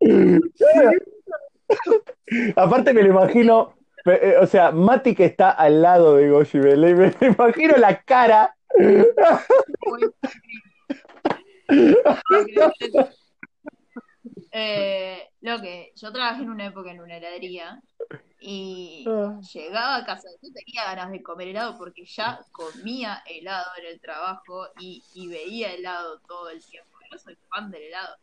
Aparte 2.56 2.94
me 2.94 3.02
lo 3.02 3.10
imagino, 3.10 3.74
eh, 4.06 4.36
o 4.40 4.46
sea, 4.46 4.70
Mati 4.70 5.14
que 5.14 5.26
está 5.26 5.50
al 5.50 5.82
lado 5.82 6.16
de 6.16 6.30
Goshi 6.30 6.56
me 6.58 6.74
lo 6.76 6.88
imagino 7.20 7.76
la 7.76 8.02
cara. 8.02 8.56
Eh, 14.52 15.28
lo 15.42 15.60
que 15.60 15.92
yo 15.94 16.12
trabajé 16.12 16.42
en 16.42 16.50
una 16.50 16.66
época 16.66 16.90
en 16.90 17.00
una 17.00 17.18
heladería 17.18 17.80
y 18.40 19.04
llegaba 19.52 19.96
a 19.96 20.04
casa, 20.04 20.28
yo 20.42 20.48
tenía 20.52 20.84
ganas 20.86 21.12
de 21.12 21.22
comer 21.22 21.48
helado 21.48 21.78
porque 21.78 22.04
ya 22.04 22.40
comía 22.50 23.22
helado 23.26 23.70
en 23.78 23.86
el 23.86 24.00
trabajo 24.00 24.66
y, 24.80 25.04
y 25.14 25.28
veía 25.28 25.72
helado 25.72 26.18
todo 26.26 26.50
el 26.50 26.64
tiempo. 26.64 26.90
Yo 27.12 27.18
soy 27.18 27.36
fan 27.48 27.70
del 27.70 27.84
helado. 27.84 28.16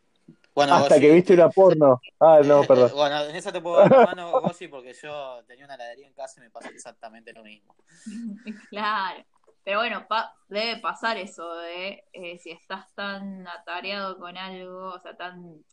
Bueno, 0.58 0.74
Hasta 0.74 1.00
que 1.00 1.12
viste 1.12 1.36
una 1.36 1.50
porno. 1.50 2.02
Ah, 2.20 2.40
no, 2.44 2.64
perdón. 2.68 2.92
Bueno, 2.96 3.26
en 3.26 3.36
esa 3.36 3.52
te 3.52 3.62
puedo 3.62 3.78
dar 3.78 3.92
la 3.92 4.04
mano, 4.04 4.32
Goshi, 4.42 4.68
porque 4.68 4.92
yo 4.92 5.44
tenía 5.46 5.66
una 5.66 5.76
heladería 5.76 6.08
en 6.08 6.14
casa 6.14 6.40
y 6.40 6.46
me 6.46 6.50
pasó 6.50 6.70
exactamente 6.70 7.32
lo 7.32 7.44
mismo. 7.44 7.76
Claro. 8.72 9.24
Pero 9.64 9.80
bueno, 9.80 10.08
pa- 10.08 10.34
debe 10.48 10.78
pasar 10.82 11.18
eso 11.18 11.58
de 11.58 12.06
eh, 12.12 12.40
si 12.40 12.50
estás 12.50 12.92
tan 12.96 13.48
atareado 13.48 14.18
con 14.18 14.36
algo, 14.36 14.94
o 14.96 15.00
sea, 15.00 15.16
tan 15.16 15.64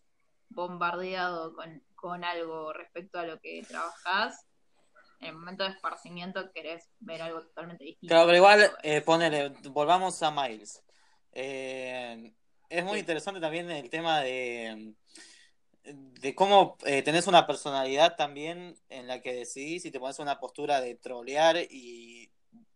bombardeado 0.50 1.54
con, 1.54 1.82
con 1.94 2.22
algo 2.22 2.74
respecto 2.74 3.18
a 3.18 3.24
lo 3.24 3.40
que 3.40 3.62
trabajás, 3.66 4.44
en 5.20 5.28
el 5.28 5.36
momento 5.36 5.64
de 5.64 5.70
esparcimiento 5.70 6.52
querés 6.52 6.90
ver 7.00 7.22
algo 7.22 7.40
totalmente 7.40 7.84
distinto. 7.84 8.12
Claro, 8.14 8.26
pero 8.26 8.36
igual, 8.36 8.70
eh, 8.82 9.00
ponele, 9.00 9.48
volvamos 9.70 10.22
a 10.22 10.30
Miles. 10.30 10.82
Eh, 11.32 12.34
es 12.68 12.84
muy 12.84 12.98
interesante 12.98 13.40
también 13.40 13.70
el 13.70 13.90
tema 13.90 14.20
de, 14.20 14.94
de 15.84 16.34
cómo 16.34 16.76
eh, 16.84 17.02
tenés 17.02 17.26
una 17.26 17.46
personalidad 17.46 18.16
también 18.16 18.76
en 18.88 19.06
la 19.06 19.20
que 19.20 19.34
decidís 19.34 19.84
y 19.84 19.90
te 19.90 20.00
pones 20.00 20.18
una 20.18 20.40
postura 20.40 20.80
de 20.80 20.94
trolear 20.94 21.56
y 21.56 22.30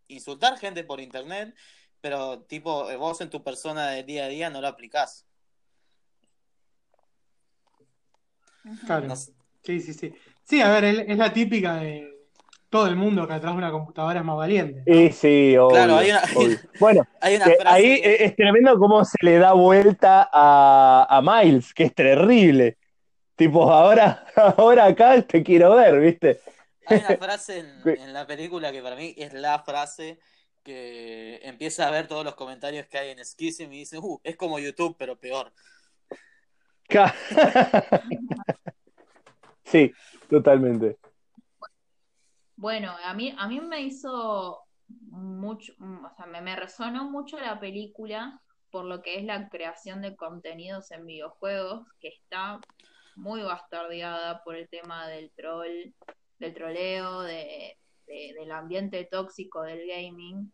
insultar 0.09 0.59
gente 0.59 0.85
por 0.85 1.01
internet, 1.01 1.55
pero 2.01 2.43
tipo, 2.43 2.85
vos 2.99 3.21
en 3.21 3.31
tu 3.31 3.43
persona 3.43 3.91
del 3.91 4.07
día 4.07 4.25
a 4.25 4.29
día 4.29 4.51
no 4.51 4.61
lo 4.61 4.69
aplicás. 4.69 5.27
Claro. 8.87 9.07
No 9.07 9.17
sé. 9.17 9.33
Sí, 9.63 9.81
sí, 9.81 9.95
sí. 9.95 10.15
Sí, 10.45 10.61
a 10.61 10.71
ver, 10.71 10.85
es 10.85 11.09
es 11.09 11.19
la 11.19 11.33
típica 11.33 11.77
de 11.77 12.18
todo 12.71 12.87
el 12.87 12.97
mundo 12.97 13.27
que 13.27 13.33
atrás 13.33 13.53
de 13.53 13.59
una 13.59 13.71
computadora 13.71 14.21
es 14.21 14.25
más 14.25 14.37
valiente. 14.37 14.83
¿no? 14.87 14.95
Y 14.95 15.11
sí, 15.13 15.57
obvio, 15.57 15.69
Claro, 15.75 15.97
hay 15.97 16.11
una- 16.11 16.23
obvio. 16.37 16.59
Bueno, 16.81 17.07
Hay 17.21 17.37
una 17.37 17.45
que 17.47 17.57
frase 17.57 17.77
ahí 17.77 18.03
que- 18.03 18.11
eh, 18.11 18.25
es 18.27 18.37
tremendo 18.37 18.79
cómo 18.79 19.05
se 19.05 19.17
le 19.23 19.39
da 19.39 19.53
vuelta 19.55 20.29
a, 20.33 21.07
a 21.09 21.23
Miles, 21.23 21.73
que 21.73 21.85
es 21.85 21.95
terrible. 21.95 22.77
Tipo, 23.37 23.73
ahora, 23.73 24.25
ahora 24.57 24.87
acá 24.87 25.23
te 25.23 25.43
quiero 25.43 25.75
ver, 25.77 25.99
¿viste? 26.01 26.41
Hay 26.87 26.99
una 26.99 27.17
frase 27.17 27.59
en, 27.85 28.13
la 28.13 28.27
película 28.27 28.73
que 28.73 28.83
para 28.83 28.97
mí 28.97 29.15
es 29.17 29.33
la 29.33 29.59
frase 29.61 30.19
que 30.63 31.41
empieza 31.45 31.89
a 31.89 31.91
ver 31.91 32.07
todos 32.09 32.25
los 32.25 32.35
comentarios 32.35 32.87
que 32.87 32.99
hay 32.99 33.11
en 33.11 33.25
Skissing 33.25 33.73
y 33.73 33.79
dice, 33.79 33.99
uh, 33.99 34.21
es 34.23 34.37
como 34.37 34.59
YouTube, 34.59 34.95
pero 34.99 35.17
peor. 35.17 35.51
Sí, 39.65 39.93
totalmente. 40.29 40.97
Bueno, 42.59 42.91
a 43.05 43.15
mí, 43.15 43.33
a 43.39 43.47
mí 43.49 43.61
me 43.61 43.83
hizo 43.83 44.61
mucho, 44.89 45.73
mm, 45.79 46.05
o 46.07 46.11
sea, 46.17 46.27
me, 46.27 46.41
me 46.43 46.57
resonó 46.57 47.09
mucho 47.11 47.39
la 47.39 47.61
película 47.61 48.43
por 48.71 48.85
lo 48.85 49.01
que 49.03 49.17
es 49.19 49.25
la 49.25 49.49
creación 49.49 50.03
de 50.03 50.17
contenidos 50.17 50.91
en 50.91 51.07
videojuegos, 51.07 51.87
que 52.01 52.09
está 52.09 52.65
muy 53.15 53.43
bastardeada 53.43 54.43
por 54.45 54.57
el 54.57 54.69
tema 54.69 55.07
del 55.09 55.33
troll, 55.37 55.95
del 56.39 56.55
troleo, 56.55 57.21
de, 57.23 57.79
de- 58.07 58.35
del 58.39 58.51
ambiente 58.53 59.05
tóxico 59.11 59.63
del 59.63 59.87
gaming, 59.87 60.53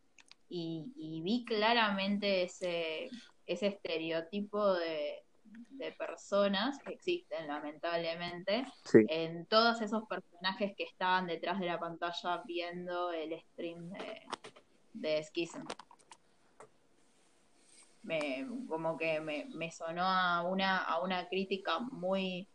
y, 0.49 0.93
y 0.97 1.23
vi 1.23 1.45
claramente 1.47 2.43
ese, 2.45 3.15
ese 3.47 3.69
estereotipo 3.69 4.75
de, 4.75 5.24
de 5.71 5.93
personas 5.93 6.79
que 6.79 6.93
existen, 6.93 7.47
lamentablemente, 7.47 8.67
Sí. 8.85 8.99
en 9.09 9.47
todos 9.47 9.81
esos 9.81 10.05
personajes 10.09 10.75
que 10.77 10.85
estaban 10.85 11.27
detrás 11.27 11.59
de 11.61 11.67
la 11.67 11.79
pantalla 11.79 12.43
viendo 12.47 13.13
el 13.13 13.39
stream 13.41 13.91
de, 13.91 14.23
de 14.95 15.23
Schism. 15.25 15.63
Me, 18.03 18.47
como 18.69 18.99
que 18.99 19.21
me, 19.21 19.47
me 19.55 19.71
sonó 19.71 20.05
a 20.05 20.43
una, 20.43 20.79
a 20.79 21.01
una 21.01 21.27
crítica 21.29 21.79
muy, 21.79 22.47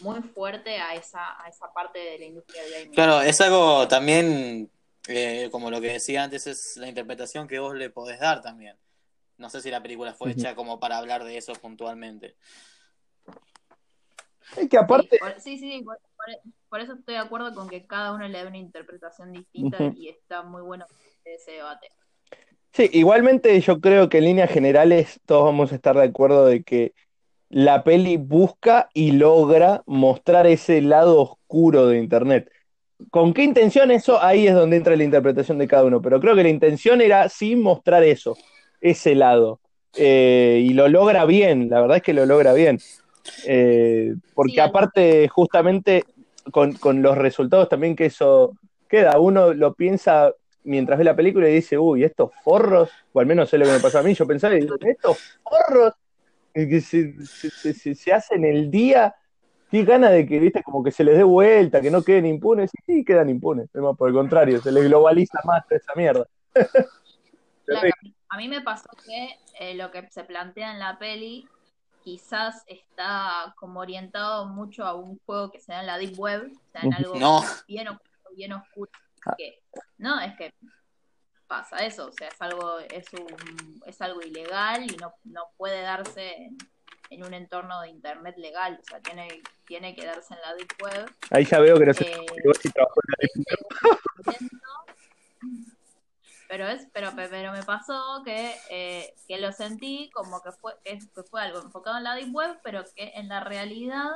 muy 0.00 0.22
fuerte 0.22 0.78
a 0.78 0.94
esa, 0.94 1.42
a 1.42 1.48
esa 1.48 1.70
parte 1.72 1.98
de 1.98 2.18
la 2.18 2.24
industria 2.24 2.62
del 2.62 2.72
gaming. 2.72 2.92
Claro, 2.92 3.20
es 3.20 3.38
algo 3.42 3.86
también, 3.88 4.70
eh, 5.08 5.48
como 5.52 5.70
lo 5.70 5.80
que 5.82 5.92
decía 5.92 6.24
antes, 6.24 6.46
es 6.46 6.78
la 6.78 6.88
interpretación 6.88 7.46
que 7.46 7.58
vos 7.58 7.74
le 7.74 7.90
podés 7.90 8.20
dar 8.20 8.40
también. 8.40 8.76
No 9.40 9.48
sé 9.48 9.62
si 9.62 9.70
la 9.70 9.82
película 9.82 10.12
fue 10.12 10.32
hecha 10.32 10.54
como 10.54 10.78
para 10.78 10.98
hablar 10.98 11.24
de 11.24 11.38
eso 11.38 11.54
puntualmente. 11.54 12.36
Es 14.56 14.68
que 14.68 14.76
aparte, 14.76 15.08
Sí, 15.12 15.18
por, 15.18 15.40
sí, 15.40 15.58
sí, 15.58 15.82
por, 15.82 15.98
por- 16.16 16.52
por 16.68 16.80
eso 16.80 16.92
estoy 16.92 17.14
de 17.14 17.20
acuerdo 17.20 17.54
con 17.54 17.68
que 17.68 17.86
cada 17.86 18.12
uno 18.12 18.28
le 18.28 18.38
da 18.42 18.48
una 18.48 18.58
interpretación 18.58 19.32
distinta 19.32 19.78
y 19.96 20.08
está 20.08 20.42
muy 20.42 20.60
bueno 20.62 20.84
ese 21.24 21.52
debate. 21.52 21.88
Sí, 22.72 22.88
igualmente 22.92 23.58
yo 23.60 23.80
creo 23.80 24.08
que 24.08 24.18
en 24.18 24.24
líneas 24.24 24.50
generales 24.50 25.18
todos 25.26 25.44
vamos 25.46 25.72
a 25.72 25.74
estar 25.74 25.96
de 25.96 26.04
acuerdo 26.04 26.46
de 26.46 26.62
que 26.62 26.92
la 27.48 27.82
peli 27.82 28.18
busca 28.18 28.90
y 28.92 29.12
logra 29.12 29.82
mostrar 29.86 30.46
ese 30.46 30.82
lado 30.82 31.20
oscuro 31.20 31.86
de 31.86 31.98
Internet. 31.98 32.50
¿Con 33.10 33.32
qué 33.32 33.42
intención 33.42 33.90
eso? 33.90 34.22
Ahí 34.22 34.46
es 34.46 34.54
donde 34.54 34.76
entra 34.76 34.94
la 34.94 35.04
interpretación 35.04 35.58
de 35.58 35.66
cada 35.66 35.84
uno, 35.84 36.02
pero 36.02 36.20
creo 36.20 36.36
que 36.36 36.42
la 36.42 36.50
intención 36.50 37.00
era 37.00 37.28
sí 37.28 37.56
mostrar 37.56 38.04
eso, 38.04 38.36
ese 38.80 39.14
lado. 39.14 39.60
Eh, 39.96 40.62
y 40.64 40.72
lo 40.74 40.88
logra 40.88 41.24
bien, 41.24 41.68
la 41.68 41.80
verdad 41.80 41.98
es 41.98 42.02
que 42.02 42.14
lo 42.14 42.26
logra 42.26 42.52
bien. 42.52 42.78
Eh, 43.46 44.14
porque 44.34 44.52
Sí, 44.54 44.60
aparte, 44.60 45.28
justamente 45.28 46.04
con, 46.52 46.72
con 46.74 47.02
los 47.02 47.16
resultados 47.18 47.68
también 47.68 47.96
que 47.96 48.06
eso 48.06 48.52
queda. 48.88 49.18
Uno 49.18 49.52
lo 49.54 49.74
piensa 49.74 50.32
mientras 50.64 50.98
ve 50.98 51.04
la 51.04 51.16
película 51.16 51.48
y 51.48 51.54
dice, 51.54 51.78
uy, 51.78 52.04
estos 52.04 52.30
forros, 52.44 52.90
o 53.12 53.20
al 53.20 53.26
menos 53.26 53.52
es 53.52 53.58
lo 53.60 53.66
que 53.66 53.72
me 53.72 53.80
pasó 53.80 53.98
a 53.98 54.02
mí, 54.02 54.14
yo 54.14 54.26
pensaba 54.26 54.54
y 54.54 54.60
digo, 54.60 54.74
estos 54.80 55.18
forros 55.42 55.94
que 56.52 56.80
se, 56.80 57.14
se, 57.24 57.94
se- 57.94 58.12
hacen 58.12 58.44
el 58.44 58.70
día, 58.70 59.14
qué 59.70 59.84
gana 59.84 60.10
de 60.10 60.26
que, 60.26 60.38
viste, 60.38 60.62
como 60.62 60.82
que 60.82 60.90
se 60.90 61.04
les 61.04 61.16
dé 61.16 61.22
vuelta, 61.22 61.80
que 61.80 61.90
no 61.90 62.02
queden 62.02 62.26
impunes, 62.26 62.70
y 62.74 62.92
sí, 62.92 63.04
quedan 63.04 63.30
impunes, 63.30 63.68
por 63.96 64.08
el 64.08 64.14
contrario, 64.14 64.60
se 64.60 64.72
les 64.72 64.84
globaliza 64.84 65.38
más 65.44 65.64
esa 65.70 65.94
mierda. 65.94 66.26
Claro, 67.66 67.88
a 68.30 68.36
mí- 68.36 68.48
me 68.48 68.60
pasó 68.62 68.88
que 69.04 69.38
eh, 69.58 69.74
lo 69.74 69.90
que 69.90 70.08
se 70.10 70.24
plantea 70.24 70.72
en 70.72 70.78
la 70.78 70.98
peli 70.98 71.46
quizás 72.02 72.62
está 72.66 73.52
como 73.56 73.80
orientado 73.80 74.46
mucho 74.46 74.84
a 74.86 74.94
un 74.94 75.18
juego 75.26 75.50
que 75.50 75.60
se 75.60 75.72
da 75.72 75.80
en 75.80 75.86
la 75.86 75.98
Deep 75.98 76.18
Web, 76.18 76.50
o 76.54 76.70
sea, 76.72 76.82
en 76.82 76.94
algo 76.94 77.14
No. 77.16 77.42
bien 77.68 77.88
oculto, 77.88 78.30
bien 78.34 78.52
oscuro. 78.54 78.90
Que, 79.36 79.60
no, 79.98 80.18
es 80.20 80.34
que 80.38 80.54
pasa 81.46 81.76
eso, 81.84 82.06
o 82.06 82.12
sea, 82.12 82.28
es 82.28 82.40
algo, 82.40 82.78
es 82.78 83.04
un, 83.12 83.82
es 83.84 84.00
algo 84.00 84.22
ilegal 84.22 84.84
y 84.90 84.96
no, 84.96 85.12
no 85.24 85.42
puede 85.58 85.82
darse 85.82 86.36
en, 86.36 86.56
en 87.10 87.24
un 87.24 87.34
entorno 87.34 87.80
de 87.82 87.90
internet 87.90 88.36
legal, 88.38 88.78
o 88.80 88.84
sea, 88.84 89.00
tiene, 89.00 89.28
tiene 89.66 89.94
que 89.94 90.06
darse 90.06 90.32
en 90.34 90.40
la 90.40 90.54
Deep 90.54 90.70
Web. 90.82 91.14
Ahí 91.30 91.44
ya 91.44 91.58
veo 91.60 91.76
que 91.78 91.84
no 91.86 91.92
sé 91.92 92.10
Eh, 92.10 92.26
trabajó 92.72 93.00
en 93.02 93.10
la 93.10 94.32
ese 94.32 94.46
momento, 95.42 95.69
pero 96.50 96.66
es 96.66 96.88
pero 96.92 97.14
pe- 97.14 97.28
pero 97.28 97.52
me 97.52 97.62
pasó 97.62 98.22
que, 98.24 98.56
eh, 98.70 99.14
que 99.28 99.38
lo 99.38 99.52
sentí 99.52 100.10
como 100.12 100.42
que 100.42 100.50
fue 100.50 100.74
que, 100.82 100.98
que 100.98 101.22
fue 101.22 101.40
algo 101.42 101.60
enfocado 101.62 101.96
en 101.98 102.02
la 102.02 102.16
deep 102.16 102.34
web 102.34 102.58
pero 102.64 102.82
que 102.96 103.12
en 103.14 103.28
la 103.28 103.38
realidad 103.38 104.10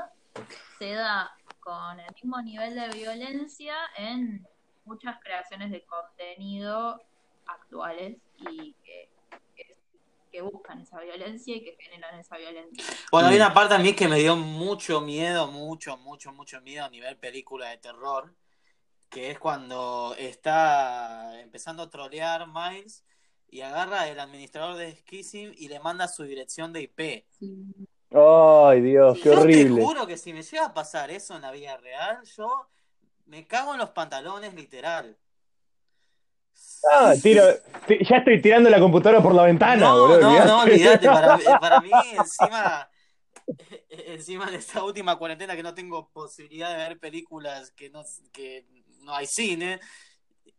se 0.81 0.95
da 0.95 1.31
con 1.61 2.01
el 2.01 2.13
mismo 2.13 2.43
nivel 2.43 2.75
de 2.75 2.89
violencia 2.89 3.77
en 3.97 4.45
muchas 4.85 5.17
creaciones 5.23 5.71
de 5.71 5.87
contenido 5.87 7.01
actuales 7.47 8.17
y 8.37 8.75
que, 8.85 9.09
que, 9.55 9.77
que 10.33 10.43
buscan 10.43 10.81
esa 10.81 10.99
violencia 11.01 11.55
y 11.55 11.63
que 11.63 11.77
generan 11.79 12.19
esa 12.19 12.37
violencia. 12.37 12.85
Bueno, 13.13 13.29
hay 13.29 13.37
una 13.37 13.55
parte 13.55 13.75
a 13.75 13.79
mí 13.79 13.95
que 13.95 14.09
me 14.09 14.19
dio 14.19 14.35
mucho 14.35 15.01
miedo, 15.01 15.47
mucho, 15.47 15.97
mucho, 15.99 16.33
mucho 16.33 16.61
miedo 16.63 16.85
a 16.85 16.91
nivel 16.91 17.17
película 17.17 17.69
de 17.69 17.79
terror, 17.79 18.35
que 19.15 19.31
es 19.31 19.39
cuando 19.39 20.13
está 20.19 21.41
empezando 21.41 21.85
a 21.85 21.89
trolear 21.89 22.49
Miles 22.49 23.05
y 23.49 23.61
agarra 23.61 24.09
el 24.09 24.19
administrador 24.19 24.77
de 24.77 24.93
Skissing 24.97 25.55
y 25.57 25.69
le 25.69 25.79
manda 25.79 26.09
su 26.09 26.25
dirección 26.25 26.73
de 26.73 26.83
IP. 26.83 27.25
Ay, 28.11 28.81
Dios, 28.81 29.17
qué 29.23 29.29
Yo 29.29 29.37
te 29.37 29.41
horrible. 29.41 29.81
juro 29.83 30.05
que 30.09 30.17
si 30.19 30.33
me 30.33 30.43
llega 30.43 30.65
a 30.67 30.75
pasar 30.75 31.13
eso 31.13 31.37
en 31.37 31.43
la 31.43 31.53
vida 31.53 31.77
real, 31.77 32.25
yo 32.37 32.69
me 33.27 33.47
cago 33.47 33.75
en 33.75 33.79
los 33.79 33.91
pantalones, 33.91 34.53
literal. 34.53 35.17
Ah, 36.93 37.15
tiro, 37.23 37.45
ti- 37.87 38.05
ya 38.05 38.17
estoy 38.17 38.43
tirando 38.43 38.69
la 38.69 38.81
computadora 38.81 39.23
por 39.23 39.33
la 39.33 39.45
ventana, 39.45 39.91
no, 39.91 39.97
boludo. 39.97 40.21
no, 40.23 40.45
no, 40.45 40.61
olvídate. 40.63 41.07
Para, 41.07 41.37
mí- 41.37 41.45
para 41.61 41.81
mí, 41.81 41.91
encima, 42.15 42.91
encima 43.89 44.49
en 44.49 44.55
esta 44.55 44.83
última 44.83 45.17
cuarentena 45.17 45.55
que 45.57 45.63
no 45.63 45.73
tengo 45.75 46.09
posibilidad 46.11 46.71
de 46.71 46.77
ver 46.77 46.99
películas 46.99 47.71
que 47.71 47.91
no, 47.91 48.03
que 48.33 48.67
no 49.05 49.15
hay 49.15 49.27
cine, 49.27 49.81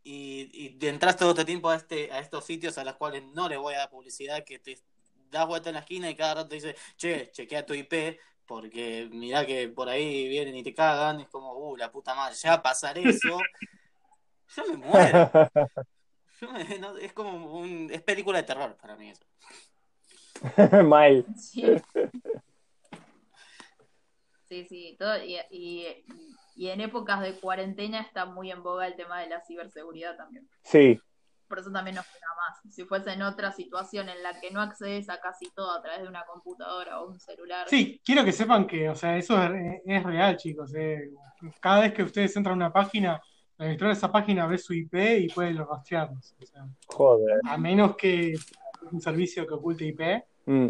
y, 0.02 0.76
y 0.80 0.86
entras 0.86 1.16
todo 1.16 1.30
este 1.30 1.44
tiempo 1.44 1.68
a, 1.68 1.76
este, 1.76 2.12
a 2.12 2.20
estos 2.20 2.44
sitios 2.44 2.78
a 2.78 2.84
los 2.84 2.94
cuales 2.94 3.24
no 3.34 3.48
le 3.48 3.56
voy 3.56 3.74
a 3.74 3.78
dar 3.78 3.90
publicidad, 3.90 4.44
que 4.44 4.58
te 4.58 4.78
das 5.30 5.46
vuelta 5.46 5.68
en 5.70 5.74
la 5.74 5.80
esquina 5.80 6.08
y 6.08 6.14
cada 6.14 6.34
rato 6.34 6.48
te 6.48 6.54
dice, 6.56 6.76
che, 6.96 7.30
chequea 7.32 7.66
tu 7.66 7.74
IP, 7.74 8.18
porque 8.46 9.08
mirá 9.10 9.44
que 9.44 9.68
por 9.68 9.88
ahí 9.88 10.28
vienen 10.28 10.56
y 10.56 10.62
te 10.62 10.72
cagan, 10.72 11.20
es 11.20 11.28
como, 11.28 11.52
uh, 11.54 11.76
la 11.76 11.90
puta 11.90 12.14
madre, 12.14 12.36
ya 12.36 12.50
va 12.50 12.56
a 12.56 12.62
pasar 12.62 12.96
eso, 12.98 13.38
yo 14.56 14.64
me 14.68 14.76
muero. 14.76 15.30
Yo 16.38 16.52
me- 16.52 16.78
no, 16.78 16.96
es 16.98 17.14
como 17.14 17.58
un, 17.58 17.90
es 17.90 18.02
película 18.02 18.36
de 18.38 18.44
terror 18.44 18.76
para 18.76 18.94
mí 18.94 19.10
eso. 19.10 19.24
Mal. 20.84 21.24
Sí. 21.34 21.64
Sí, 24.46 24.64
sí, 24.68 24.96
todo, 24.98 25.24
y, 25.24 25.38
y, 25.50 26.04
y 26.56 26.68
en 26.70 26.80
épocas 26.80 27.20
de 27.20 27.34
cuarentena 27.34 28.00
está 28.00 28.24
muy 28.24 28.50
en 28.50 28.62
boga 28.62 28.86
el 28.86 28.96
tema 28.96 29.20
de 29.20 29.28
la 29.28 29.40
ciberseguridad 29.42 30.16
también. 30.16 30.48
Sí, 30.62 30.98
Por 31.46 31.58
eso 31.60 31.70
también 31.70 31.94
nos 31.96 32.06
queda 32.06 32.26
más. 32.36 32.74
Si 32.74 32.84
fuese 32.84 33.12
en 33.12 33.22
otra 33.22 33.52
situación 33.52 34.08
en 34.08 34.22
la 34.22 34.40
que 34.40 34.50
no 34.50 34.60
accedes 34.60 35.08
a 35.10 35.20
casi 35.20 35.50
todo 35.54 35.70
a 35.70 35.82
través 35.82 36.02
de 36.02 36.08
una 36.08 36.24
computadora 36.24 37.00
o 37.00 37.08
un 37.08 37.20
celular. 37.20 37.68
Sí, 37.68 38.00
quiero 38.04 38.24
que 38.24 38.32
sepan 38.32 38.66
que, 38.66 38.88
o 38.88 38.94
sea, 38.94 39.16
eso 39.16 39.40
es, 39.44 39.80
es 39.84 40.02
real, 40.02 40.36
chicos. 40.36 40.74
eh. 40.74 41.10
Cada 41.60 41.82
vez 41.82 41.92
que 41.92 42.02
ustedes 42.02 42.34
entran 42.36 42.54
a 42.54 42.56
una 42.66 42.72
página, 42.72 43.20
el 43.58 43.64
administrador 43.64 43.94
de 43.94 43.98
esa 43.98 44.10
página 44.10 44.46
ve 44.46 44.58
su 44.58 44.72
IP 44.74 44.94
y 45.20 45.28
puede 45.28 45.52
rastrearlos. 45.52 46.34
O 46.42 46.46
sea, 46.46 46.66
joder. 46.88 47.38
a 47.46 47.56
menos 47.58 47.96
que 47.96 48.34
un 48.90 49.00
servicio 49.00 49.46
que 49.46 49.54
oculte 49.54 49.84
IP. 49.84 50.00
Mm. 50.46 50.68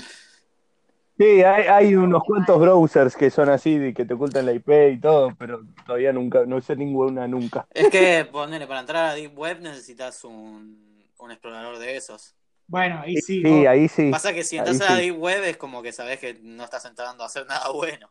Sí, 1.18 1.42
hay, 1.42 1.64
hay 1.64 1.96
unos 1.96 2.22
cuantos 2.24 2.60
browsers 2.60 3.16
que 3.16 3.30
son 3.30 3.48
así, 3.48 3.78
de 3.78 3.94
que 3.94 4.04
te 4.04 4.14
ocultan 4.14 4.44
la 4.44 4.52
IP 4.52 4.90
y 4.90 5.00
todo, 5.00 5.34
pero 5.38 5.62
todavía 5.86 6.12
nunca, 6.12 6.44
no 6.44 6.56
usé 6.56 6.76
ninguna 6.76 7.26
nunca. 7.26 7.66
Es 7.74 7.88
que, 7.88 8.26
ponele, 8.30 8.66
para 8.66 8.80
entrar 8.80 9.06
a 9.06 9.14
Deep 9.14 9.36
Web 9.38 9.60
necesitas 9.60 10.22
un, 10.24 11.02
un 11.18 11.30
explorador 11.30 11.78
de 11.78 11.96
esos. 11.96 12.34
Bueno, 12.68 13.00
ahí 13.00 13.16
sí. 13.16 13.40
Sí, 13.42 13.64
¿no? 13.64 13.70
ahí 13.70 13.88
sí. 13.88 14.10
Pasa 14.10 14.34
que 14.34 14.44
si 14.44 14.56
Ahí 14.56 14.60
entras 14.68 14.80
a 14.82 14.84
la 14.92 14.96
sí. 14.96 15.02
Deep 15.02 15.18
Web 15.18 15.44
es 15.44 15.56
como 15.56 15.82
que 15.82 15.92
sabes 15.92 16.18
que 16.18 16.34
no 16.42 16.64
estás 16.64 16.84
entrando 16.84 17.22
a 17.22 17.26
hacer 17.26 17.46
nada 17.46 17.70
bueno. 17.70 18.10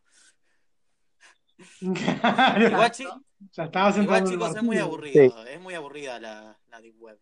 Claro, 1.79 2.69
Igual, 2.69 2.91
chi- 2.91 3.07
ya 3.51 3.63
estabas 3.65 3.97
igual 3.97 4.23
chicos, 4.23 4.55
es 4.55 4.63
muy 4.63 4.77
aburrido, 4.77 5.45
es 5.45 5.61
muy 5.61 5.73
aburrida 5.75 6.19
la, 6.19 6.57
la 6.69 6.81
Deep 6.81 6.95
Web. 6.99 7.19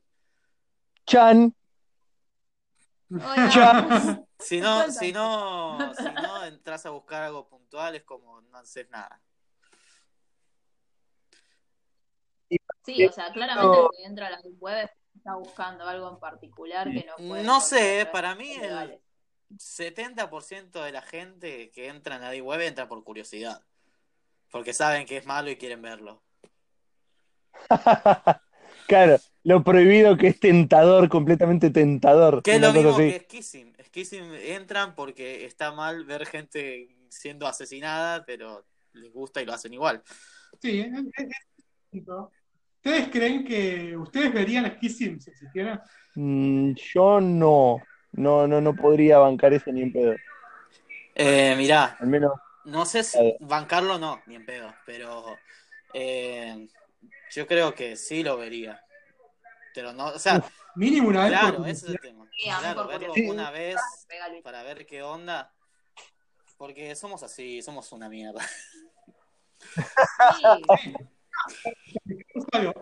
Chan, 1.05 1.53
Si 4.39 4.59
no, 4.59 4.91
si 4.91 5.13
no, 5.13 5.93
si 5.95 6.03
no 6.03 6.43
entras 6.45 6.85
a 6.85 6.89
buscar 6.89 7.23
algo 7.23 7.47
puntual 7.47 7.95
es 7.95 8.03
como 8.03 8.41
no 8.41 8.57
haces 8.57 8.89
nada. 8.89 9.21
Sí, 12.85 13.05
o 13.05 13.11
sea, 13.11 13.31
claramente 13.31 13.79
el 13.79 13.89
que 13.95 14.03
entra 14.03 14.27
a 14.27 14.31
la 14.31 14.41
web 14.59 14.89
está 15.15 15.35
buscando 15.35 15.87
algo 15.87 16.09
en 16.09 16.19
particular 16.19 16.91
que 16.91 17.05
no 17.05 17.15
puede. 17.15 17.43
No 17.43 17.61
sé, 17.61 18.07
para 18.11 18.35
mí 18.35 18.51
el- 18.51 18.61
legales. 18.63 18.99
70% 19.57 20.83
de 20.83 20.91
la 20.91 21.01
gente 21.01 21.71
que 21.71 21.87
entra 21.87 22.15
en 22.15 22.21
la 22.21 22.43
Web 22.43 22.61
entra 22.61 22.87
por 22.87 23.03
curiosidad. 23.03 23.63
Porque 24.51 24.73
saben 24.73 25.05
que 25.05 25.17
es 25.17 25.25
malo 25.25 25.49
y 25.49 25.57
quieren 25.57 25.81
verlo. 25.81 26.23
Claro, 28.87 29.17
lo 29.43 29.63
prohibido 29.63 30.15
que 30.17 30.27
es 30.27 30.39
tentador, 30.39 31.09
completamente 31.09 31.69
tentador. 31.69 32.41
Que 32.43 32.55
es 32.55 32.61
lo 32.61 32.71
mismo 32.73 32.91
así. 32.91 33.11
que 33.11 33.19
Skissing. 33.21 33.75
Skissing 33.85 34.33
entran 34.35 34.95
porque 34.95 35.45
está 35.45 35.71
mal 35.71 36.05
ver 36.05 36.25
gente 36.25 36.87
siendo 37.09 37.45
asesinada, 37.47 38.25
pero 38.25 38.65
les 38.93 39.11
gusta 39.11 39.41
y 39.41 39.45
lo 39.45 39.53
hacen 39.53 39.73
igual. 39.73 40.01
Sí, 40.61 40.79
es- 40.79 40.91
es- 40.93 41.27
es- 41.91 42.03
¿Ustedes 42.85 43.07
creen 43.09 43.45
que 43.45 43.95
ustedes 43.95 44.33
verían 44.33 44.65
Skissing 44.75 45.21
si 45.21 45.29
existiera? 45.29 45.83
Mm, 46.15 46.73
yo 46.73 47.21
no, 47.21 47.81
no, 48.11 48.47
no, 48.47 48.59
no 48.61 48.75
podría 48.75 49.19
bancar 49.19 49.53
eso 49.53 49.71
ni 49.71 49.83
en 49.83 49.93
pedo. 49.93 50.15
Eh, 51.15 51.55
mirá, 51.57 51.95
Al 51.99 52.07
menos, 52.07 52.33
no 52.65 52.85
sé 52.85 53.03
si 53.03 53.35
bancarlo 53.39 53.99
no, 53.99 54.21
ni 54.25 54.35
en 54.35 54.45
pedo, 54.45 54.73
pero 54.85 55.37
eh, 55.93 56.67
yo 57.31 57.47
creo 57.47 57.73
que 57.73 57.95
sí 57.95 58.23
lo 58.23 58.37
vería. 58.37 58.81
Pero 59.73 59.93
no, 59.93 60.07
o 60.07 60.19
sea, 60.19 60.43
Mínimo 60.75 61.09
una 61.09 61.23
vez 61.25 61.39
por 61.39 61.49
claro, 61.49 61.65
ese 61.65 61.85
es 61.85 61.91
el 61.93 61.99
tema. 61.99 62.25
Sí, 62.31 62.43
Claro, 62.45 62.87
verlo 62.87 63.13
una 63.27 63.51
vez 63.51 63.77
para 64.43 64.63
ver 64.63 64.85
qué 64.85 65.01
onda. 65.03 65.53
Porque 66.57 66.95
somos 66.95 67.23
así, 67.23 67.61
somos 67.61 67.91
una 67.91 68.09
mierda. 68.09 68.41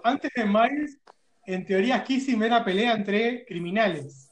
Antes 0.04 0.32
de 0.36 0.46
Miles, 0.46 0.98
en 1.46 1.66
teoría 1.66 2.00
Skissing 2.02 2.44
era 2.44 2.64
pelea 2.64 2.94
entre 2.94 3.46
criminales, 3.46 4.30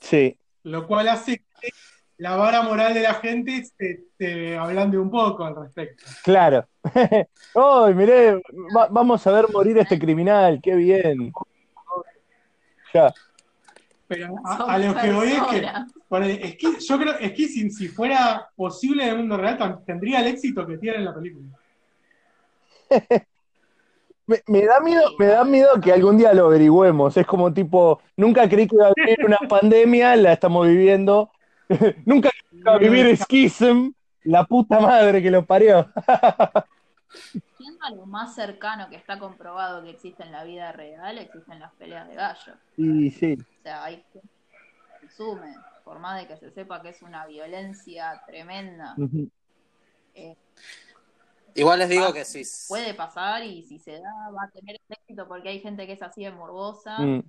sí. 0.00 0.36
lo 0.62 0.86
cual 0.86 1.08
hace 1.08 1.44
que 1.60 1.70
la 2.16 2.36
vara 2.36 2.62
moral 2.62 2.92
de 2.94 3.02
la 3.02 3.14
gente 3.14 3.64
se, 3.64 4.04
se 4.18 4.56
ablande 4.56 4.98
un 4.98 5.10
poco 5.10 5.44
al 5.44 5.56
respecto. 5.56 6.04
Claro. 6.22 6.68
¡Ay, 7.54 7.94
miré! 7.94 8.34
va- 8.76 8.88
vamos 8.90 9.26
a 9.26 9.32
ver 9.32 9.46
morir 9.50 9.78
a 9.78 9.82
este 9.82 9.98
criminal, 9.98 10.60
qué 10.62 10.74
bien. 10.74 11.32
Ya. 12.92 13.12
Pero 14.08 14.34
a, 14.44 14.74
a 14.74 14.78
lo 14.78 14.94
que 14.94 15.12
voy 15.12 15.28
es 15.28 15.42
que. 15.42 15.68
Bueno, 16.08 16.26
es 16.26 16.56
que 16.56 16.80
yo 16.80 16.98
creo 16.98 17.14
es 17.20 17.32
que 17.32 17.46
si, 17.46 17.70
si 17.70 17.86
fuera 17.86 18.48
posible 18.56 19.04
en 19.04 19.10
el 19.10 19.18
mundo 19.18 19.36
real, 19.36 19.82
tendría 19.86 20.20
el 20.20 20.26
éxito 20.26 20.66
que 20.66 20.78
tiene 20.78 20.98
en 20.98 21.04
la 21.04 21.14
película. 21.14 21.46
Me, 24.26 24.40
me 24.46 24.64
da 24.64 24.78
miedo, 24.78 25.02
me 25.18 25.26
da 25.26 25.42
miedo 25.42 25.80
que 25.80 25.92
algún 25.92 26.16
día 26.16 26.32
lo 26.32 26.46
averigüemos. 26.46 27.16
Es 27.16 27.26
como 27.26 27.52
tipo, 27.52 28.00
nunca 28.16 28.48
creí 28.48 28.68
que 28.68 28.76
iba 28.76 28.86
a 28.86 28.92
vivir 28.94 29.26
una 29.26 29.38
pandemia, 29.48 30.14
la 30.14 30.34
estamos 30.34 30.68
viviendo. 30.68 31.32
nunca 32.06 32.30
creí 32.30 32.50
que 32.50 32.58
iba 32.58 32.74
a 32.74 32.78
vivir 32.78 33.16
Schism, 33.16 33.90
la 34.22 34.44
puta 34.44 34.78
madre 34.78 35.20
que 35.20 35.32
lo 35.32 35.44
parió. 35.44 35.88
Yendo 37.80 37.86
a 37.86 37.90
lo 37.90 38.06
más 38.06 38.34
cercano 38.34 38.88
que 38.88 38.96
está 38.96 39.18
comprobado 39.18 39.82
que 39.82 39.90
existe 39.90 40.22
en 40.22 40.32
la 40.32 40.44
vida 40.44 40.72
real, 40.72 41.18
existen 41.18 41.60
las 41.60 41.72
peleas 41.74 42.08
de 42.08 42.14
gallo. 42.14 42.54
Y 42.76 43.10
sí, 43.10 43.34
O 43.40 43.62
sea, 43.62 43.84
hay 43.84 44.02
que 44.12 44.20
consume, 45.00 45.54
por 45.84 45.98
más 45.98 46.20
de 46.20 46.28
que 46.28 46.36
se 46.36 46.50
sepa 46.50 46.82
que 46.82 46.90
es 46.90 47.02
una 47.02 47.26
violencia 47.26 48.22
tremenda, 48.26 48.96
eh, 50.14 50.36
Igual 51.54 51.80
les 51.80 51.88
digo 51.88 52.12
que 52.12 52.24
sí. 52.24 52.42
puede 52.68 52.94
pasar 52.94 53.42
y 53.42 53.64
si 53.64 53.78
se 53.78 53.92
da 53.92 54.30
va 54.30 54.44
a 54.44 54.50
tener 54.50 54.76
éxito 54.88 55.26
porque 55.26 55.48
hay 55.48 55.60
gente 55.60 55.86
que 55.86 55.94
es 55.94 56.02
así 56.02 56.22
de 56.24 56.30
morbosa 56.30 56.96
mm, 56.98 57.20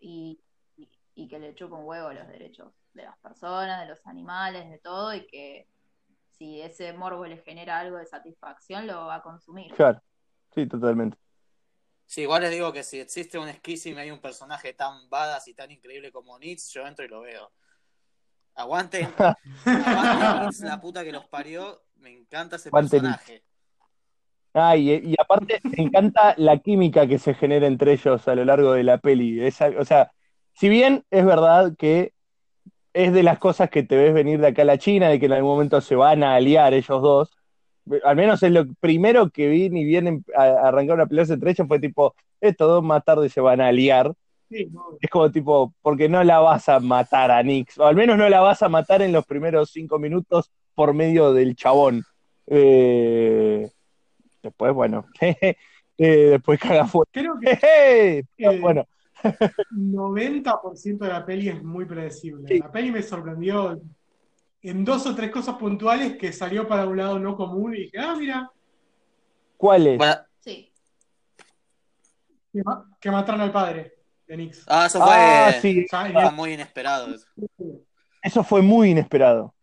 y, 0.00 0.40
y- 0.78 0.88
y 1.14 1.28
que 1.28 1.38
le 1.38 1.54
chupa 1.54 1.76
un 1.76 1.84
huevo 1.86 2.08
a 2.08 2.14
los 2.14 2.26
derechos 2.28 2.72
de 2.94 3.04
las 3.04 3.16
personas, 3.18 3.80
de 3.82 3.88
los 3.88 4.06
animales, 4.06 4.70
de 4.70 4.78
todo 4.78 5.14
y 5.14 5.26
que 5.26 5.66
si 6.42 6.60
ese 6.60 6.92
morbo 6.92 7.24
le 7.24 7.36
genera 7.36 7.78
algo 7.78 7.98
de 7.98 8.06
satisfacción 8.06 8.88
lo 8.88 9.06
va 9.06 9.16
a 9.16 9.22
consumir. 9.22 9.72
claro, 9.74 10.02
sí, 10.52 10.66
totalmente. 10.66 11.16
Sí, 12.04 12.22
igual 12.22 12.42
les 12.42 12.50
digo 12.50 12.72
que 12.72 12.82
si 12.82 12.98
existe 12.98 13.38
un 13.38 13.48
Skissy 13.48 13.92
y 13.92 13.96
hay 13.96 14.10
un 14.10 14.18
personaje 14.18 14.74
tan 14.74 15.08
badass 15.08 15.46
y 15.46 15.54
tan 15.54 15.70
increíble 15.70 16.10
como 16.10 16.36
Nitz, 16.40 16.72
yo 16.72 16.84
entro 16.84 17.04
y 17.04 17.08
lo 17.08 17.20
veo. 17.20 17.52
Aguanten, 18.56 19.06
aguanten 19.64 20.46
Nitz, 20.46 20.60
la 20.62 20.80
puta 20.80 21.04
que 21.04 21.12
los 21.12 21.26
parió. 21.26 21.84
Me 21.94 22.10
encanta 22.10 22.56
ese 22.56 22.70
Aguante 22.70 22.98
personaje. 22.98 23.44
Ah, 24.52 24.76
y, 24.76 24.90
y 24.90 25.14
aparte 25.18 25.60
me 25.62 25.84
encanta 25.84 26.34
la 26.38 26.58
química 26.58 27.06
que 27.06 27.20
se 27.20 27.34
genera 27.34 27.68
entre 27.68 27.92
ellos 27.92 28.26
a 28.26 28.34
lo 28.34 28.44
largo 28.44 28.72
de 28.72 28.82
la 28.82 28.98
peli. 28.98 29.40
Es 29.40 29.60
o 29.60 29.84
sea, 29.84 30.10
si 30.54 30.68
bien 30.68 31.04
es 31.10 31.24
verdad 31.24 31.76
que 31.78 32.12
es 32.94 33.12
de 33.12 33.22
las 33.22 33.38
cosas 33.38 33.70
que 33.70 33.82
te 33.82 33.96
ves 33.96 34.14
venir 34.14 34.40
de 34.40 34.48
acá 34.48 34.62
a 34.62 34.64
la 34.66 34.78
China, 34.78 35.08
de 35.08 35.18
que 35.20 35.26
en 35.26 35.32
algún 35.32 35.52
momento 35.52 35.80
se 35.80 35.94
van 35.96 36.22
a 36.22 36.34
aliar 36.34 36.74
ellos 36.74 37.02
dos, 37.02 37.30
al 38.04 38.16
menos 38.16 38.42
es 38.42 38.52
lo 38.52 38.66
primero 38.80 39.30
que 39.30 39.48
vi 39.48 39.68
ni 39.70 39.84
bien 39.84 40.24
a- 40.36 40.68
arrancar 40.68 40.96
una 40.96 41.06
pelea 41.06 41.24
entre 41.28 41.50
ellos 41.50 41.66
fue 41.68 41.80
tipo, 41.80 42.14
estos 42.40 42.68
dos 42.68 42.82
más 42.84 43.04
tarde 43.04 43.28
se 43.28 43.40
van 43.40 43.60
a 43.60 43.68
aliar. 43.68 44.12
Sí, 44.48 44.66
no, 44.70 44.84
Es 45.00 45.10
como 45.10 45.30
tipo, 45.32 45.74
porque 45.82 46.08
no 46.08 46.22
la 46.24 46.38
vas 46.40 46.68
a 46.68 46.78
matar 46.80 47.30
a 47.30 47.42
Nix, 47.42 47.78
o 47.78 47.86
al 47.86 47.96
menos 47.96 48.18
no 48.18 48.28
la 48.28 48.40
vas 48.40 48.62
a 48.62 48.68
matar 48.68 49.02
en 49.02 49.12
los 49.12 49.24
primeros 49.26 49.70
cinco 49.70 49.98
minutos 49.98 50.50
por 50.74 50.94
medio 50.94 51.32
del 51.32 51.56
chabón. 51.56 52.04
Eh, 52.46 53.68
después, 54.42 54.72
bueno, 54.74 55.06
eh, 55.20 55.56
después 55.98 56.58
caga 56.60 56.86
fuego. 56.86 57.06
Creo 57.12 57.34
que 57.40 57.50
Eh, 57.62 58.24
Eh, 58.38 58.60
bueno, 58.60 58.86
90% 59.70 61.04
de 61.04 61.08
la 61.12 61.24
peli 61.24 61.48
es 61.48 61.62
muy 61.62 61.84
predecible. 61.84 62.48
Sí. 62.48 62.58
La 62.58 62.70
peli 62.70 62.90
me 62.92 63.02
sorprendió 63.02 63.80
en 64.62 64.84
dos 64.84 65.06
o 65.06 65.14
tres 65.14 65.30
cosas 65.30 65.56
puntuales 65.56 66.16
que 66.16 66.32
salió 66.32 66.66
para 66.68 66.86
un 66.86 66.96
lado 66.96 67.18
no 67.18 67.36
común 67.36 67.74
y 67.74 67.82
dije, 67.82 67.98
ah, 67.98 68.14
mira, 68.16 68.50
¿cuál 69.56 69.86
es? 69.86 69.98
Bueno, 69.98 70.14
Sí, 70.40 70.72
que, 72.52 72.62
ma- 72.64 72.88
que 73.00 73.10
mataron 73.10 73.40
al 73.40 73.52
padre 73.52 73.94
de 74.26 74.36
Nix. 74.36 74.64
ah, 74.68 74.86
eso 74.86 75.00
fue 75.00 75.14
Ah, 75.14 75.52
sí, 75.60 75.86
ah, 75.92 76.30
muy 76.32 76.52
inesperado. 76.54 77.14
eso. 77.14 77.26
eso 78.22 78.44
fue 78.44 78.62
muy 78.62 78.90
inesperado. 78.90 79.54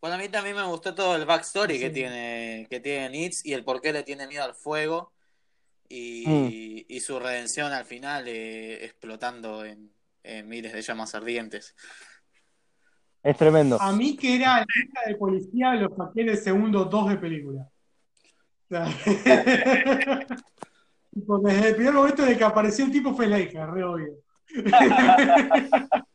Bueno, 0.00 0.16
a 0.16 0.18
mí 0.18 0.28
también 0.28 0.56
me 0.56 0.64
gustó 0.66 0.94
todo 0.94 1.14
el 1.14 1.24
backstory 1.24 1.78
que 1.78 1.88
Sí. 1.88 1.94
tiene 1.94 2.66
que 2.68 2.80
tiene 2.80 3.08
Nitz 3.10 3.44
y 3.46 3.52
el 3.52 3.64
por 3.64 3.80
qué 3.80 3.92
le 3.92 4.02
tiene 4.02 4.26
miedo 4.26 4.42
al 4.44 4.54
fuego 4.54 5.12
y, 5.94 6.26
Mm. 6.26 6.48
y 6.88 7.00
su 7.00 7.18
redención 7.20 7.70
al 7.72 7.84
final 7.84 8.26
eh, 8.26 8.84
explotando 8.84 9.64
en, 9.64 9.92
en 10.22 10.48
miles 10.48 10.72
de 10.72 10.80
llamas 10.80 11.14
ardientes. 11.14 11.74
Es 13.22 13.36
tremendo. 13.36 13.76
A 13.80 13.92
mí 13.92 14.16
que 14.16 14.36
era 14.36 14.56
la 14.60 14.62
hija 14.62 15.00
de 15.06 15.14
policía 15.16 15.74
lo 15.74 15.94
saqué 15.94 16.22
en 16.22 16.30
el 16.30 16.38
segundo 16.38 16.86
dos 16.86 17.10
de 17.10 17.16
película. 17.18 17.68
O 18.64 18.68
sea, 18.74 18.84
desde 21.12 21.68
el 21.68 21.74
primer 21.76 21.92
momento 21.92 22.24
de 22.24 22.38
que 22.38 22.44
apareció 22.44 22.86
el 22.86 22.90
tipo 22.92 23.14
fue 23.14 23.26
la 23.26 23.38
hija, 23.38 23.66
re 23.66 23.84
obvio. 23.84 24.14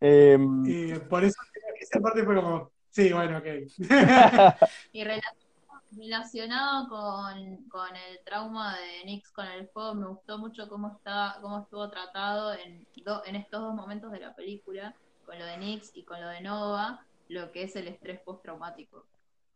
Eh, 0.00 0.36
Eh, 0.68 1.00
por 1.08 1.24
eso 1.24 1.36
esa 1.80 2.00
parte 2.00 2.22
fue 2.22 2.34
como, 2.34 2.70
sí, 2.90 3.12
bueno, 3.12 3.38
ok. 3.38 3.44
y 4.92 5.04
rela- 5.04 5.22
relacionado 5.96 6.88
con, 6.88 7.64
con 7.68 7.88
el 7.96 8.20
trauma 8.24 8.76
de 8.76 9.04
Nix 9.06 9.30
con 9.30 9.46
el 9.46 9.68
fuego, 9.68 9.94
me 9.94 10.06
gustó 10.08 10.38
mucho 10.38 10.68
cómo 10.68 10.96
está, 10.96 11.38
cómo 11.40 11.60
estuvo 11.62 11.88
tratado 11.90 12.54
en, 12.54 12.86
do- 13.04 13.24
en 13.24 13.36
estos 13.36 13.60
dos 13.60 13.74
momentos 13.74 14.12
de 14.12 14.20
la 14.20 14.34
película, 14.34 14.94
con 15.24 15.38
lo 15.38 15.44
de 15.44 15.56
Nix 15.58 15.90
y 15.94 16.04
con 16.04 16.20
lo 16.20 16.28
de 16.28 16.40
Nova, 16.40 17.04
lo 17.28 17.50
que 17.52 17.64
es 17.64 17.74
el 17.76 17.88
estrés 17.88 18.20
postraumático. 18.20 19.06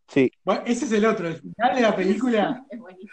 sí, 0.08 0.30
Bueno, 0.44 0.62
ese 0.66 0.86
es 0.86 0.92
el 0.92 1.04
otro, 1.06 1.28
el 1.28 1.36
final 1.40 1.74
de 1.76 1.80
la 1.82 1.94
película 1.96 2.64
Es 2.70 2.78
buenísimo. 2.80 3.10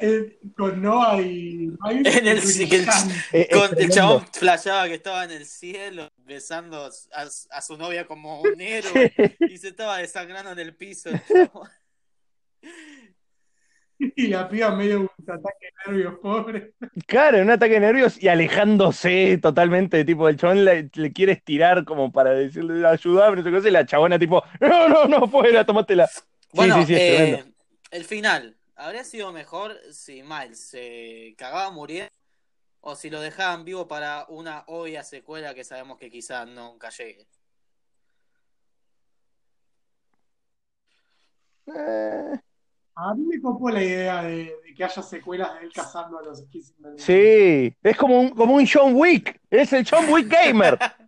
eh, 0.00 0.38
con 0.56 0.80
Noah 0.82 1.20
y 1.20 1.68
Miles 1.82 2.16
En 2.16 2.26
el- 2.26 2.68
que 2.68 2.76
el- 2.76 2.88
eh, 3.32 3.48
es 3.50 3.68
Con, 3.68 3.78
el 3.78 3.90
chabón 3.90 4.26
flasheaba 4.32 4.86
que 4.88 4.94
estaba 4.94 5.24
en 5.24 5.30
el 5.32 5.46
cielo 5.46 6.08
besando 6.18 6.84
a, 7.12 7.26
a 7.50 7.60
su 7.62 7.76
novia 7.76 8.06
como 8.06 8.42
un 8.42 8.60
héroe 8.60 9.12
y 9.40 9.58
se 9.58 9.68
estaba 9.68 9.98
desangrando 9.98 10.50
en 10.52 10.58
el 10.58 10.74
piso. 10.76 11.10
el 11.10 11.20
chabón. 11.24 11.68
Y 14.16 14.26
la 14.26 14.48
piba 14.48 14.74
medio 14.74 15.00
un 15.00 15.08
ataque 15.30 15.66
de 15.66 15.92
nervios, 15.92 16.18
pobre. 16.20 16.74
Claro, 17.06 17.40
un 17.40 17.50
ataque 17.50 17.74
de 17.74 17.80
nervios 17.80 18.22
y 18.22 18.28
alejándose 18.28 19.38
totalmente, 19.38 20.04
tipo, 20.04 20.28
el 20.28 20.36
chabón 20.36 20.64
le, 20.64 20.90
le 20.92 21.12
quiere 21.12 21.32
estirar 21.32 21.84
como 21.84 22.12
para 22.12 22.30
decirle, 22.32 22.86
ayúdame, 22.86 23.36
no 23.36 23.42
sé 23.42 23.50
qué 23.50 23.56
cosa, 23.56 23.68
y 23.68 23.72
la 23.72 23.86
chabona 23.86 24.18
tipo, 24.18 24.42
no, 24.60 24.88
no, 24.88 25.04
no, 25.06 25.28
fuera, 25.28 25.64
tómatela. 25.64 26.06
Sí, 26.06 26.22
Bueno, 26.52 26.76
sí, 26.80 26.86
sí, 26.86 26.94
eh, 26.96 27.44
el 27.90 28.04
final. 28.04 28.56
¿Habría 28.76 29.04
sido 29.04 29.32
mejor 29.32 29.76
si 29.92 30.22
Miles 30.24 30.58
se 30.58 31.34
cagaba 31.38 31.70
muriendo 31.70 32.10
o 32.80 32.96
si 32.96 33.08
lo 33.08 33.20
dejaban 33.20 33.64
vivo 33.64 33.86
para 33.86 34.26
una 34.28 34.64
obvia 34.66 35.04
secuela 35.04 35.54
que 35.54 35.64
sabemos 35.64 35.98
que 35.98 36.10
quizás 36.10 36.46
nunca 36.48 36.90
llegue? 36.90 37.28
Eh, 41.66 42.38
A 42.96 43.14
mí 43.14 43.24
me 43.24 43.40
copó 43.40 43.70
la 43.70 43.82
idea 43.82 44.22
de, 44.22 44.56
de 44.64 44.74
que 44.74 44.84
haya 44.84 45.02
secuelas 45.02 45.54
de 45.54 45.66
él 45.66 45.72
cazando 45.72 46.18
a 46.18 46.22
los 46.22 46.42
Kissing 46.46 46.76
Bell. 46.78 46.98
sí, 46.98 47.74
es 47.82 47.96
como 47.96 48.20
un, 48.20 48.30
como 48.30 48.54
un 48.54 48.66
John 48.66 48.94
Wick, 48.94 49.40
es 49.50 49.72
el 49.72 49.86
John 49.88 50.08
Wick 50.12 50.28
Gamer. 50.28 50.78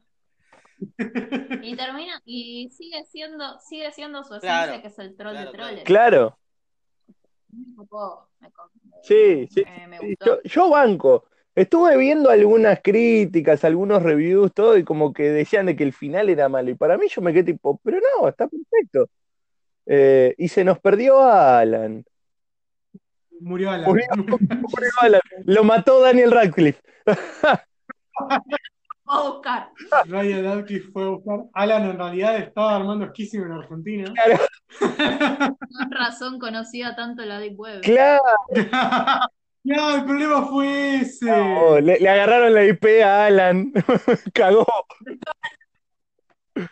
Y 1.63 1.75
termina, 1.75 2.21
y 2.27 2.69
sigue 2.69 3.03
siendo, 3.07 3.59
sigue 3.61 3.91
siendo 3.93 4.23
su 4.25 4.35
esencia, 4.35 4.67
Claro, 4.67 4.83
que 4.83 4.89
es 4.89 4.99
el 4.99 5.17
troll 5.17 5.33
claro, 5.33 5.51
de 5.51 5.57
troles. 5.57 5.85
Claro, 5.85 6.39
Me 7.49 7.75
copó, 7.77 8.29
me 8.41 8.51
copó, 8.51 8.71
sí, 9.03 9.47
sí. 9.51 9.65
me 9.89 9.99
gustó. 9.99 10.43
Yo, 10.43 10.43
yo 10.43 10.71
banco. 10.71 11.25
Estuve 11.55 11.97
viendo 11.97 12.29
algunas 12.29 12.81
críticas, 12.83 13.65
algunos 13.65 14.03
reviews, 14.03 14.53
todo, 14.53 14.77
y 14.77 14.85
como 14.85 15.15
que 15.15 15.31
decían 15.31 15.65
de 15.65 15.75
que 15.77 15.85
el 15.85 15.95
final 15.95 16.29
era 16.29 16.51
malo. 16.51 16.69
Y 16.71 16.75
para 16.75 16.99
mí 16.99 17.09
yo 17.09 17.23
me 17.23 17.33
quedé 17.33 17.45
tipo, 17.55 17.81
pero 17.83 17.99
no, 18.21 18.29
está 18.29 18.47
perfecto. 18.47 19.09
Eh, 19.87 20.35
y 20.37 20.49
se 20.49 20.65
nos 20.65 20.79
perdió 20.81 21.23
Alan. 21.23 22.05
Murió 23.41 23.71
Alan. 23.71 23.89
Murió, 23.89 24.07
murió 24.17 24.91
Alan. 25.01 25.21
Lo 25.45 25.65
mató 25.65 26.01
Daniel 26.01 26.33
Radcliffe. 26.33 26.83
Vamos 29.05 29.27
a 29.27 29.31
buscar. 29.31 29.71
Ryan 30.07 30.45
Radcliffe 30.45 30.91
fue 30.91 31.05
a 31.05 31.09
buscar. 31.09 31.41
Alan 31.53 31.91
en 31.91 31.99
realidad 31.99 32.39
estaba 32.39 32.77
armando 32.77 33.13
Kissing 33.13 33.43
en 33.43 33.53
Argentina. 33.53 34.13
Con 34.79 35.91
razón 35.91 36.39
conocía 36.41 36.97
tanto 36.97 37.25
la 37.25 37.39
Deep 37.39 37.59
Web. 37.59 37.83
Claro, 37.83 38.23
No, 39.67 39.97
el 39.97 40.05
problema 40.05 40.47
fue 40.47 40.97
ese. 40.99 41.29
Oh, 41.29 41.81
le, 41.81 41.99
le 41.99 42.09
agarraron 42.09 42.55
la 42.55 42.65
IP 42.65 42.85
a 43.05 43.27
Alan. 43.27 43.73
Cagó. 44.33 44.65
A 46.55 46.69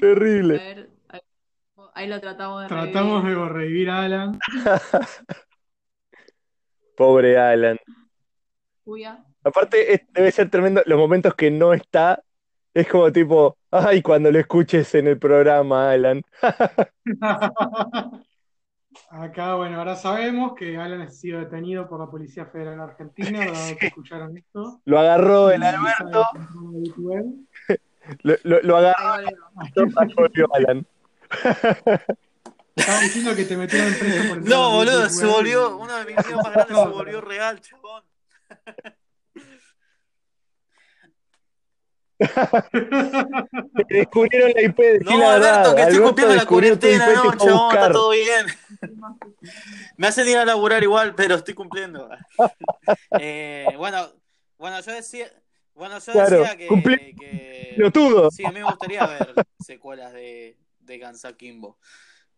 Terrible. 0.00 0.88
Ahí, 1.94 2.08
lo 2.08 2.20
tratamos 2.20 2.62
de 2.62 2.68
Tratamos 2.68 3.22
revivir. 3.22 3.44
de 3.44 3.48
revivir 3.52 3.90
a 3.90 4.02
Alan. 4.04 4.38
Pobre 6.96 7.38
Alan. 7.38 7.78
Julia. 8.84 9.24
Aparte, 9.44 9.94
es- 9.94 10.02
debe 10.12 10.30
ser 10.30 10.50
tremendo 10.50 10.82
los 10.86 10.98
momentos 10.98 11.34
que 11.34 11.50
no 11.50 11.72
está. 11.72 12.22
Es 12.74 12.88
como 12.88 13.10
tipo, 13.12 13.56
ay, 13.70 14.00
cuando 14.02 14.30
lo 14.30 14.38
escuches 14.38 14.94
en 14.94 15.06
el 15.08 15.18
programa, 15.18 15.90
Alan. 15.92 16.22
Acá, 19.10 19.54
bueno, 19.56 19.78
ahora 19.78 19.94
sabemos 19.96 20.54
que 20.54 20.76
Alan 20.78 21.00
ha 21.02 21.10
sido 21.10 21.40
detenido 21.40 21.86
por 21.88 22.00
la 22.00 22.06
Policía 22.10 22.46
Federal 22.46 22.80
Argentina, 22.80 23.40
que 23.78 23.86
escucharon 23.88 24.36
esto. 24.36 24.80
Lo 24.84 24.98
agarró 24.98 25.50
el 25.50 25.62
Alberto, 25.62 26.24
lo, 28.22 28.34
lo- 28.42 28.62
lo 28.62 28.76
agarró, 28.76 29.24
Alan. 30.54 30.86
Estaba 32.76 33.00
diciendo 33.00 33.36
que 33.36 33.44
te 33.44 33.56
metieron 33.56 33.92
preso 33.94 34.28
por 34.28 34.42
No, 34.42 34.70
boludo, 34.72 35.08
se 35.08 35.26
volvió, 35.26 35.76
uno 35.76 35.96
de 35.96 36.04
mis 36.06 36.16
miedos 36.24 36.42
más 36.42 36.52
grandes 36.52 36.78
se 36.78 36.88
volvió 36.88 37.20
real, 37.20 37.60
chabón. 37.60 38.02
Descubrieron 43.88 44.52
la 44.54 44.62
IP, 44.62 44.78
decí 44.78 45.04
No, 45.04 45.18
la 45.18 45.28
verdad. 45.34 45.54
Alberto, 45.54 45.74
que 45.74 45.82
estoy 45.82 45.96
Alberto 45.96 46.08
cumpliendo 46.08 46.34
la 46.34 46.46
cuarentena, 46.46 47.14
no, 47.14 47.30
te 47.32 47.38
chabón, 47.38 47.74
está 47.74 47.92
todo 47.92 48.10
bien. 48.10 48.46
Me 49.96 50.06
hacen 50.06 50.28
ir 50.28 50.36
a 50.38 50.44
laburar 50.44 50.82
igual, 50.82 51.14
pero 51.14 51.34
estoy 51.36 51.54
cumpliendo. 51.54 52.08
Eh, 53.18 53.74
bueno, 53.76 54.08
bueno, 54.58 54.80
yo 54.80 54.92
decía, 54.92 55.30
bueno, 55.74 55.98
yo 55.98 56.12
Claro, 56.12 56.38
decía 56.38 56.56
que, 56.56 57.14
que- 57.16 57.74
Pelotudo. 57.76 58.30
sí, 58.30 58.44
a 58.44 58.48
mí 58.48 58.58
me 58.60 58.64
gustaría 58.64 59.06
ver 59.06 59.34
secuelas 59.60 60.12
de, 60.12 60.56
de 60.82 60.98
Gansa 60.98 61.36
Kimbo. 61.36 61.78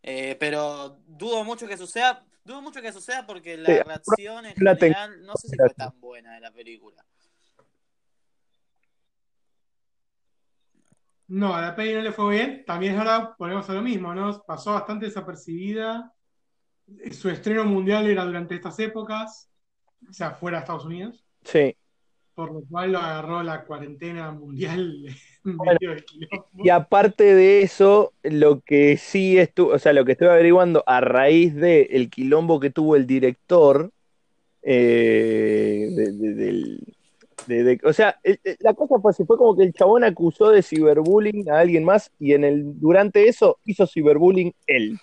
Eh, 0.03 0.37
pero 0.39 1.01
dudo 1.07 1.45
mucho 1.45 1.67
que 1.67 1.77
suceda, 1.77 2.25
dudo 2.45 2.61
mucho 2.63 2.83
que 2.83 2.93
suceda 2.93 3.27
porque 3.27 3.57
la 3.57 3.75
Sí, 3.75 3.83
reacción 3.83 4.47
en 4.47 4.55
la 4.59 4.77
general 4.77 5.25
no 5.25 5.35
sé 5.37 5.49
si 5.49 5.57
fue 5.57 5.71
tan 5.71 5.99
buena 6.01 6.35
de 6.35 6.41
la 6.41 6.51
película. 6.53 7.05
No, 11.27 11.55
a 11.55 11.61
la 11.63 11.75
peli 11.75 11.95
no 11.95 12.03
le 12.03 12.13
fue 12.13 12.35
bien. 12.37 12.65
También 12.67 12.99
ahora 12.99 13.35
ponemos 13.37 13.69
a 13.71 13.73
lo 13.73 13.83
mismo, 13.83 14.15
¿no? 14.15 14.43
Pasó 14.47 14.75
bastante 14.75 15.07
desapercibida. 15.07 16.13
Su 17.13 17.31
estreno 17.31 17.65
mundial 17.65 18.07
era 18.07 18.25
durante 18.25 18.55
estas 18.57 18.79
épocas, 18.79 19.51
o 20.09 20.13
sea, 20.13 20.33
fuera 20.33 20.59
de 20.59 20.65
Estados 20.65 20.85
Unidos, 20.85 21.25
Sí. 21.45 21.75
Por 22.35 22.53
lo 22.53 22.63
cual 22.69 22.93
lo 22.93 22.99
agarró 22.99 23.43
la 23.43 23.65
cuarentena 23.65 24.31
mundial 24.33 25.07
en 25.45 25.57
Bueno, 25.57 25.73
medio 25.81 25.91
del 25.95 26.05
quilombo. 26.05 26.47
Y 26.63 26.69
aparte 26.71 27.35
de 27.35 27.63
eso, 27.63 28.13
lo 28.23 28.61
que 28.61 28.97
sí 28.97 29.39
estuvo, 29.39 29.71
o 29.73 29.79
sea, 29.79 29.93
lo 29.93 30.05
que 30.05 30.13
estoy 30.13 30.29
averiguando 30.29 30.83
a 30.87 31.01
raíz 31.01 31.55
de 31.55 31.83
el 31.93 32.11
quilombo 32.11 32.59
que 32.61 32.71
tuvo 32.71 32.97
el 32.97 33.07
director, 33.07 33.91
eh, 34.63 35.89
de- 35.91 36.13
de- 36.13 36.35
del- 36.35 36.81
de- 37.47 37.65
de- 37.65 37.81
o 37.85 37.93
sea, 37.93 38.19
el- 38.23 38.41
la 38.61 38.75
cosa 38.75 38.99
fue 39.01 39.11
así, 39.11 39.25
fue 39.25 39.37
como 39.37 39.55
que 39.57 39.65
el 39.65 39.73
chabón 39.73 40.05
acusó 40.05 40.51
de 40.51 40.63
ciberbullying 40.63 41.51
a 41.51 41.59
alguien 41.59 41.85
más 41.85 42.11
y 42.19 42.33
en 42.33 42.45
el, 42.45 42.81
durante 42.81 43.29
eso 43.29 43.59
hizo 43.65 43.87
ciberbullying 43.87 44.53
él. 44.67 44.99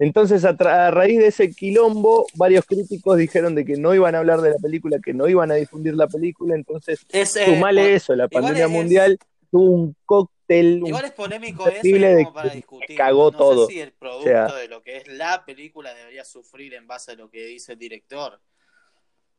Entonces, 0.00 0.44
a, 0.44 0.52
raíz 0.90 1.18
de 1.18 1.26
ese 1.26 1.50
quilombo, 1.50 2.26
varios 2.34 2.64
críticos 2.64 3.16
dijeron 3.18 3.54
de 3.54 3.64
que 3.64 3.76
no 3.76 3.94
iban 3.94 4.14
a 4.14 4.18
hablar 4.18 4.40
de 4.40 4.50
la 4.50 4.56
película, 4.58 4.98
que 5.02 5.12
no 5.12 5.26
iban 5.28 5.50
a 5.50 5.54
difundir 5.54 5.94
la 5.94 6.06
película, 6.06 6.54
entonces 6.54 7.04
Es, 7.10 7.34
eh, 7.36 7.46
sumale 7.46 7.94
eso, 7.94 8.14
la 8.14 8.28
pandemia 8.28 8.66
es- 8.66 8.70
mundial 8.70 9.18
tuvo 9.50 9.70
un 9.70 9.96
cóctel, 10.04 10.82
Igual 10.86 11.04
es 11.06 11.12
polémico 11.12 11.66
eso 11.68 11.80
de 11.82 12.22
como 12.24 12.32
para 12.32 12.50
que 12.50 12.56
discutir. 12.56 12.96
cagó 12.96 13.30
no 13.32 13.36
todo. 13.36 13.66
sé 13.66 13.72
si 13.72 13.80
el 13.80 13.92
producto 13.92 14.28
sea- 14.28 14.46
de 14.54 14.68
lo 14.68 14.82
que 14.82 14.98
es 14.98 15.08
la 15.08 15.44
película 15.44 15.92
debería 15.92 16.24
sufrir 16.24 16.74
en 16.74 16.86
base 16.86 17.12
a 17.12 17.14
lo 17.16 17.28
que 17.28 17.44
dice 17.46 17.72
el 17.72 17.78
director. 17.78 18.40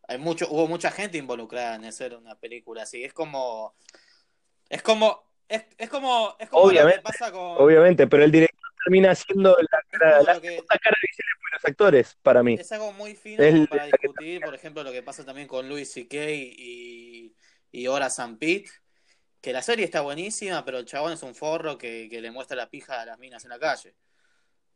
Hay 0.08 0.18
mucho, 0.18 0.48
hubo 0.50 0.68
mucha 0.68 0.92
gente 0.92 1.18
involucrada 1.18 1.76
en 1.76 1.86
hacer 1.86 2.16
una 2.16 2.36
película 2.36 2.84
así. 2.84 3.04
Es 3.04 3.14
como, 3.14 3.76
es 4.68 4.82
como, 4.82 5.24
es, 5.48 5.64
es 5.78 5.90
como, 5.90 6.36
es 6.40 6.50
como 6.50 6.64
lo 6.64 6.70
Obviamente, 6.70 6.98
que 7.00 7.04
pasa 7.04 7.32
con, 7.32 7.42
Obviamente, 7.64 8.08
pero 8.08 8.24
el 8.24 8.32
director 8.32 8.69
termina 8.90 9.14
siendo 9.14 9.56
la, 9.56 9.84
cara- 9.88 10.24
la 10.24 10.42
que, 10.42 10.50
segunda 10.50 10.78
cara 10.80 10.98
visible 11.00 11.30
de 11.38 11.54
los 11.54 11.66
actores, 11.66 12.18
para 12.24 12.42
mí. 12.42 12.56
es 12.56 12.72
algo 12.72 12.92
muy 12.94 13.16
fino 13.16 13.44
Es 13.44 13.68
para 13.68 13.86
discutir, 13.86 14.42
por 14.42 14.56
ejemplo, 14.56 14.84
lo 14.84 14.92
que 14.92 15.04
pasa 15.04 15.24
también 15.24 15.48
con 15.48 15.70
Louis 15.70 15.92
C.K. 15.92 16.18
y, 16.32 17.36
y 17.72 17.88
Ora 17.88 18.10
San 18.10 18.38
Pete, 18.40 18.72
que 19.42 19.54
la 19.54 19.62
serie 19.62 19.86
está 19.86 20.02
buenísima, 20.02 20.66
pero 20.66 20.80
el 20.80 20.86
chabón 20.86 21.14
es 21.14 21.22
un 21.22 21.36
forro 21.36 21.78
que, 21.78 22.08
que 22.10 22.20
le 22.20 22.32
muestra 22.32 22.58
la 22.58 22.68
pija 22.70 23.00
a 23.00 23.06
las 23.06 23.20
minas 23.20 23.44
en 23.44 23.52
la 23.52 23.60
calle. 23.60 23.96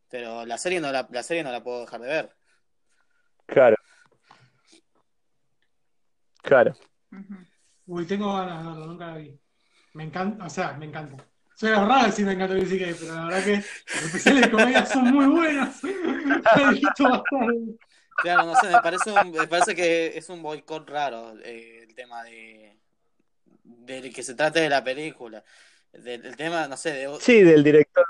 Pero 0.10 0.46
la 0.46 0.60
serie 0.60 0.80
no 0.80 0.92
la, 0.92 1.08
la 1.10 1.24
serie 1.24 1.44
no 1.44 1.52
la 1.52 1.64
puedo 1.64 1.82
dejar 1.82 2.02
de 2.02 2.08
ver. 2.08 2.30
Claro. 3.48 3.78
Claro. 6.44 6.76
Ujú. 7.12 7.36
Uy, 7.88 8.06
tengo 8.06 8.32
ganas 8.32 8.64
de 8.64 8.70
verlo, 8.70 8.86
nunca 8.86 9.08
la 9.08 9.18
vi. 9.18 9.40
Me 9.94 10.04
encanta, 10.04 10.46
o 10.46 10.50
sea, 10.50 10.74
me 10.74 10.86
encanta. 10.86 11.26
Soy 11.56 11.70
raro 11.72 12.06
decir 12.06 12.26
me 12.26 12.34
encanta 12.34 12.56
Luis 12.56 12.70
C.K., 12.70 12.96
pero 13.00 13.14
la 13.16 13.26
verdad 13.26 13.44
que 13.46 13.56
los 13.58 14.04
especiales 14.06 14.42
de 14.44 14.52
comedia 14.52 14.86
son 14.86 15.04
muy 15.12 15.26
buenos. 15.28 15.84
He 15.84 16.70
visto 16.72 17.04
bastante. 17.10 17.78
Claro, 18.22 18.46
no 18.46 18.56
sé, 18.56 18.68
me 18.70 18.82
parece, 18.82 19.12
un- 19.12 19.32
me 19.32 19.48
parece 19.48 19.76
que 19.76 20.18
es 20.18 20.30
un 20.30 20.42
boicot 20.44 20.88
raro 20.90 21.34
eh, 21.44 21.84
el 21.88 21.96
tema 21.96 22.24
de, 22.24 22.78
de 23.64 24.12
que 24.12 24.24
se 24.24 24.36
trate 24.36 24.60
de 24.62 24.70
la 24.70 24.84
película. 24.84 25.44
Del, 25.92 26.26
el 26.26 26.36
tema, 26.36 26.68
no 26.68 26.76
sé, 26.78 26.92
de, 26.92 27.18
Sí, 27.20 27.42
del 27.44 27.64
director. 27.64 28.04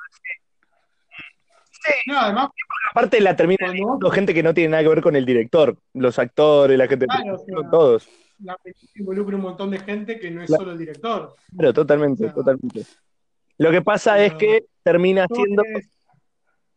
No, 2.07 2.17
además, 2.19 2.49
Aparte 2.91 3.19
la 3.19 3.35
termina 3.35 3.71
vos- 3.99 4.13
gente 4.13 4.33
que 4.33 4.41
no 4.43 4.53
tiene 4.53 4.69
nada 4.69 4.83
que 4.83 4.89
ver 4.89 5.01
con 5.01 5.15
el 5.17 5.25
director. 5.25 5.77
Los 5.93 6.17
actores, 6.17 6.77
la 6.77 6.87
gente, 6.87 7.07
Claro, 7.07 7.35
o 7.35 7.37
sea, 7.45 7.69
todos. 7.69 8.07
la 8.39 8.55
película 8.57 8.91
involucra 8.95 9.35
un 9.35 9.41
montón 9.41 9.71
de 9.71 9.79
gente 9.79 10.17
que 10.19 10.31
no 10.31 10.41
es 10.41 10.47
Claro. 10.47 10.61
solo 10.63 10.71
el 10.73 10.77
director. 10.77 11.35
Claro, 11.57 11.73
totalmente, 11.73 12.23
O 12.23 12.27
sea, 12.27 12.35
totalmente. 12.35 12.85
Lo 13.57 13.71
que 13.71 13.81
pasa 13.81 14.15
pero- 14.15 14.25
es 14.25 14.33
que 14.35 14.65
termina 14.83 15.27
siendo... 15.33 15.63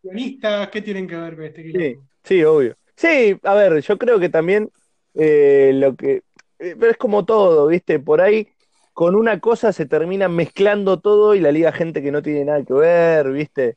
Guionistas, 0.03 0.69
¿qué 0.69 0.83
tienen 0.83 1.09
que 1.09 1.17
ver 1.17 1.35
con 1.35 1.45
este 1.45 1.63
Sí, 1.63 1.97
sí, 2.23 2.45
obvio. 2.45 2.77
Sí, 2.95 3.39
a 3.43 3.55
ver, 3.55 3.81
yo 3.83 3.99
creo 3.99 4.21
que 4.21 4.29
también 4.29 4.71
eh, 5.15 5.73
lo 5.75 5.97
que... 5.97 6.23
eh, 6.59 6.77
pero 6.79 6.91
es 6.93 6.97
como 6.97 7.25
todo, 7.25 7.67
¿viste? 7.67 7.99
Por 7.99 8.21
ahí 8.21 8.49
con 8.93 9.15
una 9.15 9.41
cosa 9.41 9.73
se 9.73 9.85
termina 9.85 10.29
mezclando 10.29 11.01
todo 11.01 11.35
y 11.35 11.41
la 11.41 11.53
liga 11.53 11.73
gente 11.73 12.03
que 12.03 12.13
no 12.13 12.23
tiene 12.23 12.45
nada 12.47 12.63
que 12.65 12.73
ver, 12.73 13.31
¿viste? 13.33 13.77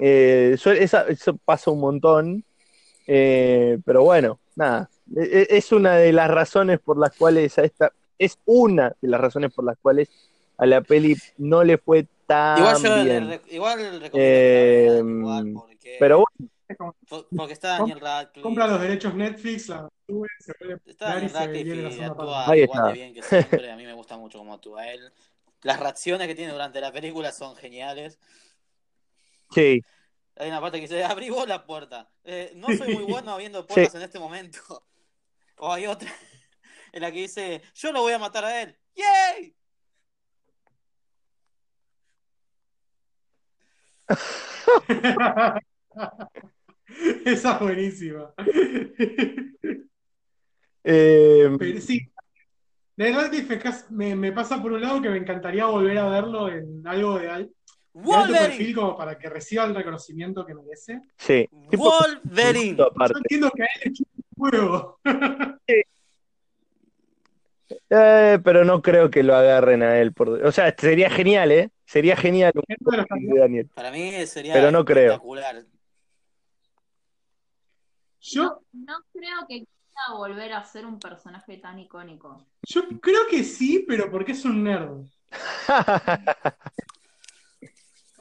Eh, 0.00 0.52
eso, 0.54 0.72
esa- 0.72 1.06
eso 1.08 1.36
pasa 1.44 1.70
un 1.70 1.80
montón, 1.80 2.44
eh, 3.06 3.78
pero 3.84 4.02
bueno, 4.02 4.40
nada. 4.56 4.90
E- 5.14 5.46
e- 5.50 5.56
Es 5.58 5.70
una 5.72 5.96
de 5.96 6.12
las 6.12 6.30
razones 6.30 6.80
por 6.80 6.98
las 6.98 7.14
cuales 7.16 7.58
a 7.58 7.64
esta... 7.64 7.92
Es 8.18 8.38
una 8.46 8.94
de 9.00 9.08
las 9.08 9.20
razones 9.20 9.52
por 9.52 9.64
las 9.64 9.76
cuales 9.78 10.08
a 10.56 10.64
la 10.66 10.80
peli 10.80 11.16
no 11.36 11.62
le 11.64 11.76
fue 11.78 12.06
tan 12.26 12.58
igual 12.58 12.82
yo 12.82 12.96
le 12.96 13.04
bien. 13.04 13.40
igual 13.50 13.78
recomiendo 13.78 14.10
Eh, 14.14 15.00
igual 15.04 15.52
porque, 15.54 15.96
Pero 15.98 16.24
bueno, 16.24 16.94
porque 17.36 17.52
está 17.52 17.78
Daniel 17.78 18.00
Radcliffe. 18.00 18.42
compra 18.42 18.66
los 18.66 18.80
derechos 18.80 19.14
Netflix, 19.14 19.68
la 19.68 19.88
sube, 20.06 20.28
se 20.40 20.52
vuelve 20.58 20.80
Está 20.86 21.14
Daniel 21.14 21.32
Radcliffe 21.32 21.96
y 21.96 22.00
actúa. 22.02 22.50
Ahí 22.50 22.60
igual 22.62 22.86
de 22.88 22.92
bien 22.92 23.14
que 23.14 23.22
siempre. 23.22 23.70
A 23.70 23.76
mí 23.76 23.84
me 23.84 23.92
gusta 23.94 24.16
mucho 24.16 24.38
cómo 24.38 24.54
actúa 24.54 24.88
él. 24.88 25.12
Las 25.62 25.80
reacciones 25.80 26.26
que 26.26 26.34
tiene 26.34 26.52
durante 26.52 26.80
la 26.80 26.92
película 26.92 27.32
son 27.32 27.56
geniales. 27.56 28.18
sí. 29.52 29.80
Hay 30.38 30.48
una 30.48 30.60
parte 30.60 30.76
que 30.76 30.82
dice, 30.82 31.02
abrí 31.02 31.30
vos 31.30 31.48
la 31.48 31.64
puerta. 31.64 32.10
Eh, 32.22 32.52
no 32.56 32.66
soy 32.76 32.94
muy 32.94 33.04
bueno 33.10 33.32
abriendo 33.32 33.66
puertas 33.66 33.94
en 33.94 34.02
este 34.02 34.18
momento. 34.18 34.58
O 35.58 35.72
hay 35.72 35.86
otra 35.86 36.12
en 36.92 37.00
la 37.00 37.10
que 37.10 37.20
dice, 37.20 37.62
yo 37.74 37.90
lo 37.90 38.02
voy 38.02 38.12
a 38.12 38.18
matar 38.18 38.44
a 38.44 38.60
él. 38.60 38.76
¡Yay! 38.94 39.56
Esa 47.24 47.52
es 47.54 47.60
buenísima. 47.60 48.32
Eh, 50.84 51.56
Pero 51.58 51.80
sí, 51.80 52.08
de 52.96 53.12
Radcliffe 53.12 53.58
cas- 53.58 53.90
me, 53.90 54.14
me 54.14 54.30
pasa 54.32 54.62
por 54.62 54.72
un 54.72 54.80
lado 54.80 55.02
que 55.02 55.08
me 55.10 55.16
encantaría 55.18 55.66
volver 55.66 55.98
a 55.98 56.08
verlo 56.08 56.48
en 56.48 56.86
algo 56.86 57.18
de, 57.18 57.28
al- 57.28 57.50
de 57.92 58.14
alto 58.14 58.32
perfil 58.32 58.34
¡Wolverine! 58.34 58.74
como 58.74 58.96
para 58.96 59.18
que 59.18 59.28
reciba 59.28 59.64
el 59.64 59.74
reconocimiento 59.74 60.46
que 60.46 60.54
merece. 60.54 61.00
sí. 61.18 61.48
Tipo, 61.70 61.92
¡Wolverine! 61.92 62.76
Yo 62.76 62.90
entiendo 63.16 63.50
que 63.50 63.62
a 63.62 63.66
él 63.66 63.80
le 63.86 63.92
chupa 63.92 64.10
un 64.16 64.22
huevo. 64.36 64.98
Eh, 67.90 68.38
pero 68.44 68.64
no 68.64 68.80
creo 68.80 69.10
que 69.10 69.24
lo 69.24 69.34
agarren 69.34 69.82
a 69.82 69.98
él. 69.98 70.12
Por... 70.12 70.28
O 70.28 70.52
sea, 70.52 70.72
sería 70.78 71.10
genial, 71.10 71.50
¿eh? 71.50 71.70
Sería 71.86 72.16
genial 72.16 72.52
un 72.54 72.64
de 73.28 73.38
Daniel. 73.38 73.70
Para 73.74 73.90
mí 73.92 74.26
sería 74.26 74.54
Pero 74.54 74.70
no 74.72 74.84
creo. 74.84 75.12
espectacular. 75.12 75.64
Yo, 78.20 78.60
No 78.72 78.96
creo 79.12 79.46
que 79.48 79.58
quiera 79.64 80.16
volver 80.18 80.52
a 80.52 80.64
ser 80.64 80.84
un 80.84 80.98
personaje 80.98 81.58
tan 81.58 81.78
icónico. 81.78 82.44
yo 82.66 82.82
creo 83.00 83.28
que 83.30 83.44
sí, 83.44 83.84
pero 83.86 84.10
porque 84.10 84.32
es 84.32 84.44
un 84.44 84.64
nerd. 84.64 85.06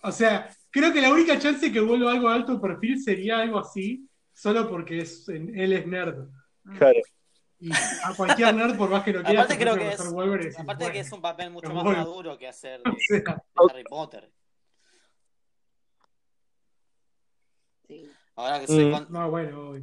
O 0.07 0.11
sea, 0.11 0.55
creo 0.70 0.93
que 0.93 1.01
la 1.01 1.11
única 1.11 1.39
chance 1.39 1.72
que 1.72 1.80
vuelva 1.80 2.11
algo 2.11 2.30
de 2.30 2.36
alto 2.36 2.61
perfil 2.61 3.01
sería 3.01 3.39
algo 3.39 3.57
así, 3.57 4.07
solo 4.32 4.70
porque 4.70 4.99
es, 4.99 5.28
él 5.28 5.74
es 5.74 5.88
nerd. 5.88 6.28
Claro. 6.78 6.99
Y 7.66 7.72
a 8.03 8.13
cualquier 8.16 8.53
nerd, 8.53 8.78
por 8.78 8.89
más 8.91 9.03
que 9.03 9.11
lo 9.11 9.24
quiera, 9.24 9.41
Aparte 9.41 9.57
creo 9.57 9.76
que 9.76 9.88
es, 9.89 9.99
aparte 10.59 10.91
que 10.91 10.99
es 10.99 11.11
un 11.11 11.22
papel 11.22 11.49
mucho 11.49 11.74
más 11.74 11.84
maduro 11.84 12.38
que 12.38 12.47
hacer 12.47 12.80
de, 12.84 12.91
o 12.91 12.95
sea, 12.99 13.20
de 13.20 13.72
Harry 13.72 13.84
Potter. 13.86 14.32
Sí. 17.88 18.11
Ahora 18.36 18.59
que 18.59 18.68
sé 18.68 18.74
Mm. 18.86 19.07
No, 19.09 19.32
bueno. 19.32 19.74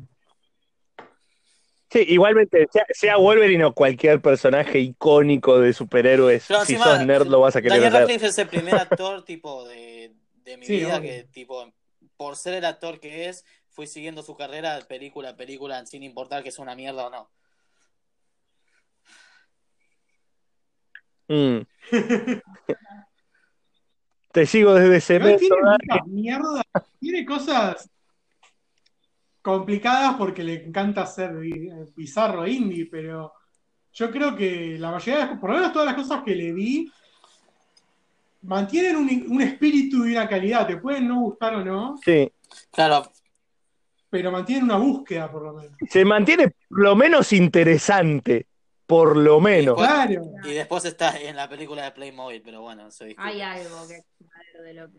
Sí, 1.90 2.04
igualmente, 2.08 2.66
sea, 2.72 2.86
sea 2.90 3.16
Wolverine 3.16 3.64
o 3.64 3.74
cualquier 3.74 4.22
personaje 4.22 4.78
icónico 4.78 5.58
de 5.58 5.72
superhéroes, 5.72 6.44
Pero 6.48 6.64
si 6.64 6.74
encima, 6.74 6.96
sos 6.96 7.04
nerd 7.06 7.26
lo 7.26 7.40
vas 7.40 7.56
a 7.56 7.60
querer 7.60 7.80
Daniel 7.80 7.92
ver. 7.92 8.00
Radcliffe 8.02 8.26
es 8.28 8.38
el 8.38 8.48
primer 8.48 8.74
actor 8.76 9.24
tipo 9.26 9.66
de, 9.66 10.14
de 10.36 10.56
mi 10.56 10.66
Sí, 10.66 10.76
vida 10.76 10.98
obvio. 10.98 11.10
que 11.10 11.24
tipo 11.24 11.70
por 12.16 12.36
ser 12.36 12.54
el 12.54 12.64
actor 12.64 13.00
que 13.00 13.28
es 13.28 13.44
fui 13.68 13.86
siguiendo 13.86 14.22
su 14.22 14.36
carrera 14.36 14.78
película 14.88 15.30
a 15.30 15.36
película 15.36 15.84
sin 15.86 16.02
importar 16.02 16.42
que 16.42 16.50
sea 16.52 16.62
una 16.62 16.76
mierda 16.76 17.06
o 17.06 17.10
no. 17.10 17.28
Mm. 21.32 21.60
Te 24.32 24.46
sigo 24.46 24.74
desde 24.74 25.00
cemento. 25.00 25.38
tiene 25.38 25.56
dale. 25.62 25.78
mucha 25.88 26.04
mierda. 26.06 26.62
Tiene 27.00 27.24
cosas 27.24 27.88
complicadas 29.42 30.14
porque 30.16 30.42
le 30.44 30.64
encanta 30.66 31.04
ser 31.06 31.32
bi- 31.34 31.70
bizarro 31.96 32.46
indie, 32.46 32.86
pero 32.90 33.32
yo 33.92 34.10
creo 34.10 34.34
que 34.36 34.76
la 34.78 34.90
mayoría, 34.90 35.26
de, 35.26 35.36
por 35.36 35.50
lo 35.50 35.56
menos 35.56 35.72
todas 35.72 35.86
las 35.86 35.94
cosas 35.96 36.22
que 36.22 36.34
le 36.34 36.52
vi, 36.52 36.90
mantienen 38.42 38.96
un, 38.96 39.26
un 39.28 39.42
espíritu 39.42 40.06
y 40.06 40.12
una 40.12 40.28
calidad. 40.28 40.66
Te 40.66 40.76
pueden 40.78 41.08
no 41.08 41.20
gustar 41.20 41.54
o 41.56 41.64
no, 41.64 41.96
Sí. 42.02 42.30
Claro, 42.70 43.10
pero 44.10 44.30
mantienen 44.30 44.64
una 44.64 44.76
búsqueda 44.76 45.30
por 45.30 45.42
lo 45.42 45.54
menos. 45.54 45.76
Se 45.88 46.04
mantiene 46.04 46.48
por 46.68 46.80
lo 46.82 46.94
menos 46.96 47.32
interesante. 47.32 48.46
Por 48.92 49.16
lo 49.16 49.40
menos. 49.40 49.74
Pues- 49.74 49.88
Claro. 49.88 50.22
y 50.44 50.52
después 50.52 50.84
está 50.84 51.18
en 51.18 51.34
la 51.34 51.48
película 51.48 51.82
de 51.84 51.92
Playmobil, 51.92 52.42
pero 52.42 52.60
bueno, 52.60 52.84
discute. 52.84 53.14
Hay 53.16 53.40
algo 53.40 53.88
que 53.88 53.94
es 53.96 54.04
madero 54.20 54.62
de 54.64 54.74
loco. 54.74 54.98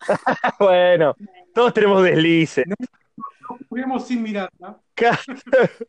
Bueno, 0.58 1.14
todos 1.54 1.72
tenemos 1.72 2.02
deslices. 2.02 2.66
Juguemos 3.70 4.06
sin 4.06 4.22
mirarla. 4.22 4.78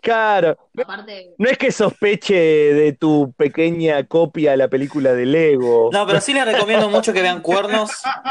Claro. 0.00 0.56
Aparte, 0.82 1.34
No 1.38 1.48
es 1.48 1.56
que 1.56 1.70
sospeche 1.70 2.34
de 2.34 2.92
tu 2.94 3.32
pequeña 3.34 4.04
copia 4.08 4.54
a 4.54 4.56
la 4.56 4.66
película 4.66 5.12
de 5.14 5.26
Lego. 5.26 5.90
No, 5.92 6.04
pero 6.08 6.20
sí 6.20 6.32
les 6.34 6.44
recomiendo 6.44 6.88
mucho 6.88 7.12
que 7.12 7.22
vean 7.22 7.40
Cuernos 7.40 7.90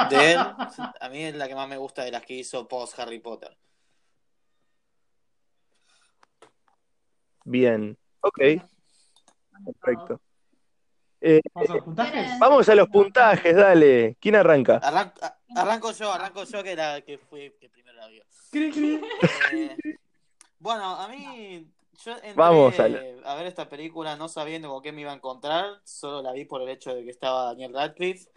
de 0.09 0.33
él. 0.33 0.37
A 0.99 1.09
mí 1.09 1.23
es 1.23 1.35
la 1.35 1.47
que 1.47 1.55
más 1.55 1.69
me 1.69 1.77
gusta 1.77 2.03
de 2.03 2.11
las 2.11 2.23
que 2.23 2.33
hizo 2.33 2.67
post 2.67 2.99
Harry 2.99 3.19
Potter. 3.19 3.55
Bien. 7.51 7.97
Ok, 8.21 8.37
perfecto. 8.37 10.21
Vamos 11.53 11.69
a 11.69 11.73
los 11.73 11.83
puntajes. 11.83 12.39
Vamos 12.39 12.69
a 12.69 12.75
los 12.75 12.87
puntajes, 12.87 13.55
dale. 13.55 14.15
¿Quién 14.21 14.35
arranca? 14.35 14.77
Arranco 15.53 15.91
yo, 15.91 16.13
arranco 16.13 16.45
yo 16.45 16.63
que 16.63 16.71
era 16.71 17.01
que 17.01 17.17
fui 17.17 17.53
que 17.59 17.69
primero 17.69 17.97
la 17.97 18.07
vio. 18.07 18.23
Eh, 18.53 19.75
bueno, 20.59 20.95
a 20.95 21.09
mí 21.09 21.69
yo 22.05 22.13
entré 22.13 22.33
Vamos 22.35 22.79
a 22.79 22.87
la- 22.87 23.01
a 23.25 23.35
ver 23.35 23.47
esta 23.47 23.67
película 23.67 24.15
no 24.15 24.29
sabiendo 24.29 24.69
con 24.69 24.81
qué 24.81 24.93
me 24.93 25.01
iba 25.01 25.11
a 25.11 25.15
encontrar, 25.15 25.81
solo 25.83 26.21
la 26.21 26.31
vi 26.31 26.45
por 26.45 26.61
el 26.61 26.69
hecho 26.69 26.95
de 26.95 27.03
que 27.03 27.09
estaba 27.11 27.43
Daniel 27.47 27.73
Radcliffe 27.73 28.29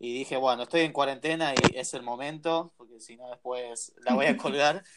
y 0.00 0.12
dije, 0.18 0.36
bueno, 0.36 0.64
estoy 0.64 0.80
en 0.80 0.92
cuarentena 0.92 1.54
y 1.54 1.76
es 1.76 1.94
el 1.94 2.02
momento, 2.02 2.72
porque 2.76 2.98
si 2.98 3.16
no 3.16 3.28
después 3.30 3.94
la 3.98 4.14
voy 4.14 4.26
a 4.26 4.36
colgar. 4.36 4.82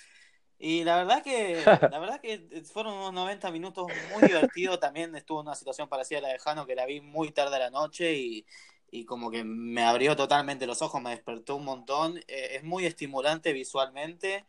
Y 0.64 0.84
la 0.84 0.96
verdad 0.96 1.24
que 1.24 1.56
la 1.92 2.00
verdad 2.00 2.22
que 2.22 2.64
fueron 2.72 2.94
unos 2.94 3.14
90 3.14 3.50
minutos 3.52 3.88
muy 4.14 4.24
divertidos, 4.28 4.80
también 4.80 5.16
estuvo 5.16 5.42
en 5.42 5.48
una 5.48 5.56
situación 5.56 5.90
parecida 5.90 6.20
a 6.20 6.22
la 6.22 6.30
de 6.30 6.40
Jano 6.40 6.66
que 6.66 6.76
la 6.76 6.86
vi 6.86 7.02
muy 7.02 7.32
tarde 7.32 7.56
a 7.56 7.60
la 7.60 7.70
noche 7.72 8.14
y 8.14 8.46
y 8.92 9.06
como 9.06 9.32
que 9.32 9.44
me 9.46 9.84
abrió 9.84 10.16
totalmente 10.18 10.68
los 10.68 10.82
ojos, 10.82 11.02
me 11.02 11.12
despertó 11.12 11.56
un 11.56 11.64
montón. 11.64 12.18
Eh, 12.28 12.58
es 12.58 12.64
muy 12.64 12.86
estimulante 12.86 13.54
visualmente. 13.54 14.46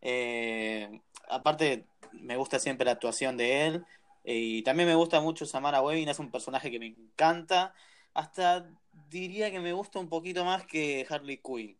Eh, 0.00 1.00
aparte, 1.28 1.84
me 2.12 2.36
gusta 2.36 2.60
siempre 2.60 2.84
la 2.84 2.92
actuación 2.92 3.36
de 3.36 3.66
él. 3.66 3.84
eh, 4.24 4.36
y 4.36 4.62
también 4.62 4.88
me 4.88 4.94
gusta 4.94 5.20
mucho 5.20 5.46
Samara 5.46 5.82
Webbing, 5.82 6.08
es 6.08 6.20
un 6.20 6.30
personaje 6.30 6.70
que 6.70 6.78
me 6.78 6.86
encanta. 6.86 7.74
Hasta 8.14 8.70
diría 9.10 9.50
que 9.50 9.60
me 9.60 9.72
gusta 9.72 9.98
un 9.98 10.08
poquito 10.08 10.44
más 10.44 10.64
que 10.64 11.04
Harley 11.10 11.38
Quinn. 11.38 11.76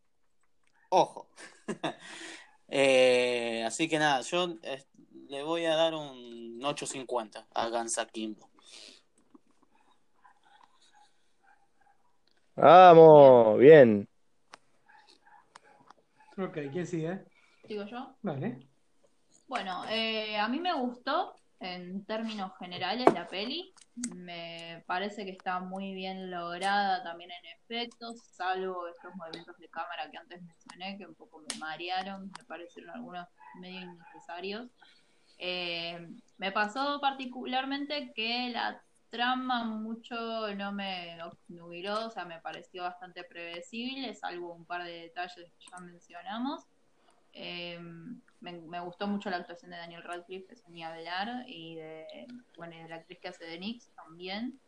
Ojo. 0.91 1.29
Eh, 2.75 3.62
así 3.66 3.87
que 3.87 3.99
nada, 3.99 4.23
yo 4.23 4.57
eh, 4.62 4.83
le 5.29 5.43
voy 5.43 5.66
a 5.66 5.77
dar 5.77 5.93
un 5.93 6.59
8.50 6.62 7.47
a 7.53 7.68
Gansa 7.68 8.07
Kimbo. 8.07 8.49
Vamos, 12.57 13.59
bien. 13.59 14.09
Ok, 16.39 16.59
¿quién 16.73 16.87
sigue? 16.87 17.23
digo 17.68 17.85
yo. 17.85 18.16
Dale. 18.23 18.66
Bueno, 19.49 19.85
eh, 19.91 20.39
a 20.39 20.49
mí 20.49 20.59
me 20.59 20.73
gustó 20.73 21.35
en 21.63 22.05
términos 22.05 22.53
generales 22.59 23.13
la 23.15 23.29
peli. 23.29 23.73
Me 24.17 24.83
parece 24.87 25.25
que 25.25 25.31
está 25.31 25.61
muy 25.61 25.95
bien 25.95 26.31
lograda 26.31 27.03
también 27.05 27.31
en 27.31 27.53
efectos, 27.61 28.21
salvo 28.21 28.89
estos 28.89 29.15
movimientos 29.15 29.57
de 29.59 29.69
cámara 29.69 30.11
que 30.11 30.19
antes 30.19 30.43
mencioné, 30.43 30.99
que 30.99 31.07
un 31.07 31.15
poco 31.15 31.41
me 31.41 31.59
marearon, 31.59 32.31
me 32.37 32.45
parecieron 32.45 32.91
algunos 32.91 33.29
medio 33.61 33.81
innecesarios. 33.81 34.69
Eh, 35.39 36.09
me 36.39 36.53
pasó 36.53 37.01
particularmente 37.01 38.13
que 38.15 38.51
la 38.51 38.83
trama 39.11 39.65
mucho 39.65 40.55
no 40.55 40.73
me 40.73 41.23
obnubiló, 41.23 42.07
o 42.07 42.11
sea, 42.11 42.25
me 42.25 42.41
pareció 42.41 42.83
bastante 42.83 43.25
predecible, 43.25 44.15
salvo 44.15 44.53
un 44.55 44.65
par 44.65 44.85
de 44.85 45.03
detalles 45.03 45.53
que 45.59 45.71
ya 45.71 45.79
mencionamos. 45.79 46.65
Eh, 47.35 47.79
me, 48.43 48.53
me 48.53 48.80
gustó 48.80 49.07
mucho 49.07 49.30
la 49.30 49.38
actuación 49.38 49.70
de 49.70 49.78
Daniel 49.78 50.03
Radcliffe, 50.03 50.53
eso 50.53 50.68
ni 50.68 50.82
hablar, 50.82 51.45
y 51.47 51.76
de, 51.76 52.26
bueno, 52.57 52.74
y 52.74 52.82
de 52.82 52.88
la 52.88 52.97
actriz 52.97 53.18
que 53.20 53.28
hace 53.28 53.45
de 53.45 53.59
Nix 53.59 53.88
también. 53.95 54.59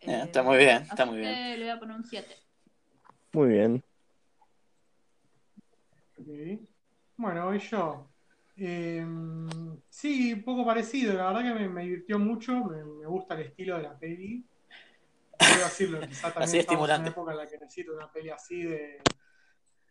Eh, 0.00 0.22
está 0.24 0.42
muy 0.42 0.56
bien, 0.56 0.82
está 0.82 1.04
muy 1.06 1.18
bien. 1.18 1.58
le 1.58 1.60
voy 1.60 1.68
a 1.68 1.78
poner 1.78 1.96
un 1.96 2.04
7. 2.04 2.34
Muy 3.32 3.48
bien. 3.48 3.84
Ok. 6.18 6.26
Bueno, 7.16 7.46
voy 7.46 7.58
yo. 7.58 8.08
Eh, 8.56 9.04
sí, 9.88 10.32
un 10.32 10.44
poco 10.44 10.64
parecido. 10.64 11.14
La 11.14 11.26
verdad 11.26 11.42
que 11.42 11.60
me, 11.60 11.68
me 11.68 11.82
divirtió 11.82 12.18
mucho. 12.18 12.64
Me, 12.64 12.84
me 12.84 13.06
gusta 13.06 13.34
el 13.34 13.42
estilo 13.42 13.76
de 13.76 13.82
la 13.82 13.98
peli. 13.98 14.44
Quiero 15.38 15.64
decirlo, 15.64 16.00
quizá 16.00 16.28
también 16.32 16.48
Así 16.48 16.58
estamos 16.58 16.88
en 16.88 17.00
una 17.00 17.08
época 17.08 17.32
en 17.32 17.38
la 17.38 17.48
que 17.48 17.58
necesito 17.58 17.94
una 17.94 18.10
peli 18.12 18.30
así 18.30 18.62
de, 18.62 19.00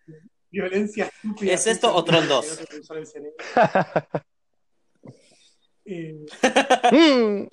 de 0.07 0.21
violencia 0.63 1.05
estúpida. 1.05 1.51
¿Es 1.53 1.65
esto 1.67 1.93
o 1.93 2.03
Tron 2.03 2.19
sentido, 2.21 2.41
2? 2.41 2.55
que 2.57 2.61
no 2.61 2.67
te 2.67 2.79
usar 2.79 2.97
el 2.97 3.07
cerebro. 3.07 3.37
Eh, 5.85 6.25
Mm, 6.93 7.47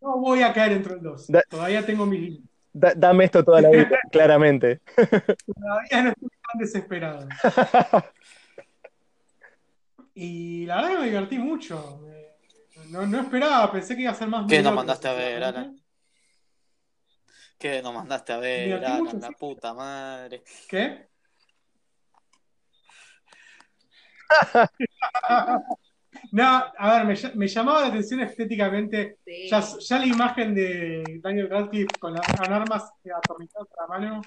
no 0.00 0.18
voy 0.20 0.40
a 0.42 0.54
caer 0.54 0.72
entre 0.72 0.94
los 0.94 1.02
dos. 1.02 1.26
Da- 1.28 1.42
Todavía 1.50 1.84
tengo 1.84 2.06
mis 2.06 2.18
límites. 2.20 2.48
da- 2.72 2.94
dame 2.96 3.24
esto 3.26 3.44
toda 3.44 3.60
la 3.60 3.68
vida, 3.68 3.90
claramente. 4.10 4.80
Todavía 4.86 6.02
no 6.04 6.08
estoy 6.10 6.28
tan 6.50 6.58
desesperado. 6.60 7.28
Y 10.14 10.64
la 10.66 10.76
verdad 10.76 10.90
que 10.90 10.98
me 10.98 11.06
divertí 11.06 11.38
mucho. 11.38 12.00
No, 12.88 13.06
no 13.06 13.20
esperaba, 13.20 13.70
pensé 13.70 13.94
que 13.94 14.02
iba 14.02 14.10
a 14.12 14.14
ser 14.14 14.28
más 14.28 14.46
¿Qué 14.46 14.62
nos 14.62 14.74
mandaste 14.74 15.08
a 15.08 15.12
ver. 15.12 15.42
Alan? 15.44 15.76
¿Qué 17.58 17.82
nos 17.82 17.92
mandaste 17.94 18.32
a 18.32 18.38
ver, 18.38 18.84
Alan? 18.84 19.20
La 19.20 19.30
puta 19.32 19.72
madre. 19.74 20.42
¿Qué? 20.68 21.09
No, 26.32 26.64
a 26.76 26.92
ver, 26.94 27.06
me, 27.06 27.14
ll- 27.14 27.34
me 27.34 27.46
llamaba 27.48 27.80
la 27.82 27.86
atención 27.88 28.20
estéticamente. 28.20 29.18
Sí. 29.24 29.48
Ya, 29.48 29.60
ya 29.60 29.98
la 29.98 30.06
imagen 30.06 30.54
de 30.54 31.18
Daniel 31.22 31.48
Radcliffe 31.48 31.98
con 31.98 32.14
las 32.14 32.26
con 32.36 32.52
armas 32.52 32.90
atornilladas 33.16 33.68
a 33.78 33.82
la 33.82 33.86
mano, 33.88 34.20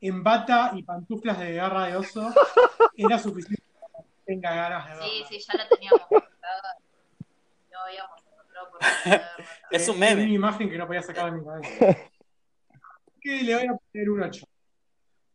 en 0.00 0.22
bata 0.22 0.72
y 0.74 0.82
pantuflas 0.82 1.38
de 1.38 1.54
garra 1.54 1.86
de 1.86 1.96
oso, 1.96 2.30
era 2.96 3.18
suficiente 3.18 3.62
para 3.80 4.04
que 4.04 4.10
tenga 4.26 4.54
ganas 4.54 4.86
de 4.86 4.90
verla. 4.94 5.06
Sí, 5.06 5.24
sí, 5.28 5.44
ya 5.46 5.54
la 5.58 5.68
teníamos. 5.68 6.00
No 6.10 7.80
habíamos. 7.80 8.22
Es 9.70 9.88
un 9.88 9.96
Eh, 10.02 10.06
Era 10.06 10.14
una 10.14 10.16
meme. 10.22 10.32
imagen 10.32 10.70
que 10.70 10.78
no 10.78 10.86
podía 10.86 11.02
sacar 11.02 11.30
de 11.32 11.38
mi 11.38 11.44
cabeza. 11.44 11.68
que 13.20 13.42
le 13.42 13.54
voy 13.54 13.66
a 13.66 13.74
poner 13.92 14.10
un 14.10 14.22
8. 14.22 14.46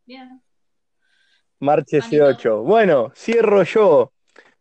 Bien. 0.05 0.41
Marche 1.61 1.99
Ánimo. 2.01 2.25
8. 2.25 2.63
Bueno, 2.63 3.11
cierro 3.15 3.63
yo. 3.63 4.11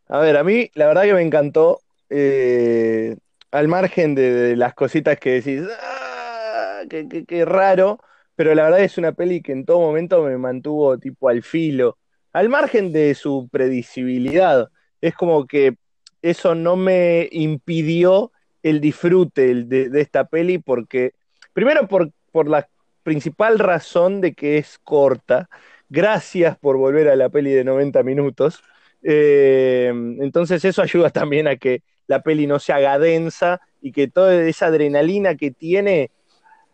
A 0.08 0.18
ver, 0.20 0.36
a 0.36 0.44
mí 0.44 0.70
la 0.74 0.86
verdad 0.88 1.02
que 1.02 1.14
me 1.14 1.22
encantó. 1.22 1.80
eh, 2.12 3.16
al 3.52 3.68
margen 3.68 4.14
de, 4.16 4.32
de 4.32 4.56
las 4.56 4.74
cositas 4.74 5.18
que 5.18 5.40
decís, 5.40 5.62
"Ah, 5.80 6.82
qué, 6.88 7.08
qué- 7.08 7.24
qué 7.24 7.44
raro, 7.44 7.98
pero 8.36 8.52
la 8.54 8.64
verdad 8.64 8.80
es 8.80 8.98
una 8.98 9.12
peli 9.12 9.42
que 9.42 9.52
en 9.52 9.64
todo 9.64 9.78
momento 9.80 10.22
me 10.24 10.36
mantuvo 10.38 10.98
tipo 10.98 11.28
al 11.28 11.42
filo. 11.44 11.98
Al 12.32 12.48
margen 12.48 12.92
de 12.92 13.14
su 13.14 13.48
predecibilidad. 13.50 14.68
Es 15.00 15.14
como 15.14 15.46
que 15.46 15.76
eso 16.22 16.54
no 16.56 16.76
me 16.76 17.28
impidió 17.32 18.32
el 18.62 18.80
disfrute 18.80 19.54
de, 19.64 19.88
de 19.88 20.00
esta 20.00 20.24
peli 20.24 20.58
porque, 20.58 21.12
primero 21.52 21.88
por, 21.88 22.10
por 22.32 22.48
la 22.48 22.68
principal 23.04 23.58
razón 23.58 24.20
de 24.20 24.34
que 24.34 24.58
es 24.58 24.78
corta. 24.84 25.48
Gracias 25.90 26.56
por 26.56 26.76
volver 26.76 27.08
a 27.08 27.16
la 27.16 27.28
peli 27.28 27.50
de 27.50 27.64
90 27.64 28.04
minutos. 28.04 28.62
Eh, 29.02 29.88
entonces 30.20 30.64
eso 30.64 30.82
ayuda 30.82 31.10
también 31.10 31.48
a 31.48 31.56
que 31.56 31.82
la 32.06 32.22
peli 32.22 32.46
no 32.46 32.60
se 32.60 32.72
haga 32.72 32.98
densa 32.98 33.60
y 33.82 33.90
que 33.90 34.06
toda 34.06 34.40
esa 34.44 34.66
adrenalina 34.66 35.34
que 35.34 35.50
tiene 35.50 36.12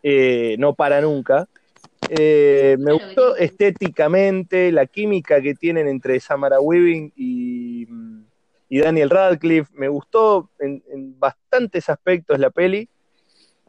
eh, 0.03 0.55
no 0.59 0.75
para 0.75 1.01
nunca. 1.01 1.49
Eh, 2.09 2.77
me 2.79 2.93
gustó 2.93 3.35
estéticamente 3.35 4.71
la 4.71 4.85
química 4.85 5.41
que 5.41 5.55
tienen 5.55 5.87
entre 5.87 6.19
Samara 6.19 6.59
Weaving 6.59 7.11
y, 7.15 7.87
y 8.69 8.79
Daniel 8.79 9.09
Radcliffe. 9.09 9.71
Me 9.73 9.87
gustó 9.87 10.51
en, 10.59 10.83
en 10.93 11.19
bastantes 11.19 11.89
aspectos 11.89 12.37
la 12.37 12.51
peli. 12.51 12.87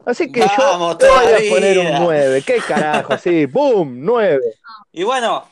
Así 0.05 0.31
que 0.31 0.39
Vamos, 0.39 0.97
yo 0.99 1.07
voy 1.07 1.33
a 1.33 1.53
poner 1.53 1.79
un 1.79 2.03
9. 2.03 2.43
¿Qué 2.45 2.57
carajo? 2.65 3.17
Sí, 3.17 3.45
¡boom! 3.45 3.99
9. 3.99 4.39
Y 4.91 5.03
bueno, 5.03 5.45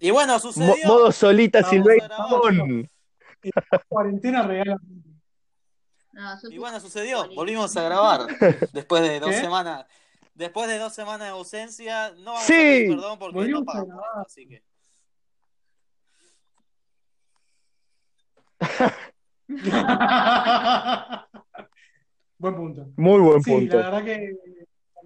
y 0.00 0.10
bueno, 0.10 0.38
sucedió. 0.38 0.74
modo 0.86 1.12
solita 1.12 1.62
grabar. 1.62 1.98
cuarentena 3.88 4.42
no, 6.12 6.42
yo 6.42 6.48
Y 6.50 6.58
bueno, 6.58 6.80
sucedió. 6.80 7.28
Volvimos 7.34 7.76
a 7.76 7.82
grabar 7.84 8.26
después 8.72 9.02
de 9.02 9.20
dos 9.20 9.30
¿Qué? 9.30 9.40
semanas. 9.40 9.86
Después 10.34 10.68
de 10.68 10.78
dos 10.78 10.92
semanas 10.94 11.20
de 11.28 11.28
ausencia, 11.28 12.10
no 12.18 12.32
vamos 12.32 12.42
Sí. 12.42 12.54
a 12.54 12.56
pedir 12.56 12.88
perdón 12.96 13.18
porque 13.18 13.34
Volvimos 13.34 13.64
no 13.64 13.70
a 13.70 13.74
pagamos 13.74 14.04
así 14.26 14.46
que. 14.48 14.62
Buen 22.38 22.54
punto. 22.54 22.86
Muy 22.96 23.20
buen 23.20 23.42
Sí, 23.42 23.50
punto. 23.50 23.78
la 23.78 23.90
verdad 23.90 24.04
que 24.04 24.36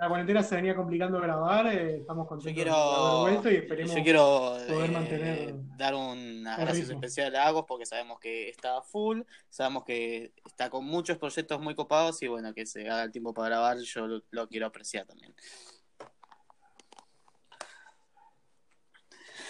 la 0.00 0.08
cuarentena 0.08 0.42
se 0.42 0.54
venía 0.56 0.74
complicando 0.74 1.20
grabar. 1.20 1.66
eh, 1.66 1.98
estamos 1.98 2.24
Yo 2.24 2.28
contentos 2.28 2.54
quiero, 2.54 3.14
de 3.16 3.20
vuelto 3.20 3.50
y 3.50 3.56
esperemos. 3.56 3.94
yo 3.94 4.02
quiero 4.02 4.56
poder 4.66 4.88
eh, 4.90 4.92
mantener 4.94 5.54
dar 5.76 5.94
unas 5.94 6.58
gracias 6.58 6.88
ritmo. 6.88 7.00
especiales 7.00 7.38
a 7.38 7.46
Agos 7.46 7.66
porque 7.68 7.84
sabemos 7.84 8.18
que 8.18 8.48
está 8.48 8.80
full, 8.80 9.20
sabemos 9.50 9.84
que 9.84 10.32
está 10.46 10.70
con 10.70 10.86
muchos 10.86 11.18
proyectos 11.18 11.60
muy 11.60 11.74
copados 11.74 12.22
y 12.22 12.28
bueno, 12.28 12.54
que 12.54 12.64
se 12.64 12.88
haga 12.88 13.04
el 13.04 13.12
tiempo 13.12 13.34
para 13.34 13.48
grabar, 13.48 13.76
yo 13.78 14.06
lo, 14.06 14.22
lo 14.30 14.48
quiero 14.48 14.66
apreciar 14.66 15.04
también. 15.04 15.34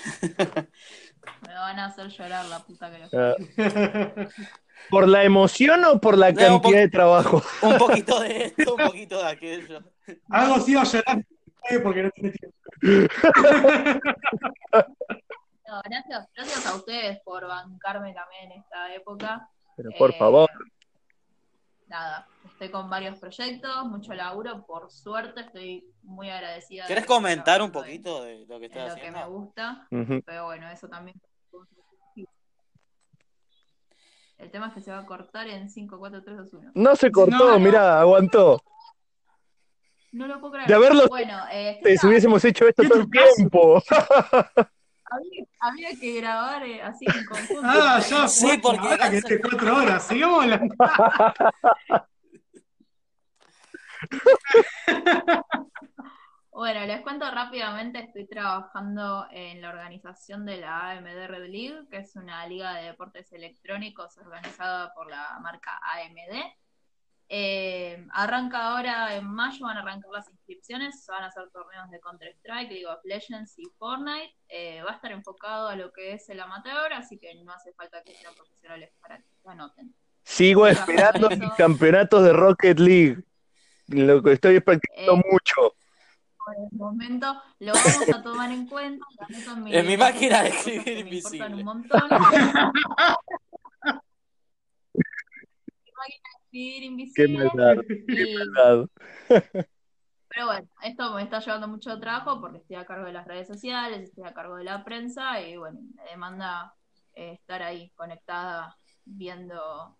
me 1.46 1.54
van 1.54 1.78
a 1.78 1.86
hacer 1.86 2.08
llorar 2.08 2.44
la 2.46 2.58
puta 2.60 2.90
que 2.90 2.98
lo 2.98 3.08
Ah, 3.12 3.34
¿Por 4.90 5.08
la 5.08 5.24
emoción 5.24 5.84
o 5.84 6.00
por 6.00 6.16
la 6.16 6.32
No, 6.32 6.38
cantidad 6.38 6.78
de 6.80 6.88
trabajo? 6.88 7.42
Un 7.62 7.76
poquito 7.78 8.20
de 8.20 8.44
esto, 8.46 8.74
un 8.74 8.86
poquito 8.86 9.18
de 9.22 9.28
aquello. 9.30 9.80
Algo 10.30 10.58
sí 10.60 10.74
va 10.74 10.82
a 10.82 10.84
llorar 10.84 11.18
eh, 11.68 11.78
porque 11.80 12.02
no 12.04 12.10
tiene 12.10 12.30
tiempo. 12.32 12.56
No, 15.66 15.80
gracias, 15.84 16.28
gracias 16.34 16.66
a 16.66 16.74
ustedes 16.74 17.20
por 17.24 17.46
bancarme 17.46 18.12
también 18.12 18.50
en 18.50 18.58
esta 18.60 18.92
época. 18.92 19.48
Pero 19.76 19.90
por 19.96 20.10
Eh, 20.10 20.16
favor. 20.18 20.50
Nada, 21.90 22.28
estoy 22.44 22.70
con 22.70 22.88
varios 22.88 23.18
proyectos, 23.18 23.84
mucho 23.86 24.14
laburo, 24.14 24.64
por 24.64 24.92
suerte 24.92 25.40
estoy 25.40 25.84
muy 26.04 26.30
agradecida. 26.30 26.84
de 26.84 26.88
¿Querés 26.88 27.04
comentar 27.04 27.60
un 27.60 27.72
poquito 27.72 28.22
de 28.22 28.46
lo 28.46 28.60
que 28.60 28.66
estás 28.66 28.90
lo 28.90 28.94
que 28.94 29.10
me 29.10 29.18
haciendo? 29.18 29.30
gusta, 29.32 29.88
pero 30.24 30.44
bueno, 30.44 30.70
eso 30.70 30.88
también. 30.88 31.20
El 34.38 34.50
tema 34.52 34.68
es 34.68 34.74
que 34.74 34.80
se 34.82 34.92
va 34.92 35.00
a 35.00 35.04
cortar 35.04 35.48
en 35.48 35.68
5, 35.68 35.98
4, 35.98 36.22
3, 36.22 36.36
2, 36.36 36.52
1. 36.54 36.70
No 36.74 36.94
se 36.96 37.10
cortó, 37.10 37.36
No, 37.36 37.50
no. 37.50 37.58
mirá, 37.58 38.00
aguantó. 38.00 38.62
No 40.12 40.26
lo 40.28 40.40
puedo 40.40 40.52
creer. 40.54 40.68
De 40.68 40.74
haberlo- 40.74 41.08
Bueno, 41.08 41.38
eh, 41.52 41.80
Si 41.98 42.06
hubiésemos 42.06 42.44
hecho 42.44 42.66
esto 42.68 42.82
¿Qué 42.82 42.88
todo 42.88 43.00
el 43.00 43.10
tiempo. 43.10 43.82
había, 45.10 45.44
había 45.60 46.00
que 46.00 46.20
grabar 46.20 46.62
eh, 46.64 46.82
así 46.82 47.04
en 47.06 47.24
conjunto. 47.24 47.62
Ah, 47.64 48.00
ya 48.00 48.28
Sí, 48.28 48.46
fue. 48.46 48.58
porque 48.58 48.88
ahora 48.88 49.10
que 49.10 49.18
esté 49.18 49.40
cuatro 49.40 49.76
horas. 49.76 50.06
Sigamos 50.06 50.42
hablando. 50.42 50.74
Bueno, 56.52 56.84
les 56.84 57.00
cuento 57.02 57.30
rápidamente, 57.30 58.00
estoy 58.00 58.26
trabajando 58.26 59.26
en 59.30 59.62
la 59.62 59.70
organización 59.70 60.44
de 60.44 60.58
la 60.58 60.90
AMD 60.90 61.26
Red 61.28 61.48
League, 61.48 61.88
que 61.90 61.98
es 61.98 62.16
una 62.16 62.44
liga 62.46 62.74
de 62.74 62.86
deportes 62.88 63.32
electrónicos 63.32 64.18
organizada 64.18 64.92
por 64.92 65.08
la 65.08 65.38
marca 65.40 65.80
AMD. 65.82 66.52
Eh, 67.32 68.04
arranca 68.12 68.58
ahora 68.72 69.14
en 69.14 69.24
mayo, 69.24 69.64
van 69.64 69.76
a 69.76 69.80
arrancar 69.82 70.10
las 70.10 70.28
inscripciones, 70.28 71.06
van 71.08 71.22
a 71.22 71.26
hacer 71.28 71.48
torneos 71.52 71.88
de 71.88 72.00
Counter-Strike, 72.00 72.70
League 72.72 72.86
of 72.86 72.98
Legends 73.04 73.56
y 73.56 73.62
Fortnite. 73.78 74.34
Eh, 74.48 74.82
va 74.82 74.90
a 74.90 74.94
estar 74.96 75.12
enfocado 75.12 75.68
a 75.68 75.76
lo 75.76 75.92
que 75.92 76.14
es 76.14 76.28
el 76.28 76.40
amateur, 76.40 76.92
así 76.92 77.18
que 77.18 77.32
no 77.44 77.52
hace 77.52 77.72
falta 77.74 78.02
que 78.02 78.16
sean 78.16 78.34
profesionales 78.34 78.90
para 79.00 79.18
que 79.18 79.24
se 79.42 79.48
anoten. 79.48 79.94
Sigo 80.24 80.66
esperando 80.66 81.30
mis 81.30 81.52
campeonatos 81.52 82.24
de 82.24 82.32
Rocket 82.32 82.78
League. 82.80 83.22
Lo 83.86 84.20
que 84.22 84.32
estoy 84.32 84.58
practicando 84.60 85.14
Eh, 85.14 85.22
mucho. 85.30 85.74
por 86.44 86.54
el 86.56 86.68
momento 86.78 87.40
lo 87.60 87.72
vamos 87.74 88.08
a 88.12 88.22
tomar 88.24 88.50
en 88.50 88.66
cuenta. 88.66 89.06
en 89.68 89.86
mi 89.86 89.96
máquina 89.96 90.42
de 90.42 90.48
escribir 90.48 90.84
me 90.84 90.90
importan 90.90 91.06
invisible. 91.06 91.54
un 91.54 91.64
montón. 91.64 92.02
Mi 95.84 95.92
máquina 95.96 96.28
Qué 96.52 97.28
maldad, 97.28 97.76
y- 97.88 98.06
qué 98.06 98.26
maldad. 98.56 98.86
pero 100.28 100.46
bueno, 100.46 100.68
esto 100.82 101.14
me 101.14 101.22
está 101.22 101.40
llevando 101.40 101.68
mucho 101.68 101.98
trabajo 101.98 102.40
porque 102.40 102.58
estoy 102.58 102.76
a 102.76 102.86
cargo 102.86 103.06
de 103.06 103.12
las 103.12 103.26
redes 103.26 103.48
sociales, 103.48 104.00
estoy 104.02 104.24
a 104.24 104.32
cargo 104.34 104.56
de 104.56 104.64
la 104.64 104.84
prensa 104.84 105.40
y 105.40 105.56
bueno, 105.56 105.80
me 105.94 106.04
demanda 106.04 106.74
eh, 107.14 107.32
estar 107.32 107.62
ahí 107.62 107.90
conectada 107.96 108.76
viendo, 109.04 109.96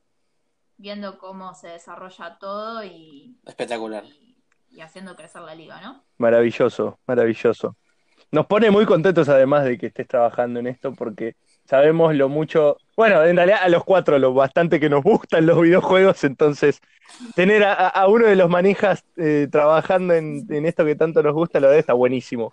viendo 0.77 1.19
cómo 1.19 1.55
se 1.55 1.69
desarrolla 1.69 2.39
todo 2.39 2.85
y, 2.85 3.37
Espectacular. 3.47 4.05
y- 4.05 4.37
y 4.71 4.81
haciendo 4.83 5.17
crecer 5.17 5.43
la 5.43 5.55
liga, 5.55 5.81
¿no? 5.81 6.05
Maravilloso, 6.19 7.01
maravilloso. 7.07 7.77
Nos 8.31 8.47
pone 8.47 8.71
muy 8.71 8.87
contentos 8.87 9.29
además 9.29 9.65
de 9.65 9.77
que 9.77 9.87
estés 9.87 10.07
trabajando 10.07 10.61
en 10.61 10.69
esto 10.69 10.93
porque 10.95 11.35
sabemos 11.65 12.15
lo 12.15 12.29
mucho, 12.29 12.77
bueno, 13.01 13.25
en 13.25 13.35
realidad 13.37 13.61
a 13.63 13.69
los 13.71 13.83
cuatro 13.83 14.19
lo 14.19 14.35
bastante 14.35 14.79
que 14.79 14.91
nos 14.91 15.03
gustan 15.03 15.47
los 15.47 15.59
videojuegos, 15.59 16.23
entonces 16.25 16.83
tener 17.35 17.65
a, 17.65 17.73
a- 17.73 17.89
a 17.89 18.09
uno 18.09 18.27
de 18.27 18.37
los 18.37 18.51
manijas 18.51 19.03
eh, 19.17 19.49
trabajando 19.51 20.13
en, 20.13 20.45
en 20.51 20.67
esto 20.67 20.85
que 20.85 20.97
tanto 20.97 21.23
nos 21.23 21.33
gusta, 21.33 21.61
la 21.61 21.69
verdad 21.69 21.79
está 21.81 21.95
buenísimo. 21.95 22.53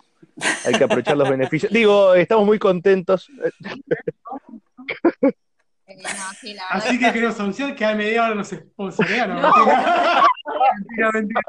Hay 0.64 0.72
que 0.72 0.84
aprovechar 0.84 1.18
los 1.18 1.28
beneficios. 1.28 1.70
Digo, 1.70 2.14
estamos 2.14 2.46
muy 2.46 2.58
contentos. 2.58 3.28
No, 3.30 3.44
sí, 6.40 6.54
la 6.54 6.62
verdad 6.64 6.66
Así 6.70 6.98
que 6.98 7.12
queremos 7.12 7.38
anunciar 7.40 7.74
que 7.74 7.84
AMD 7.84 8.16
ahora 8.18 8.34
nos 8.34 8.48
sponsorea. 8.48 9.26
No, 9.26 9.40
No. 9.50 9.50
mentira, 10.78 11.10
mentira. 11.12 11.40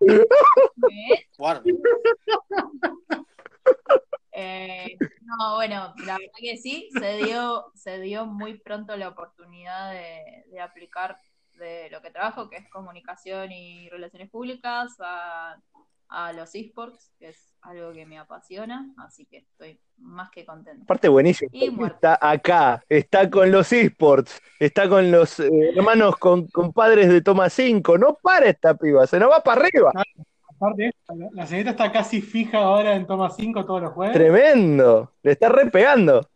Eh, 4.40 4.96
no, 5.22 5.56
bueno, 5.56 5.94
la 6.06 6.18
verdad 6.18 6.32
que 6.38 6.56
sí, 6.56 6.88
se 6.98 7.16
dio, 7.18 7.72
se 7.74 8.00
dio 8.00 8.26
muy 8.26 8.58
pronto 8.58 8.96
la 8.96 9.08
oportunidad 9.08 9.92
de, 9.92 10.44
de 10.50 10.60
aplicar 10.60 11.18
de 11.58 11.90
lo 11.90 12.00
que 12.00 12.10
trabajo, 12.10 12.48
que 12.48 12.56
es 12.56 12.68
comunicación 12.70 13.52
y 13.52 13.88
relaciones 13.90 14.30
públicas, 14.30 14.96
a, 15.00 15.60
a 16.08 16.32
los 16.32 16.54
esports, 16.54 17.12
que 17.18 17.28
es 17.28 17.54
algo 17.62 17.92
que 17.92 18.06
me 18.06 18.18
apasiona, 18.18 18.92
así 18.98 19.26
que 19.26 19.38
estoy 19.38 19.78
más 19.98 20.30
que 20.30 20.44
contenta. 20.44 20.82
Aparte 20.82 21.08
buenísimo. 21.08 21.50
Y. 21.52 21.70
Está 21.84 22.18
acá, 22.20 22.82
está 22.88 23.30
con 23.30 23.50
los 23.50 23.72
esports, 23.72 24.40
está 24.58 24.88
con 24.88 25.10
los 25.10 25.38
eh, 25.40 25.50
hermanos 25.76 26.16
con, 26.16 26.48
compadres 26.48 27.08
de 27.08 27.20
Toma 27.20 27.50
5. 27.50 27.98
No 27.98 28.18
para 28.20 28.48
esta 28.48 28.74
piba, 28.74 29.06
se 29.06 29.20
nos 29.20 29.30
va 29.30 29.42
para 29.42 29.62
arriba. 29.62 29.92
Aparte, 30.60 30.92
la- 31.32 31.46
señorita 31.46 31.70
está 31.70 31.90
casi 31.90 32.20
fija 32.20 32.58
ahora 32.58 32.94
en 32.94 33.06
toma 33.06 33.30
5 33.30 33.64
todos 33.64 33.80
los 33.80 33.92
jueves. 33.92 34.14
Tremendo, 34.14 35.10
le 35.22 35.32
está 35.32 35.48
re 35.48 35.70
pegando. 35.70 36.28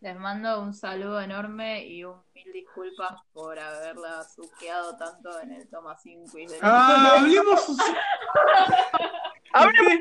Les 0.00 0.16
mando 0.18 0.62
un 0.62 0.72
saludo 0.72 1.20
enorme 1.20 1.84
y 1.86 2.04
un 2.04 2.14
mil 2.34 2.50
disculpas 2.54 3.20
por 3.34 3.58
haberla 3.58 4.22
suqueado 4.24 4.96
tanto 4.96 5.28
en 5.40 5.52
el 5.52 5.68
toma 5.68 5.94
5 5.96 6.38
y 6.38 6.46
de 6.46 6.56
Ah, 6.62 7.16
hablemos. 7.20 7.68
Ustedes 7.68 7.94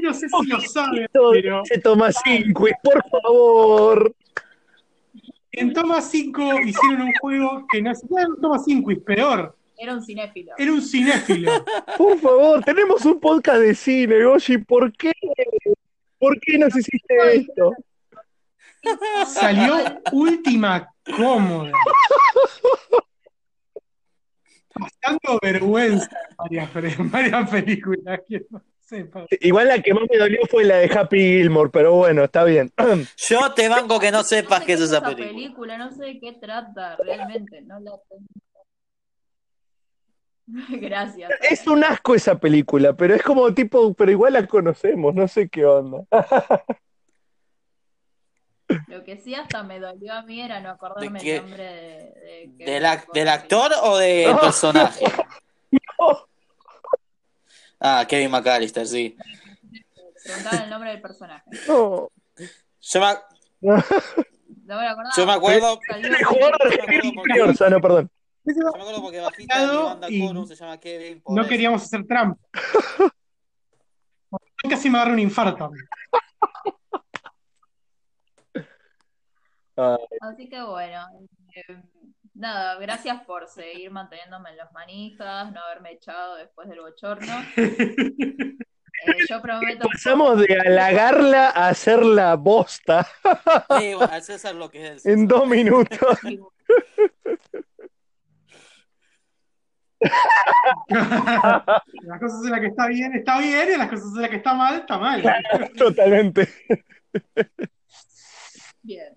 no 0.01 0.13
sé 0.13 0.27
si 0.29 0.47
lo 0.47 0.59
saben, 0.61 1.07
pero 1.31 1.65
Se 1.65 1.79
Toma 1.79 2.11
5, 2.11 2.65
por 2.83 3.09
favor. 3.09 4.13
en 5.51 5.73
Toma 5.73 6.01
5 6.01 6.41
hicieron 6.65 7.01
un 7.01 7.13
juego 7.19 7.65
que 7.71 7.81
no 7.81 7.91
es 7.91 8.01
Toma 8.41 8.59
5 8.59 8.91
y 8.91 8.95
peor. 8.97 9.55
Era 9.77 9.93
un 9.93 10.03
cinéfilo. 10.03 10.53
Era 10.57 10.71
un 10.71 10.81
cinéfilo. 10.81 11.51
Por 11.97 12.19
favor, 12.19 12.63
tenemos 12.63 13.03
un 13.05 13.19
podcast 13.19 13.59
de 13.59 13.75
cine, 13.75 14.23
Goshi. 14.23 14.57
¿Por 14.59 14.91
qué? 14.93 15.11
¿Por 16.17 16.39
qué 16.39 16.57
nos 16.57 16.75
hiciste 16.75 17.15
esto? 17.33 17.71
Salió 19.27 19.75
última 20.11 20.91
cómoda. 21.17 21.71
Pasando 24.73 25.39
vergüenza 25.41 26.09
en 26.49 26.69
varias, 26.71 27.11
varias 27.11 27.49
películas, 27.49 28.19
que 28.27 28.45
sepan. 28.81 29.25
Igual 29.39 29.69
la 29.69 29.81
que 29.81 29.93
más 29.93 30.03
me 30.11 30.17
dolió 30.17 30.39
fue 30.49 30.65
la 30.65 30.77
de 30.77 30.91
Happy 30.93 31.17
Gilmore, 31.17 31.69
pero 31.71 31.93
bueno, 31.93 32.25
está 32.25 32.43
bien. 32.43 32.71
Yo 33.29 33.53
te 33.53 33.69
banco 33.69 33.99
que 33.99 34.11
no 34.11 34.23
sepas 34.23 34.59
sé 34.59 34.65
qué 34.65 34.73
es 34.73 34.81
esa 34.81 35.01
película. 35.01 35.77
No 35.77 35.91
sé 35.91 36.03
de 36.03 36.19
qué 36.19 36.33
trata 36.33 36.97
realmente, 36.97 37.61
no 37.61 37.79
la 37.79 37.91
tengo. 38.09 38.25
Gracias. 40.69 41.31
Es 41.49 41.65
un 41.67 41.83
asco 41.83 42.13
esa 42.15 42.37
película, 42.39 42.93
pero 42.93 43.15
es 43.15 43.23
como 43.23 43.53
tipo, 43.53 43.93
pero 43.93 44.11
igual 44.11 44.33
la 44.33 44.45
conocemos, 44.47 45.13
no 45.15 45.27
sé 45.27 45.49
qué 45.49 45.65
onda. 45.65 46.03
Lo 48.87 49.03
que 49.03 49.17
sí 49.17 49.35
hasta 49.35 49.61
me 49.63 49.79
dolió 49.79 50.13
a 50.13 50.23
mí 50.23 50.41
era 50.41 50.59
no 50.59 50.69
acordarme 50.71 51.19
¿De 51.19 51.23
qué? 51.25 51.35
el 51.35 51.41
nombre 51.43 51.63
de, 51.63 52.51
de- 52.57 52.65
¿Del, 52.65 52.83
ac- 52.85 53.11
del 53.13 53.27
actor 53.29 53.71
o 53.83 53.97
del 53.97 54.35
personaje? 54.37 55.05
Ah, 57.79 58.05
Kevin 58.07 58.31
McAllister, 58.31 58.87
sí. 58.87 59.15
Preguntaba 60.23 60.63
el 60.63 60.69
nombre 60.69 60.89
del 60.91 61.01
personaje. 61.01 61.43
No. 61.67 62.09
Yo 62.81 62.99
me, 63.01 63.05
No 63.61 63.75
me 64.79 64.87
yo 65.15 65.25
me 65.27 65.33
acuerdo. 65.33 65.79
El 66.01 66.23
jugador 66.23 66.57
de 66.63 66.77
Yo 66.77 66.83
me 66.87 66.95
acuerdo 66.97 67.11
porque- 67.13 67.33
Juniors, 67.33 67.61
ah, 67.61 67.69
no, 67.69 67.81
perdón. 67.81 68.09
Yo 68.45 68.53
me 68.63 68.69
acuerdo 68.81 69.01
porque 69.01 69.19
bajista 69.21 69.59
de 69.59 69.67
mi 69.77 69.83
banda 69.83 70.07
Y 70.09 70.27
Corum 70.27 70.45
se 70.47 70.55
llama 70.55 70.79
Kevin. 70.79 71.21
no 71.27 71.41
eso. 71.41 71.49
queríamos 71.49 71.83
hacer 71.83 72.05
Trump. 72.07 72.37
Casi 74.69 74.89
me 74.89 74.97
agarró 74.97 75.13
un 75.13 75.19
infarto. 75.19 75.71
Así 80.21 80.47
que 80.49 80.61
bueno, 80.63 81.05
eh, 81.55 81.81
nada, 82.33 82.75
gracias 82.79 83.21
por 83.25 83.47
seguir 83.47 83.91
manteniéndome 83.91 84.51
en 84.51 84.57
los 84.57 84.71
manijas, 84.71 85.51
no 85.51 85.61
haberme 85.61 85.91
echado 85.93 86.35
después 86.35 86.67
del 86.69 86.81
bochorno. 86.81 87.33
Eh, 89.07 89.25
yo 89.29 89.41
prometo. 89.41 89.89
pasamos 89.91 90.39
de 90.39 90.57
halagarla 90.57 91.49
a 91.49 91.67
hacerla 91.67 92.33
bosta 92.37 93.05
Sí, 93.77 93.93
bueno, 93.93 94.07
al 94.09 94.23
César 94.23 94.55
lo 94.55 94.69
que 94.71 94.93
es. 94.93 95.05
en 95.05 95.27
dos 95.27 95.45
minutos. 95.45 96.17
las 100.87 102.19
cosas 102.19 102.45
en 102.45 102.51
las 102.51 102.59
que 102.59 102.67
está 102.67 102.87
bien, 102.87 103.13
está 103.13 103.39
bien, 103.39 103.69
y 103.73 103.77
las 103.77 103.89
cosas 103.89 104.07
en 104.15 104.21
las 104.21 104.29
que 104.29 104.37
está 104.37 104.53
mal, 104.53 104.75
está 104.75 104.97
mal. 104.97 105.23
Totalmente. 105.77 106.47
Bien. 108.81 109.15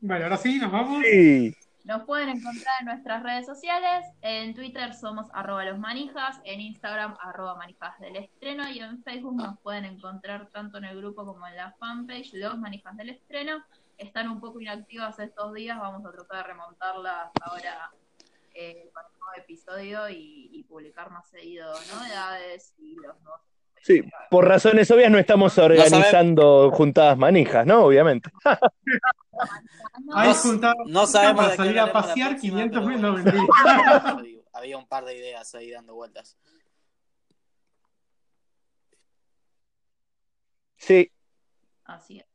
Bueno, 0.00 0.24
ahora 0.24 0.36
sí, 0.36 0.58
nos 0.58 0.70
vamos. 0.70 1.02
Sí. 1.04 1.54
Nos 1.86 2.02
pueden 2.02 2.30
encontrar 2.30 2.74
en 2.80 2.86
nuestras 2.86 3.22
redes 3.22 3.46
sociales. 3.46 4.04
En 4.20 4.54
Twitter 4.54 4.92
somos 4.92 5.28
arroba 5.32 5.64
los 5.64 5.78
manijas, 5.78 6.40
en 6.42 6.60
Instagram 6.60 7.16
arroba 7.20 7.54
manijas 7.54 7.96
del 8.00 8.16
estreno 8.16 8.68
y 8.68 8.80
en 8.80 9.04
Facebook 9.04 9.36
nos 9.36 9.56
pueden 9.60 9.84
encontrar 9.84 10.50
tanto 10.50 10.78
en 10.78 10.84
el 10.84 10.96
grupo 10.96 11.24
como 11.24 11.46
en 11.46 11.54
la 11.54 11.72
fanpage 11.78 12.32
los 12.34 12.58
manijas 12.58 12.96
del 12.96 13.10
estreno. 13.10 13.64
Están 13.98 14.28
un 14.28 14.40
poco 14.40 14.60
inactivas 14.60 15.16
estos 15.20 15.54
días, 15.54 15.78
vamos 15.78 16.04
a 16.04 16.10
tratar 16.10 16.38
de 16.38 16.52
remontarlas 16.52 17.30
ahora 17.40 17.92
eh, 18.56 18.90
con 18.92 19.04
un 19.12 19.18
nuevo 19.18 19.32
episodio 19.38 20.08
y, 20.08 20.48
y 20.52 20.62
publicar 20.64 21.10
más 21.10 21.28
seguido 21.28 21.72
novedades 21.92 22.74
y 22.78 22.96
los 22.96 23.20
nuevos. 23.20 23.40
Sí, 23.82 24.02
por 24.30 24.48
razones 24.48 24.90
obvias 24.90 25.10
no 25.12 25.18
estamos 25.18 25.56
organizando 25.58 26.72
juntadas 26.72 27.16
manijas, 27.16 27.64
¿no? 27.66 27.84
Obviamente. 27.84 28.30
No- 30.86 31.06
sabemos 31.06 31.44
para 31.44 31.56
salir 31.56 31.78
a 31.78 31.92
pasear 31.92 32.30
próxima, 32.30 32.66
500 32.68 32.84
pero 32.84 32.88
mil, 32.88 33.00
no 33.34 34.22
Había 34.52 34.78
un 34.78 34.86
par 34.86 35.04
de 35.04 35.16
ideas 35.16 35.54
ahí 35.54 35.70
dando 35.70 35.94
vueltas. 35.94 36.36
Sí, 40.76 41.10
Así 41.84 42.18
es. 42.18 42.26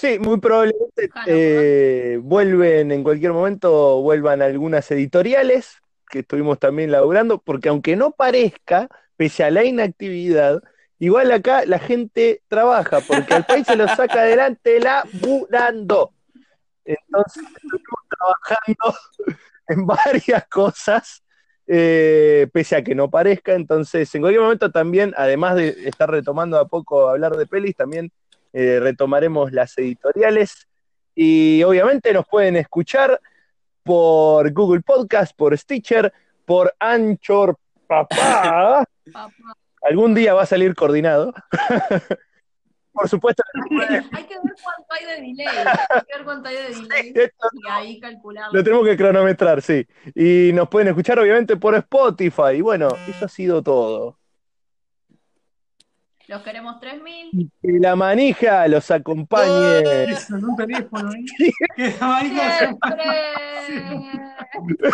Sí, 0.00 0.18
muy 0.18 0.40
probablemente 0.40 1.10
eh, 1.26 2.18
vuelven 2.22 2.90
en 2.90 3.02
cualquier 3.02 3.32
momento, 3.32 4.00
vuelvan 4.00 4.40
algunas 4.40 4.90
editoriales 4.90 5.76
que 6.08 6.20
estuvimos 6.20 6.58
también 6.58 6.90
laburando, 6.90 7.38
porque 7.38 7.68
aunque 7.68 7.96
no 7.96 8.12
parezca, 8.12 8.88
pese 9.16 9.44
a 9.44 9.50
la 9.50 9.62
inactividad, 9.62 10.62
igual 10.98 11.30
acá 11.32 11.66
la 11.66 11.78
gente 11.78 12.42
trabaja, 12.48 13.00
porque 13.00 13.34
al 13.34 13.44
país 13.44 13.66
se 13.66 13.76
lo 13.76 13.86
saca 13.88 14.20
adelante 14.20 14.80
laburando. 14.80 16.12
Entonces 16.84 17.44
estuvimos 17.44 18.00
trabajando 18.08 18.98
en 19.68 19.86
varias 19.86 20.48
cosas, 20.48 21.22
eh, 21.66 22.48
pese 22.52 22.76
a 22.76 22.82
que 22.82 22.94
no 22.94 23.10
parezca. 23.10 23.52
Entonces, 23.52 24.12
en 24.14 24.22
cualquier 24.22 24.42
momento 24.42 24.72
también, 24.72 25.12
además 25.16 25.56
de 25.56 25.68
estar 25.86 26.10
retomando 26.10 26.58
a 26.58 26.66
poco 26.66 27.08
hablar 27.08 27.36
de 27.36 27.46
pelis, 27.46 27.76
también 27.76 28.10
eh, 28.52 28.78
retomaremos 28.80 29.52
las 29.52 29.76
editoriales. 29.78 30.68
Y 31.14 31.62
obviamente 31.62 32.12
nos 32.12 32.26
pueden 32.26 32.56
escuchar 32.56 33.20
por 33.82 34.52
Google 34.52 34.82
Podcast, 34.82 35.36
por 35.36 35.56
Stitcher, 35.56 36.12
por 36.44 36.74
Anchor, 36.78 37.56
papá. 37.86 38.84
Papá. 39.12 39.32
Algún 39.82 40.14
día 40.14 40.34
va 40.34 40.42
a 40.42 40.46
salir 40.46 40.74
coordinado. 40.74 41.32
por 42.92 43.08
supuesto, 43.08 43.42
Hay 43.54 44.24
que 44.24 44.34
ver 44.34 44.54
cuánto 44.62 44.86
hay 44.90 45.06
de 45.06 45.26
delay. 45.26 45.46
Hay 45.46 46.02
que 46.06 46.16
ver 46.16 46.24
cuánto 46.24 46.48
hay 46.48 46.56
de 46.56 46.62
delay. 46.74 47.12
Y 47.14 47.68
ahí 47.68 48.00
calcularlo. 48.00 48.52
Lo 48.52 48.62
tenemos 48.62 48.86
que 48.86 48.96
cronometrar, 48.96 49.62
sí. 49.62 49.86
Y 50.14 50.52
nos 50.52 50.68
pueden 50.68 50.88
escuchar 50.88 51.18
obviamente 51.18 51.56
por 51.56 51.74
Spotify. 51.74 52.56
Y 52.56 52.60
bueno, 52.60 52.88
eso 53.08 53.24
ha 53.24 53.28
sido 53.28 53.62
todo. 53.62 54.19
Los 56.30 56.42
queremos 56.42 56.78
3000. 56.78 57.50
Que 57.60 57.72
la 57.80 57.96
manija 57.96 58.68
los 58.68 58.88
acompañe. 58.92 60.04
Eso, 60.12 60.36
en 60.36 60.44
un 60.44 60.54
teléfono 60.56 61.10
ahí. 61.14 61.24
Que 61.74 61.92
la 62.00 62.06
marica 62.06 62.58
se- 62.58 62.66
Siempre. 63.66 64.90